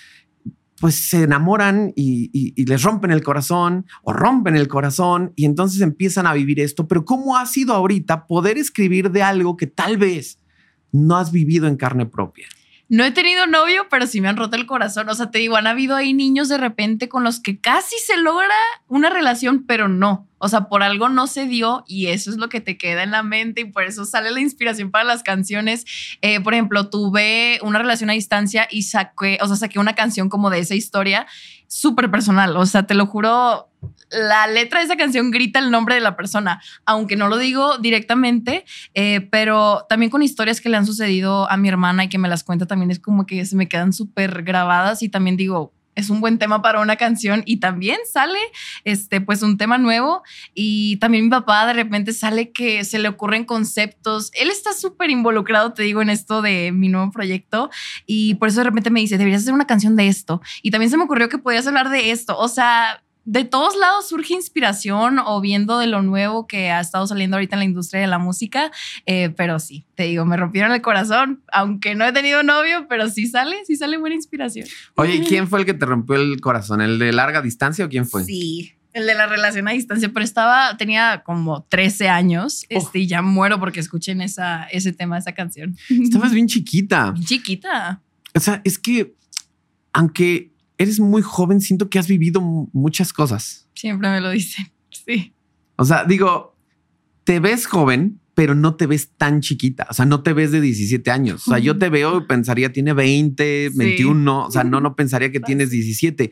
pues 0.80 0.96
se 0.96 1.24
enamoran 1.24 1.94
y, 1.96 2.54
les 2.66 2.84
rompen 2.84 3.12
el 3.12 3.24
corazón 3.24 3.86
o 4.04 4.14
rompen 4.14 4.56
el 4.56 4.68
corazón 4.68 5.32
y 5.36 5.46
entonces 5.46 5.82
empiezan 5.82 6.28
a 6.28 6.34
vivir 6.34 6.60
esto. 6.60 6.88
Pero 6.88 7.06
¿cómo 7.06 7.38
ha 7.38 7.46
sido 7.46 7.74
ahorita 7.74 8.28
poder 8.28 8.58
escribir 8.58 9.12
de 9.12 9.24
algo 9.24 9.56
que 9.56 9.68
tal 9.68 9.98
vez 9.98 10.40
no 10.92 11.16
has 11.18 11.32
vivido 11.32 11.68
en 11.68 11.78
carne 11.78 12.06
propia? 12.06 12.48
No 12.88 13.04
he 13.04 13.12
tenido 13.12 13.48
novio, 13.48 13.88
pero 13.90 14.06
sí 14.06 14.22
me 14.22 14.28
han 14.28 14.38
roto 14.38 14.56
el 14.56 14.68
corazón. 14.68 15.10
O 15.10 15.16
sea, 15.16 15.32
te 15.32 15.40
digo, 15.40 15.58
han 15.58 15.66
habido 15.66 15.96
ahí 15.96 16.14
niños 16.14 16.50
de 16.50 16.60
repente 16.60 17.10
con 17.10 17.24
los 17.24 17.40
que 17.40 17.60
casi 17.60 17.96
se 17.98 18.18
logra 18.18 18.54
una 18.88 19.10
relación, 19.10 19.66
pero 19.66 19.88
no. 19.88 20.28
O 20.38 20.50
sea, 20.50 20.68
por 20.70 20.84
algo 20.84 21.10
no 21.10 21.26
se 21.26 21.48
dio 21.48 21.84
y 21.88 22.08
eso 22.08 22.30
es 22.30 22.38
lo 22.38 22.50
que 22.50 22.62
te 22.62 22.78
queda 22.78 23.02
en 23.02 23.10
la 23.10 23.24
mente 23.24 23.62
y 23.62 23.66
por 23.66 23.84
eso 23.84 24.06
sale 24.06 24.30
la 24.30 24.40
inspiración 24.40 24.92
para 24.92 25.04
las 25.04 25.24
canciones. 25.24 25.86
Eh, 26.22 26.40
por 26.40 26.54
ejemplo, 26.54 26.90
tuve 26.90 27.60
una 27.64 27.80
relación 27.80 28.12
a 28.12 28.14
distancia 28.14 28.68
y 28.70 28.84
saqué, 28.84 29.40
o 29.42 29.48
sea, 29.48 29.56
saqué 29.56 29.80
una 29.80 29.96
canción 29.96 30.30
como 30.30 30.52
de 30.52 30.60
esa 30.60 30.76
historia 30.76 31.26
súper 31.68 32.10
personal. 32.12 32.56
O 32.58 32.66
sea, 32.66 32.84
te 32.84 32.94
lo 32.94 33.06
juro, 33.06 33.70
la 34.12 34.48
letra 34.48 34.80
de 34.80 34.86
esa 34.86 34.98
canción 34.98 35.32
grita 35.32 35.60
el 35.60 35.72
nombre 35.72 35.96
de 35.96 36.02
la 36.02 36.16
persona, 36.16 36.62
aunque 36.86 37.16
no 37.16 37.28
lo 37.28 37.38
digo 37.38 37.78
directamente, 37.78 38.66
eh, 38.94 39.22
pero 39.32 39.86
también 39.90 40.10
con 40.10 40.24
historias 40.24 40.62
que 40.62 40.70
le 40.70 40.78
han 40.78 40.86
sucedido 40.86 41.50
a 41.50 41.58
mi 41.58 41.68
hermana 41.68 42.06
y 42.06 42.10
que 42.10 42.18
me 42.18 42.30
las 42.30 42.44
cuenta 42.44 42.66
también 42.66 42.92
es 42.92 43.00
como 43.00 43.26
que 43.26 43.46
se 43.46 43.56
me 43.56 43.68
quedan 43.68 43.94
súper 43.94 44.44
grabadas 44.44 45.04
y 45.04 45.10
también 45.10 45.38
digo, 45.38 45.74
es 45.96 46.10
un 46.10 46.22
buen 46.22 46.38
tema 46.38 46.62
para 46.62 46.82
una 46.82 46.96
canción 46.98 47.44
y 47.46 47.58
también 47.58 47.98
sale 48.12 48.40
este 48.84 49.22
pues 49.22 49.42
un 49.42 49.58
tema 49.58 49.78
nuevo 49.78 50.24
y 50.54 50.98
también 50.98 51.26
mi 51.26 51.30
papá 51.30 51.66
de 51.66 51.74
repente 51.74 52.14
sale 52.14 52.52
que 52.52 52.84
se 52.84 53.00
le 53.00 53.08
ocurren 53.08 53.46
conceptos. 53.46 54.32
Él 54.34 54.50
está 54.50 54.74
súper 54.74 55.10
involucrado, 55.10 55.74
te 55.74 55.84
digo, 55.84 56.02
en 56.02 56.10
esto 56.10 56.42
de 56.42 56.72
mi 56.72 56.90
nuevo 56.90 57.12
proyecto 57.12 57.70
y 58.06 58.36
por 58.36 58.50
eso 58.50 58.60
de 58.60 58.66
repente 58.66 58.90
me 58.90 59.00
dice, 59.00 59.18
deberías 59.18 59.42
hacer 59.42 59.54
una 59.54 59.68
canción 59.68 59.96
de 59.96 60.08
esto. 60.08 60.42
Y 60.62 60.72
también 60.72 60.92
se 60.92 60.98
me 60.98 61.04
ocurrió 61.04 61.30
que 61.30 61.38
podías 61.38 61.68
hablar 61.68 61.90
de 61.90 62.12
esto. 62.12 62.38
O 62.38 62.48
sea, 62.48 63.02
de 63.26 63.44
todos 63.44 63.76
lados 63.76 64.08
surge 64.08 64.36
inspiración 64.36 65.20
o 65.20 65.42
viendo 65.42 65.80
de 65.80 65.88
lo 65.88 66.04
nuevo 66.04 66.46
que 66.46 66.70
ha 66.70 66.80
estado 66.80 67.08
saliendo 67.08 67.38
ahorita 67.38 67.56
en 67.56 67.60
la 67.60 67.66
industria 67.66 68.02
de 68.02 68.08
la 68.08 68.20
música. 68.20 68.72
Eh, 69.08 69.32
pero 69.36 69.60
sí, 69.60 69.86
te 69.96 70.04
digo, 70.04 70.26
me 70.26 70.38
rompieron 70.38 70.72
el 70.72 70.82
corazón, 70.82 71.44
aunque 71.52 71.96
no 71.96 72.06
he 72.06 72.14
tenido 72.14 72.44
novio, 72.44 72.86
pero 72.88 73.10
sí 73.10 73.28
sale, 73.28 73.58
sí 73.66 73.76
sale 73.76 73.98
buena 73.98 74.16
inspiración. 74.16 74.68
Oye, 74.96 75.24
¿quién 75.28 75.48
fue 75.50 75.60
el 75.60 75.66
que 75.66 75.74
te 75.74 75.86
rompió 75.86 76.16
el 76.16 76.40
corazón? 76.40 76.82
¿El 76.82 77.00
de 77.00 77.12
larga 77.12 77.42
distancia 77.42 77.84
o 77.84 77.90
quién 77.90 78.08
fue? 78.08 78.24
Sí. 78.24 78.74
El 78.94 79.08
de 79.08 79.16
la 79.16 79.26
relación 79.26 79.68
a 79.68 79.72
distancia, 79.72 80.10
pero 80.14 80.24
estaba, 80.24 80.78
tenía 80.78 81.24
como 81.26 81.64
13 81.64 82.08
años 82.08 82.66
este, 82.70 83.00
y 83.00 83.08
ya 83.08 83.22
muero 83.22 83.60
porque 83.60 83.82
escuchen 83.82 84.22
esa, 84.22 84.64
ese 84.66 84.94
tema, 84.94 85.18
esa 85.18 85.34
canción. 85.34 85.76
Estabas 85.90 86.32
bien 86.34 86.48
chiquita. 86.48 87.14
chiquita. 87.26 88.02
O 88.34 88.40
sea, 88.40 88.62
es 88.64 88.80
que 88.80 89.14
aunque 89.92 90.55
eres 90.78 91.00
muy 91.00 91.22
joven, 91.22 91.62
siento 91.62 91.90
que 91.90 92.00
has 92.00 92.08
vivido 92.08 92.42
muchas 92.42 93.14
cosas. 93.14 93.68
Siempre 93.74 94.10
me 94.10 94.22
lo 94.22 94.32
dicen. 94.32 94.72
Sí. 95.06 95.34
O 95.76 95.84
sea, 95.84 96.06
digo, 96.06 96.56
te 97.26 97.42
ves 97.42 97.68
joven, 97.68 98.22
pero 98.34 98.56
no 98.56 98.76
te 98.76 98.88
ves 98.88 99.10
tan 99.18 99.42
chiquita. 99.42 99.86
O 99.90 99.94
sea, 99.94 100.06
no 100.06 100.24
te 100.24 100.32
ves 100.34 100.52
de 100.52 100.62
17 100.62 101.12
años. 101.12 101.48
O 101.48 101.52
sea, 101.52 101.60
yo 101.60 101.78
te 101.78 101.90
veo 101.90 102.18
y 102.18 102.22
pensaría 102.28 102.72
tiene 102.72 102.94
20, 102.94 103.72
21. 103.76 104.46
O 104.46 104.52
sea, 104.52 104.64
no, 104.64 104.80
no 104.80 104.96
pensaría 104.96 105.32
que 105.32 105.40
tienes 105.42 105.70
17. 105.70 106.32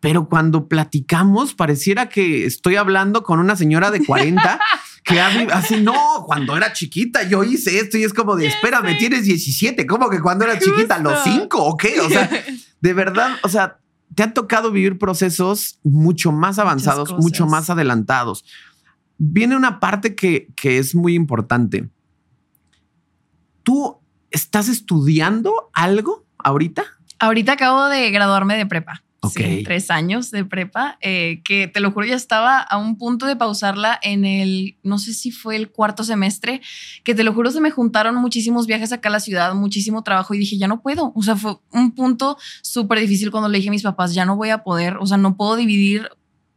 Pero 0.00 0.28
cuando 0.28 0.68
platicamos, 0.68 1.54
pareciera 1.54 2.08
que 2.08 2.46
estoy 2.46 2.76
hablando 2.76 3.22
con 3.22 3.40
una 3.40 3.56
señora 3.56 3.90
de 3.90 4.04
40 4.04 4.60
que 5.06 5.20
así, 5.20 5.80
no, 5.80 6.24
cuando 6.26 6.56
era 6.56 6.72
chiquita 6.72 7.22
yo 7.22 7.44
hice 7.44 7.78
esto 7.78 7.96
y 7.96 8.02
es 8.02 8.12
como 8.12 8.34
de, 8.34 8.48
espérame, 8.48 8.98
tienes 8.98 9.24
17. 9.24 9.86
¿Cómo 9.86 10.10
que 10.10 10.20
cuando 10.20 10.44
era 10.44 10.58
chiquita? 10.58 10.98
¿Los 10.98 11.22
5 11.22 11.64
o 11.64 11.76
qué? 11.76 12.00
O 12.00 12.08
sea, 12.08 12.28
de 12.80 12.92
verdad, 12.92 13.36
o 13.44 13.48
sea, 13.48 13.78
te 14.16 14.24
ha 14.24 14.34
tocado 14.34 14.72
vivir 14.72 14.98
procesos 14.98 15.78
mucho 15.84 16.32
más 16.32 16.58
avanzados, 16.58 17.12
mucho 17.18 17.46
más 17.46 17.70
adelantados. 17.70 18.44
Viene 19.16 19.54
una 19.54 19.78
parte 19.78 20.16
que, 20.16 20.48
que 20.56 20.78
es 20.78 20.96
muy 20.96 21.14
importante. 21.14 21.88
¿Tú 23.62 24.00
estás 24.32 24.68
estudiando 24.68 25.70
algo 25.72 26.26
ahorita? 26.38 26.84
Ahorita 27.20 27.52
acabo 27.52 27.86
de 27.86 28.10
graduarme 28.10 28.56
de 28.56 28.66
prepa 28.66 29.05
tres 29.32 29.90
años 29.90 30.30
de 30.30 30.44
prepa, 30.44 30.98
eh, 31.00 31.42
que 31.44 31.68
te 31.68 31.80
lo 31.80 31.90
juro, 31.92 32.06
ya 32.06 32.16
estaba 32.16 32.60
a 32.60 32.76
un 32.76 32.96
punto 32.96 33.26
de 33.26 33.36
pausarla 33.36 33.98
en 34.02 34.24
el, 34.24 34.76
no 34.82 34.98
sé 34.98 35.14
si 35.14 35.30
fue 35.30 35.56
el 35.56 35.70
cuarto 35.70 36.04
semestre, 36.04 36.60
que 37.04 37.14
te 37.14 37.24
lo 37.24 37.32
juro, 37.32 37.50
se 37.50 37.60
me 37.60 37.70
juntaron 37.70 38.14
muchísimos 38.16 38.66
viajes 38.66 38.92
acá 38.92 39.08
a 39.08 39.12
la 39.12 39.20
ciudad, 39.20 39.54
muchísimo 39.54 40.02
trabajo 40.02 40.34
y 40.34 40.38
dije, 40.38 40.58
ya 40.58 40.68
no 40.68 40.80
puedo. 40.80 41.12
O 41.14 41.22
sea, 41.22 41.36
fue 41.36 41.56
un 41.72 41.92
punto 41.92 42.36
súper 42.62 43.00
difícil 43.00 43.30
cuando 43.30 43.48
le 43.48 43.58
dije 43.58 43.68
a 43.68 43.72
mis 43.72 43.82
papás, 43.82 44.14
ya 44.14 44.24
no 44.24 44.36
voy 44.36 44.50
a 44.50 44.62
poder, 44.62 44.96
o 44.98 45.06
sea, 45.06 45.16
no 45.16 45.36
puedo 45.36 45.56
dividir 45.56 46.08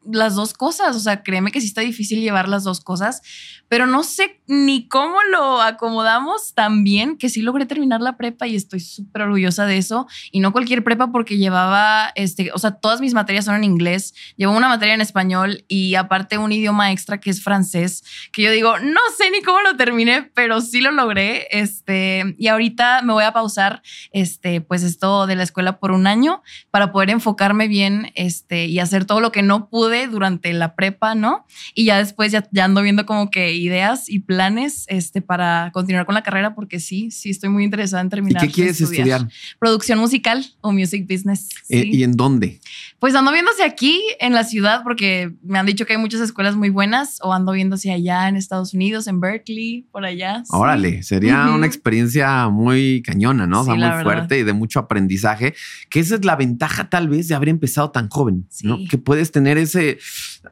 las 0.06 0.36
dos 0.36 0.54
cosas. 0.54 0.96
O 0.96 1.00
sea, 1.00 1.24
créeme 1.24 1.52
que 1.52 1.62
sí 1.62 1.68
está 1.68 1.82
difícil 1.82 2.22
llevar 2.22 2.48
las 2.48 2.64
dos 2.64 2.82
cosas, 2.82 3.22
pero 3.68 3.86
no 3.86 4.04
sé 4.04 4.42
ni 4.48 4.88
cómo 4.88 5.18
lo 5.32 5.62
acomodamos 5.62 6.54
tan 6.54 6.84
bien 6.84 7.18
que 7.18 7.30
sí 7.30 7.42
logré 7.42 7.66
terminar 7.66 8.02
la 8.02 8.18
prepa 8.18 8.48
y 8.48 8.56
estoy 8.56 8.80
súper 8.80 9.24
orgullosa 9.24 9.66
de 9.66 9.78
eso. 9.78 10.08
Y 10.32 10.40
no 10.40 10.52
cualquier 10.52 10.84
prepa 10.84 11.12
porque 11.12 11.38
llevaba, 11.38 12.12
este, 12.16 12.52
o 12.54 12.58
sea, 12.58 12.72
todas 12.72 13.02
mis 13.02 13.14
materias 13.14 13.46
son 13.46 13.56
en 13.56 13.64
inglés. 13.64 14.14
Llevo 14.36 14.56
una 14.56 14.68
materia 14.70 14.94
en 14.94 15.02
español 15.02 15.66
y 15.68 15.96
aparte 15.96 16.38
un 16.38 16.52
idioma 16.52 16.92
extra 16.92 17.20
que 17.20 17.30
es 17.30 17.44
francés, 17.44 18.04
que 18.32 18.42
yo 18.42 18.52
digo, 18.52 18.80
no 18.80 19.02
sé 19.18 19.30
ni 19.32 19.42
cómo 19.42 19.62
lo 19.62 19.76
terminé, 19.76 20.24
pero 20.34 20.62
sí 20.62 20.82
lo 20.82 20.92
logré. 20.92 21.48
Este, 21.52 22.36
y 22.38 22.48
ahorita 22.48 23.02
me 23.04 23.14
voy 23.14 23.24
a 23.24 23.34
pausar, 23.34 23.82
este, 24.12 24.62
pues 24.62 24.84
esto 24.84 25.28
de 25.28 25.36
la 25.36 25.44
escuela 25.44 25.80
por 25.80 25.92
un 25.92 26.08
año 26.08 26.42
para 26.72 26.92
poder 26.92 27.10
enfocarme 27.10 27.68
bien, 27.68 28.12
este, 28.16 28.66
y 28.66 28.80
hacer 28.80 29.06
todo 29.06 29.20
lo 29.20 29.32
que 29.32 29.44
no 29.44 29.70
pude 29.70 29.89
durante 30.08 30.52
la 30.54 30.76
prepa, 30.76 31.16
¿no? 31.16 31.46
Y 31.74 31.86
ya 31.86 31.98
después 31.98 32.32
ya, 32.32 32.48
ya, 32.52 32.66
ando 32.66 32.82
viendo 32.82 33.06
como 33.06 33.30
que 33.30 33.54
ideas 33.54 34.10
y 34.10 34.20
planes 34.20 34.86
este, 34.88 35.22
para 35.22 35.72
continuar 35.74 36.06
con 36.06 36.16
la 36.16 36.24
carrera, 36.24 36.56
porque 36.56 36.80
sí, 36.80 37.12
sí 37.12 37.30
estoy 37.30 37.50
muy 37.50 37.64
interesada 37.64 38.02
en 38.02 38.10
terminar. 38.10 38.44
¿Y 38.44 38.48
qué 38.48 38.54
quieres 38.54 38.82
estudiar? 38.82 39.28
Producción 39.60 40.00
musical 40.00 40.46
o 40.62 40.72
music 40.72 41.08
business. 41.08 41.50
Eh, 41.70 41.86
¿Y 41.86 42.04
en 42.04 42.14
dónde? 42.14 42.60
Pues 43.00 43.16
ando 43.16 43.32
viéndose 43.32 43.64
aquí 43.64 44.02
en 44.20 44.34
la 44.34 44.44
ciudad, 44.44 44.82
porque 44.84 45.34
me 45.44 45.58
han 45.58 45.66
dicho 45.66 45.86
que 45.86 45.94
hay 45.94 46.00
muchas 46.00 46.22
escuelas 46.22 46.56
muy 46.56 46.70
buenas, 46.70 47.20
o 47.22 47.34
ando 47.34 47.54
viéndose 47.54 47.92
allá 47.92 48.28
en 48.28 48.36
Estados 48.36 48.74
Unidos, 48.74 49.08
en 49.08 49.20
Berkeley, 49.20 49.88
por 49.92 50.06
allá. 50.06 50.44
Órale, 50.50 51.04
sería 51.04 51.50
una 51.50 51.66
experiencia 51.66 52.50
muy 52.50 53.02
cañona, 53.02 53.48
¿no? 53.48 53.62
o 53.62 53.66
sea, 53.66 53.76
muy 53.76 54.04
fuerte 54.04 54.40
y 54.40 54.44
de 54.44 54.54
mucho 54.54 54.80
aprendizaje, 54.80 55.56
que 55.90 56.00
esa 56.00 56.16
es 56.16 56.26
la 56.26 56.36
ventaja 56.36 56.90
tal 56.90 57.10
vez 57.10 57.28
de 57.28 57.36
haber 57.36 57.50
empezado 57.50 57.92
tan 57.92 58.10
joven, 58.10 58.48
¿no? 58.64 58.78
Que 58.90 58.98
puedes 58.98 59.32
tener 59.32 59.58
ese 59.58 60.00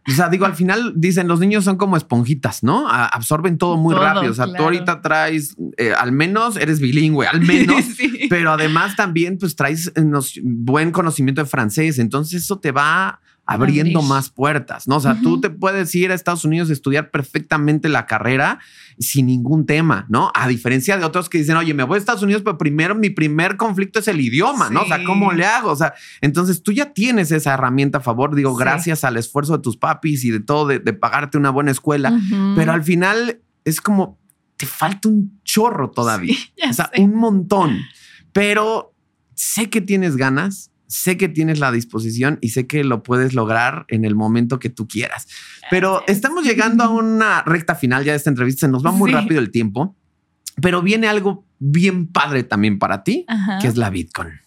o 0.07 0.12
sea, 0.12 0.29
digo, 0.29 0.45
al 0.45 0.55
final 0.55 0.93
dicen 0.95 1.27
los 1.27 1.39
niños 1.39 1.63
son 1.63 1.77
como 1.77 1.95
esponjitas, 1.95 2.63
¿no? 2.63 2.89
absorben 2.89 3.57
todo 3.57 3.77
muy 3.77 3.95
rápido. 3.95 4.31
O 4.31 4.36
sea, 4.36 4.47
tú 4.47 4.63
ahorita 4.63 5.01
traes, 5.01 5.55
eh, 5.77 5.93
al 5.97 6.12
menos 6.12 6.57
eres 6.57 6.79
bilingüe, 6.79 7.27
al 7.27 7.41
menos, 7.41 7.83
pero 8.29 8.51
además 8.51 8.95
también 8.95 9.38
pues 9.38 9.55
traes 9.55 9.91
eh, 9.95 10.03
buen 10.43 10.91
conocimiento 10.91 11.41
de 11.41 11.47
francés. 11.47 11.99
Entonces 11.99 12.37
eso 12.38 12.60
te 12.60 12.71
va 12.71 13.19
abriendo 13.47 14.02
más 14.02 14.30
puertas, 14.30 14.89
¿no? 14.89 14.97
O 14.97 15.00
sea, 15.00 15.17
tú 15.21 15.39
te 15.39 15.50
puedes 15.50 15.95
ir 15.95 16.12
a 16.12 16.13
Estados 16.13 16.43
Unidos 16.43 16.69
a 16.69 16.73
estudiar 16.73 17.12
perfectamente 17.12 17.88
la 17.88 18.06
carrera 18.06 18.60
sin 19.00 19.28
ningún 19.28 19.65
tema, 19.65 20.06
¿no? 20.10 20.32
A 20.36 20.50
diferencia 20.50 20.97
de 20.97 21.06
otros 21.06 21.30
que 21.30 21.38
dicen, 21.38 21.56
oye, 21.56 21.73
me 21.73 21.84
voy 21.84 21.95
a 21.95 22.00
Estados 22.00 22.23
Unidos, 22.23 22.41
pero 22.43 22.58
primero 22.58 22.93
mi 22.93 23.10
primer 23.10 23.56
conflicto 23.56 24.00
es 24.00 24.10
el 24.10 24.19
idioma, 24.19 24.69
¿no? 24.69 24.82
O 24.82 24.86
sea, 24.86 25.02
¿cómo 25.06 25.32
le 25.32 25.45
hago? 25.45 25.71
O 25.71 25.76
sea, 25.78 25.93
entonces 26.19 26.62
tú 26.62 26.73
ya 26.73 26.91
tienes 26.91 27.32
esa 27.32 27.54
herramienta 27.54 28.00
a 28.00 28.02
favor, 28.02 28.36
digo, 28.36 28.54
gracias 28.54 29.06
al 29.06 29.15
esfuerzo 29.15 29.56
de 29.56 29.63
tus 29.63 29.78
papis 29.78 30.26
y 30.26 30.32
de 30.32 30.41
todo, 30.41 30.67
de, 30.67 30.80
pagarte 30.93 31.38
una 31.38 31.50
buena 31.50 31.71
escuela, 31.71 32.19
pero 32.56 32.73
al 32.73 32.84
final 32.84 33.39
es 33.63 33.80
como, 33.80 34.19
te 34.58 34.65
falta 34.65 35.08
un 35.08 35.39
chorro 35.45 35.89
todavía, 35.91 36.36
o 36.70 36.74
sea, 36.74 36.91
un 36.97 37.16
montón, 37.16 37.80
pero 38.34 38.93
sé 39.36 39.70
que 39.70 39.80
tienes 39.80 40.18
ganas 40.18 40.72
sé 40.88 41.17
que 41.17 41.29
tienes 41.29 41.59
la 41.59 41.71
disposición 41.71 42.39
y 42.41 42.49
sé 42.49 42.67
que 42.67 42.83
lo 42.83 43.03
puedes 43.03 43.33
lograr 43.33 43.85
en 43.89 44.05
el 44.05 44.15
momento 44.15 44.59
que 44.59 44.69
tú 44.69 44.88
quieras. 44.88 45.27
Pero 45.69 46.03
estamos 46.07 46.43
llegando 46.43 46.83
a 46.83 46.89
una 46.89 47.43
recta 47.43 47.75
final 47.75 48.03
ya 48.03 48.13
de 48.13 48.17
esta 48.17 48.29
entrevista, 48.29 48.67
se 48.67 48.71
nos 48.71 48.85
va 48.85 48.91
muy 48.91 49.11
rápido 49.11 49.39
el 49.39 49.51
tiempo, 49.51 49.95
pero 50.61 50.81
viene 50.81 51.07
algo 51.07 51.45
bien 51.59 52.07
padre 52.07 52.43
también 52.43 52.79
para 52.79 53.03
ti, 53.03 53.25
que 53.61 53.67
es 53.67 53.77
la 53.77 53.89
Bitcoin. 53.89 54.39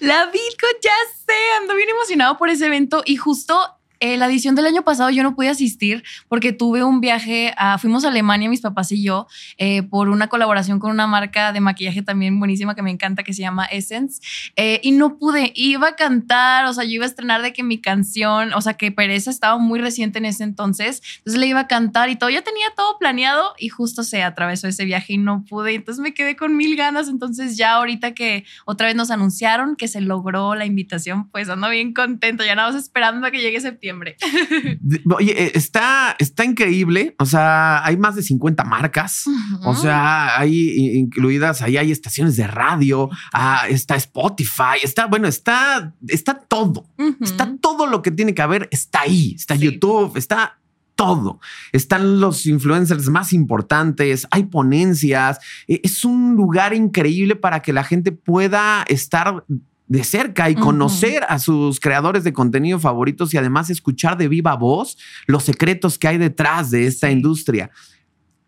La 0.00 0.26
Bitcoin, 0.26 0.74
ya 0.82 0.90
sé, 1.26 1.32
ando 1.60 1.74
bien 1.74 1.88
emocionado 1.88 2.36
por 2.36 2.48
ese 2.48 2.66
evento 2.66 3.02
y 3.04 3.16
justo 3.16 3.58
eh, 4.00 4.16
la 4.16 4.26
edición 4.26 4.54
del 4.54 4.66
año 4.66 4.82
pasado 4.82 5.10
yo 5.10 5.22
no 5.22 5.34
pude 5.34 5.48
asistir 5.48 6.04
porque 6.28 6.52
tuve 6.52 6.82
un 6.84 7.00
viaje, 7.00 7.54
a, 7.56 7.78
fuimos 7.78 8.04
a 8.04 8.08
Alemania, 8.08 8.48
mis 8.48 8.60
papás 8.60 8.92
y 8.92 9.02
yo, 9.02 9.26
eh, 9.56 9.82
por 9.82 10.08
una 10.08 10.28
colaboración 10.28 10.78
con 10.78 10.90
una 10.90 11.06
marca 11.06 11.52
de 11.52 11.60
maquillaje 11.60 12.02
también 12.02 12.38
buenísima 12.38 12.74
que 12.74 12.82
me 12.82 12.90
encanta, 12.90 13.22
que 13.22 13.32
se 13.32 13.42
llama 13.42 13.64
Essence, 13.66 14.20
eh, 14.56 14.80
y 14.82 14.90
no 14.90 15.16
pude, 15.18 15.52
iba 15.54 15.88
a 15.88 15.96
cantar, 15.96 16.66
o 16.66 16.72
sea, 16.72 16.84
yo 16.84 16.90
iba 16.90 17.04
a 17.04 17.08
estrenar 17.08 17.42
de 17.42 17.52
que 17.52 17.62
mi 17.62 17.80
canción, 17.80 18.52
o 18.52 18.60
sea, 18.60 18.74
que 18.74 18.90
Pereza 18.92 19.30
estaba 19.30 19.58
muy 19.58 19.80
reciente 19.80 20.18
en 20.18 20.26
ese 20.26 20.44
entonces, 20.44 21.02
entonces 21.18 21.40
le 21.40 21.46
iba 21.46 21.60
a 21.60 21.68
cantar 21.68 22.10
y 22.10 22.16
todo, 22.16 22.30
ya 22.30 22.42
tenía 22.42 22.66
todo 22.76 22.98
planeado 22.98 23.54
y 23.58 23.68
justo 23.68 24.02
se 24.02 24.22
atravesó 24.22 24.68
ese 24.68 24.84
viaje 24.84 25.14
y 25.14 25.18
no 25.18 25.44
pude, 25.48 25.74
entonces 25.74 26.02
me 26.02 26.14
quedé 26.14 26.36
con 26.36 26.56
mil 26.56 26.76
ganas, 26.76 27.08
entonces 27.08 27.56
ya 27.56 27.74
ahorita 27.74 28.12
que 28.12 28.44
otra 28.64 28.88
vez 28.88 28.96
nos 28.96 29.10
anunciaron 29.10 29.76
que 29.76 29.88
se 29.88 30.00
logró 30.00 30.54
la 30.54 30.66
invitación, 30.66 31.30
pues 31.30 31.48
ando 31.48 31.68
bien 31.70 31.94
contento, 31.94 32.44
ya 32.44 32.54
nada 32.54 32.70
más 32.70 32.82
esperando 32.82 33.26
a 33.26 33.30
que 33.30 33.40
llegue 33.40 33.60
septiembre 33.60 33.93
Oye, 35.16 35.44
eh, 35.44 35.52
está, 35.54 36.16
está 36.18 36.44
increíble. 36.44 37.14
O 37.18 37.26
sea, 37.26 37.84
hay 37.84 37.96
más 37.96 38.16
de 38.16 38.22
50 38.22 38.64
marcas. 38.64 39.24
O 39.64 39.74
sea, 39.74 40.38
hay 40.38 40.96
incluidas, 40.96 41.62
ahí 41.62 41.76
hay 41.76 41.90
estaciones 41.90 42.36
de 42.36 42.46
radio, 42.46 43.10
ah, 43.32 43.66
está 43.68 43.96
Spotify, 43.96 44.78
está, 44.82 45.06
bueno, 45.06 45.28
está, 45.28 45.94
está 46.08 46.34
todo. 46.34 46.88
Está 47.20 47.56
todo 47.60 47.86
lo 47.86 48.02
que 48.02 48.10
tiene 48.10 48.34
que 48.34 48.42
haber, 48.42 48.68
está 48.70 49.02
ahí. 49.02 49.34
Está 49.36 49.54
YouTube, 49.54 50.16
está 50.16 50.58
todo. 50.94 51.40
Están 51.72 52.20
los 52.20 52.46
influencers 52.46 53.08
más 53.08 53.32
importantes, 53.32 54.26
hay 54.30 54.44
ponencias. 54.44 55.38
E, 55.66 55.80
es 55.82 56.04
un 56.04 56.34
lugar 56.34 56.74
increíble 56.74 57.36
para 57.36 57.60
que 57.60 57.72
la 57.72 57.84
gente 57.84 58.12
pueda 58.12 58.84
estar 58.88 59.44
de 59.86 60.02
cerca 60.02 60.48
y 60.48 60.54
conocer 60.54 61.24
a 61.28 61.38
sus 61.38 61.78
creadores 61.78 62.24
de 62.24 62.32
contenido 62.32 62.78
favoritos 62.78 63.34
y 63.34 63.36
además 63.36 63.68
escuchar 63.70 64.16
de 64.16 64.28
viva 64.28 64.56
voz 64.56 64.96
los 65.26 65.44
secretos 65.44 65.98
que 65.98 66.08
hay 66.08 66.18
detrás 66.18 66.70
de 66.70 66.86
esta 66.86 67.10
industria. 67.10 67.70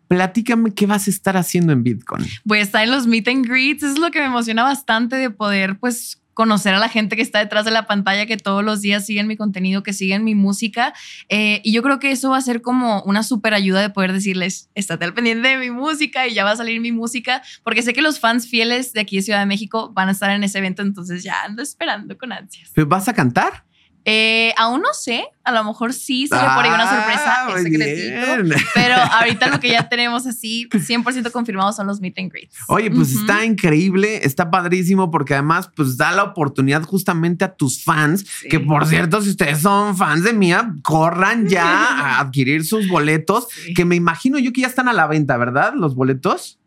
Platícame 0.07 0.73
qué 0.73 0.85
vas 0.85 1.07
a 1.07 1.09
estar 1.09 1.35
haciendo 1.37 1.73
en 1.73 1.83
Bitcoin. 1.83 2.25
Voy 2.43 2.59
a 2.59 2.61
estar 2.61 2.83
en 2.83 2.91
los 2.91 3.07
meet 3.07 3.27
and 3.27 3.45
greets. 3.45 3.83
es 3.83 3.99
lo 3.99 4.09
que 4.09 4.19
me 4.19 4.25
emociona 4.25 4.63
bastante 4.63 5.17
de 5.17 5.29
poder, 5.29 5.77
pues, 5.79 6.21
conocer 6.37 6.75
a 6.75 6.77
la 6.77 6.87
gente 6.87 7.15
que 7.15 7.23
está 7.23 7.39
detrás 7.39 7.65
de 7.65 7.71
la 7.71 7.87
pantalla, 7.87 8.27
que 8.27 8.37
todos 8.37 8.63
los 8.63 8.81
días 8.81 9.07
siguen 9.07 9.25
mi 9.25 9.35
contenido, 9.37 9.81
que 9.81 9.91
siguen 9.91 10.23
mi 10.23 10.35
música. 10.35 10.93
Eh, 11.29 11.61
y 11.63 11.73
yo 11.73 11.81
creo 11.81 11.97
que 11.97 12.11
eso 12.11 12.29
va 12.29 12.37
a 12.37 12.41
ser 12.41 12.61
como 12.61 13.01
una 13.05 13.23
súper 13.23 13.55
ayuda 13.55 13.81
de 13.81 13.89
poder 13.89 14.13
decirles, 14.13 14.69
estate 14.75 15.03
al 15.03 15.15
pendiente 15.15 15.47
de 15.47 15.57
mi 15.57 15.71
música 15.71 16.27
y 16.27 16.35
ya 16.35 16.43
va 16.43 16.51
a 16.51 16.55
salir 16.55 16.79
mi 16.79 16.91
música, 16.91 17.41
porque 17.63 17.81
sé 17.81 17.91
que 17.91 18.03
los 18.03 18.19
fans 18.19 18.47
fieles 18.47 18.93
de 18.93 18.99
aquí 18.99 19.15
de 19.15 19.23
Ciudad 19.23 19.39
de 19.39 19.47
México 19.47 19.91
van 19.95 20.09
a 20.09 20.11
estar 20.11 20.29
en 20.29 20.43
ese 20.43 20.59
evento, 20.59 20.83
entonces 20.83 21.23
ya 21.23 21.41
ando 21.43 21.63
esperando 21.63 22.15
con 22.19 22.31
ansias. 22.31 22.71
¿Vas 22.75 23.07
a 23.07 23.13
cantar? 23.13 23.65
Eh, 24.09 24.53
aún 24.55 24.81
no 24.81 24.93
sé, 24.93 25.25
a 25.43 25.51
lo 25.51 25.65
mejor 25.65 25.93
sí 25.93 26.27
sale 26.27 26.55
por 26.55 26.63
ahí 26.63 26.71
una 26.71 26.89
sorpresa, 26.89 27.45
ah, 27.45 27.57
secretito. 27.61 28.57
Pero 28.73 28.95
ahorita 29.11 29.49
lo 29.49 29.59
que 29.59 29.69
ya 29.69 29.89
tenemos 29.89 30.25
así 30.25 30.69
100% 30.71 31.29
confirmado 31.29 31.73
son 31.73 31.87
los 31.87 31.99
meet 31.99 32.17
and 32.17 32.31
greets. 32.31 32.55
Oye, 32.69 32.89
pues 32.89 33.11
está 33.11 33.43
increíble, 33.43 34.25
está 34.25 34.49
padrísimo 34.49 35.11
porque 35.11 35.33
además 35.33 35.69
pues 35.75 35.97
da 35.97 36.13
la 36.13 36.23
oportunidad 36.23 36.83
justamente 36.83 37.43
a 37.43 37.53
tus 37.53 37.83
fans, 37.83 38.25
que 38.49 38.61
por 38.61 38.85
cierto, 38.85 39.21
si 39.21 39.31
ustedes 39.31 39.59
son 39.59 39.97
fans 39.97 40.23
de 40.23 40.31
Mía, 40.31 40.73
corran 40.83 41.45
ya 41.49 41.65
a 41.67 42.19
adquirir 42.21 42.63
sus 42.63 42.87
boletos, 42.87 43.49
que 43.75 43.83
me 43.83 43.97
imagino 43.97 44.39
yo 44.39 44.53
que 44.53 44.61
ya 44.61 44.67
están 44.67 44.87
a 44.87 44.93
la 44.93 45.07
venta, 45.07 45.35
¿verdad? 45.35 45.73
Los 45.75 45.95
boletos. 45.95 46.59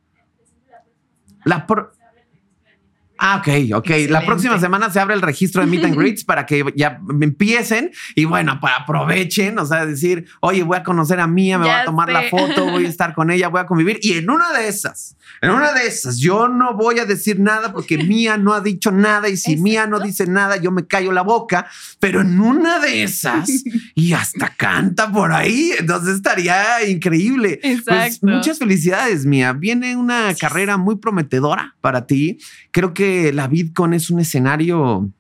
La 1.47 1.67
por 1.67 1.95
Ah, 3.23 3.37
ok, 3.37 3.75
ok. 3.75 3.91
La 4.09 4.25
próxima 4.25 4.59
semana 4.59 4.89
se 4.89 4.99
abre 4.99 5.15
el 5.15 5.21
registro 5.21 5.61
de 5.61 5.67
Meet 5.67 5.85
and 5.85 5.95
Greets 5.95 6.25
para 6.31 6.47
que 6.47 6.65
ya 6.75 7.01
empiecen 7.21 7.91
y 8.15 8.25
bueno, 8.25 8.59
para 8.61 8.77
aprovechen, 8.77 9.59
o 9.59 9.67
sea, 9.67 9.85
decir, 9.85 10.25
oye, 10.41 10.63
voy 10.63 10.79
a 10.79 10.83
conocer 10.83 11.21
a 11.21 11.27
Mía, 11.27 11.59
me 11.59 11.67
voy 11.67 11.75
a 11.75 11.85
tomar 11.85 12.11
la 12.11 12.23
foto, 12.31 12.71
voy 12.71 12.87
a 12.87 12.89
estar 12.89 13.13
con 13.13 13.31
ella, 13.31 13.49
voy 13.49 13.61
a 13.61 13.67
convivir. 13.67 13.99
Y 14.01 14.15
en 14.15 14.31
una 14.31 14.55
de 14.55 14.69
esas, 14.69 15.17
en 15.43 15.51
una 15.51 15.73
de 15.75 15.87
esas, 15.87 16.19
yo 16.19 16.49
no 16.49 16.73
voy 16.73 16.99
a 16.99 17.05
decir 17.05 17.39
nada 17.41 17.75
porque 17.75 17.99
Mía 18.05 18.39
no 18.39 18.55
ha 18.55 18.63
dicho 18.63 18.91
nada 18.91 19.29
y 19.29 19.37
si 19.37 19.59
Mía 19.59 19.87
no 19.87 20.01
dice 20.01 20.27
nada, 20.27 20.57
yo 20.57 20.71
me 20.71 20.87
callo 20.87 21.13
la 21.13 21.23
boca, 21.23 21.67
pero 21.99 22.23
en 22.23 22.41
una 22.41 22.79
de 22.79 23.03
esas 23.03 23.51
y 23.95 24.15
hasta 24.15 24.55
canta 24.57 25.13
por 25.13 25.35
ahí, 25.35 25.73
entonces 25.79 26.17
estaría 26.17 26.89
increíble. 26.89 27.59
Pues, 27.61 27.81
Exacto. 27.81 28.27
muchas 28.29 28.59
felicidades, 28.59 29.27
Mía. 29.27 29.53
Viene 29.53 29.95
una 29.95 30.35
carrera 30.35 30.79
muy 30.79 30.97
prometedora 30.97 31.77
para 31.83 32.07
ti. 32.07 32.39
Creo 32.71 32.95
que 32.95 33.10
la 33.33 33.49
Bitcoin 33.49 33.95
es 33.95 34.11
un 34.11 34.21
escenario 34.21 35.11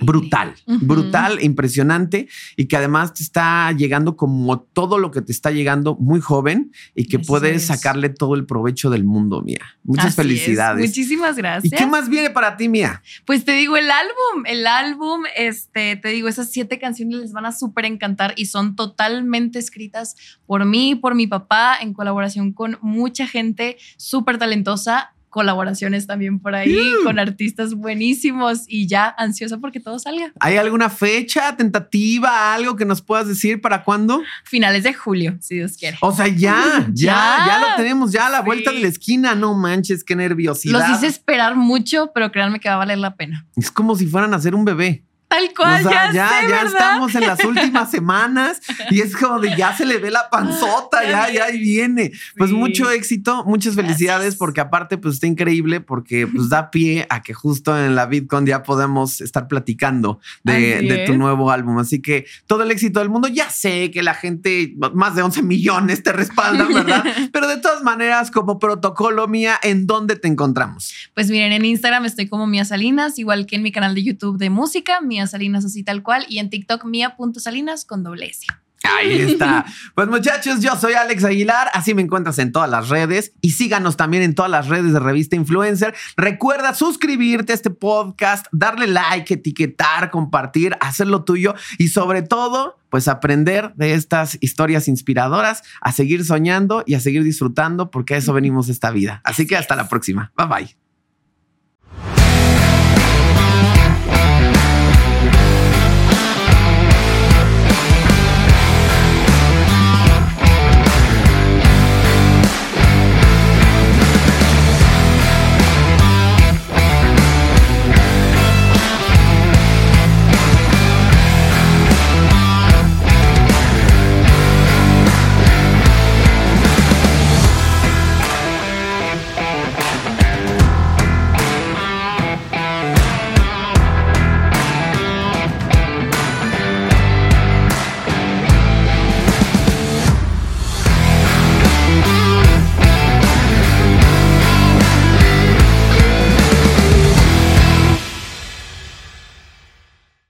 brutal, 0.00 0.54
brutal, 0.66 1.42
impresionante 1.42 2.28
y 2.56 2.66
que 2.66 2.76
además 2.76 3.14
te 3.14 3.22
está 3.22 3.70
llegando 3.72 4.16
como 4.16 4.60
todo 4.60 4.98
lo 4.98 5.10
que 5.10 5.20
te 5.20 5.32
está 5.32 5.50
llegando 5.50 5.96
muy 5.96 6.20
joven 6.20 6.72
y 6.94 7.06
que 7.06 7.18
puedes 7.18 7.66
sacarle 7.66 8.08
todo 8.08 8.34
el 8.34 8.46
provecho 8.46 8.90
del 8.90 9.04
mundo, 9.04 9.42
Mía. 9.42 9.76
Muchas 9.84 10.14
felicidades. 10.14 10.86
Muchísimas 10.86 11.36
gracias. 11.36 11.72
¿Y 11.72 11.76
qué 11.76 11.86
más 11.86 12.08
viene 12.08 12.30
para 12.30 12.56
ti, 12.56 12.68
Mía? 12.68 13.02
Pues 13.26 13.44
te 13.44 13.52
digo 13.52 13.76
el 13.76 13.90
álbum, 13.90 14.46
el 14.46 14.66
álbum, 14.66 15.22
este, 15.36 15.96
te 15.96 16.08
digo, 16.08 16.28
esas 16.28 16.50
siete 16.50 16.78
canciones 16.78 17.20
les 17.20 17.32
van 17.32 17.46
a 17.46 17.52
súper 17.52 17.84
encantar 17.84 18.34
y 18.36 18.46
son 18.46 18.74
totalmente 18.74 19.58
escritas 19.58 20.16
por 20.46 20.64
mí, 20.64 20.94
por 20.94 21.14
mi 21.14 21.26
papá, 21.26 21.76
en 21.80 21.92
colaboración 21.92 22.52
con 22.52 22.78
mucha 22.80 23.26
gente 23.26 23.76
súper 23.96 24.38
talentosa 24.38 25.12
colaboraciones 25.28 26.06
también 26.06 26.40
por 26.40 26.54
ahí 26.54 26.78
con 27.04 27.18
artistas 27.18 27.74
buenísimos 27.74 28.64
y 28.66 28.86
ya 28.86 29.14
ansiosa 29.18 29.58
porque 29.58 29.80
todo 29.80 29.98
salga. 29.98 30.32
¿Hay 30.40 30.56
alguna 30.56 30.90
fecha 30.90 31.56
tentativa, 31.56 32.54
algo 32.54 32.76
que 32.76 32.84
nos 32.84 33.02
puedas 33.02 33.28
decir 33.28 33.60
para 33.60 33.84
cuándo? 33.84 34.22
Finales 34.44 34.82
de 34.82 34.94
julio, 34.94 35.36
si 35.40 35.56
Dios 35.56 35.76
quiere. 35.76 35.96
O 36.00 36.12
sea, 36.12 36.28
ya, 36.28 36.86
ya, 36.92 37.44
ya, 37.46 37.58
lo 37.60 37.76
tenemos, 37.76 38.12
ya 38.12 38.26
a 38.26 38.30
la 38.30 38.40
vuelta 38.40 38.72
de 38.72 38.80
la 38.80 38.88
esquina. 38.88 39.34
No 39.34 39.54
manches, 39.54 40.04
qué 40.04 40.16
nerviosidad. 40.16 40.78
Los 40.78 40.98
hice 40.98 41.06
esperar 41.06 41.56
mucho, 41.56 42.10
pero 42.14 42.30
créanme 42.32 42.60
que 42.60 42.68
va 42.68 42.76
a 42.76 42.78
valer 42.78 42.98
la 42.98 43.16
pena. 43.16 43.46
Es 43.56 43.70
como 43.70 43.94
si 43.96 44.06
fueran 44.06 44.32
a 44.34 44.36
hacer 44.36 44.54
un 44.54 44.64
bebé. 44.64 45.04
Tal 45.28 45.52
cual, 45.54 45.84
ya, 45.84 46.10
ya, 46.12 46.62
estamos 46.62 47.14
en 47.14 47.26
las 47.26 47.44
últimas 47.44 47.90
semanas 47.92 48.60
y 48.90 49.00
es 49.00 49.14
como 49.14 49.38
de 49.40 49.54
ya 49.56 49.76
se 49.76 49.84
le 49.84 49.98
ve 49.98 50.10
la 50.10 50.30
panzota, 50.30 51.04
ya, 51.04 51.30
ya 51.30 51.44
ahí 51.44 51.58
viene. 51.58 52.12
Pues 52.36 52.50
mucho 52.50 52.90
éxito, 52.90 53.44
muchas 53.44 53.74
felicidades 53.74 54.36
porque 54.36 54.62
aparte 54.62 54.96
pues 54.96 55.14
está 55.14 55.26
increíble 55.26 55.80
porque 55.80 56.26
pues 56.26 56.48
da 56.48 56.70
pie 56.70 57.06
a 57.10 57.22
que 57.22 57.34
justo 57.34 57.78
en 57.78 57.94
la 57.94 58.06
VidCon 58.06 58.46
ya 58.46 58.62
podemos 58.62 59.20
estar 59.20 59.48
platicando 59.48 60.18
de, 60.44 61.04
tu 61.06 61.14
nuevo 61.16 61.50
álbum. 61.50 61.78
Así 61.78 62.00
que 62.00 62.24
todo 62.46 62.62
el 62.62 62.70
éxito 62.70 63.00
del 63.00 63.10
mundo. 63.10 63.28
Ya 63.28 63.50
sé 63.50 63.90
que 63.90 64.02
la 64.02 64.14
gente, 64.14 64.74
más 64.94 65.14
de 65.14 65.22
11 65.22 65.42
millones 65.42 66.02
te 66.02 66.12
respaldan, 66.12 66.72
¿verdad? 66.72 67.04
Pero 67.32 67.48
de 67.48 67.58
todas 67.58 67.82
maneras, 67.82 68.30
como 68.30 68.58
protocolo 68.58 69.28
mía, 69.28 69.58
¿en 69.62 69.86
dónde 69.86 70.16
te 70.16 70.28
encontramos? 70.28 70.94
Pues 71.14 71.30
miren, 71.30 71.52
en 71.52 71.64
Instagram 71.64 72.04
estoy 72.06 72.28
como 72.28 72.46
Mía 72.46 72.64
Salinas, 72.64 73.18
igual 73.18 73.46
que 73.46 73.56
en 73.56 73.62
mi 73.62 73.72
canal 73.72 73.94
de 73.94 74.02
YouTube 74.02 74.38
de 74.38 74.50
música, 74.50 75.00
Mía 75.18 75.26
Salinas 75.26 75.64
así 75.64 75.82
tal 75.82 76.04
cual, 76.04 76.24
y 76.28 76.38
en 76.38 76.48
TikTok 76.48 76.84
mía.salinas 76.84 77.84
con 77.84 78.04
doble 78.04 78.26
S. 78.26 78.46
Ahí 78.84 79.20
está. 79.22 79.64
Pues 79.96 80.06
muchachos, 80.06 80.60
yo 80.60 80.76
soy 80.76 80.92
Alex 80.92 81.24
Aguilar, 81.24 81.68
así 81.74 81.92
me 81.92 82.02
encuentras 82.02 82.38
en 82.38 82.52
todas 82.52 82.70
las 82.70 82.88
redes 82.88 83.32
y 83.40 83.50
síganos 83.50 83.96
también 83.96 84.22
en 84.22 84.36
todas 84.36 84.50
las 84.50 84.68
redes 84.68 84.92
de 84.92 85.00
Revista 85.00 85.34
Influencer. 85.34 85.92
Recuerda 86.16 86.72
suscribirte 86.72 87.50
a 87.50 87.56
este 87.56 87.70
podcast, 87.70 88.46
darle 88.52 88.86
like, 88.86 89.34
etiquetar, 89.34 90.12
compartir, 90.12 90.76
hacer 90.80 91.08
lo 91.08 91.24
tuyo 91.24 91.56
y 91.78 91.88
sobre 91.88 92.22
todo, 92.22 92.78
pues 92.90 93.08
aprender 93.08 93.74
de 93.74 93.94
estas 93.94 94.38
historias 94.40 94.86
inspiradoras, 94.86 95.64
a 95.80 95.90
seguir 95.90 96.24
soñando 96.24 96.84
y 96.86 96.94
a 96.94 97.00
seguir 97.00 97.24
disfrutando 97.24 97.90
porque 97.90 98.14
a 98.14 98.18
eso 98.18 98.32
venimos 98.32 98.68
esta 98.68 98.92
vida. 98.92 99.20
Así 99.24 99.48
que 99.48 99.56
hasta 99.56 99.74
la 99.74 99.88
próxima. 99.88 100.30
Bye 100.36 100.46
bye. 100.46 100.87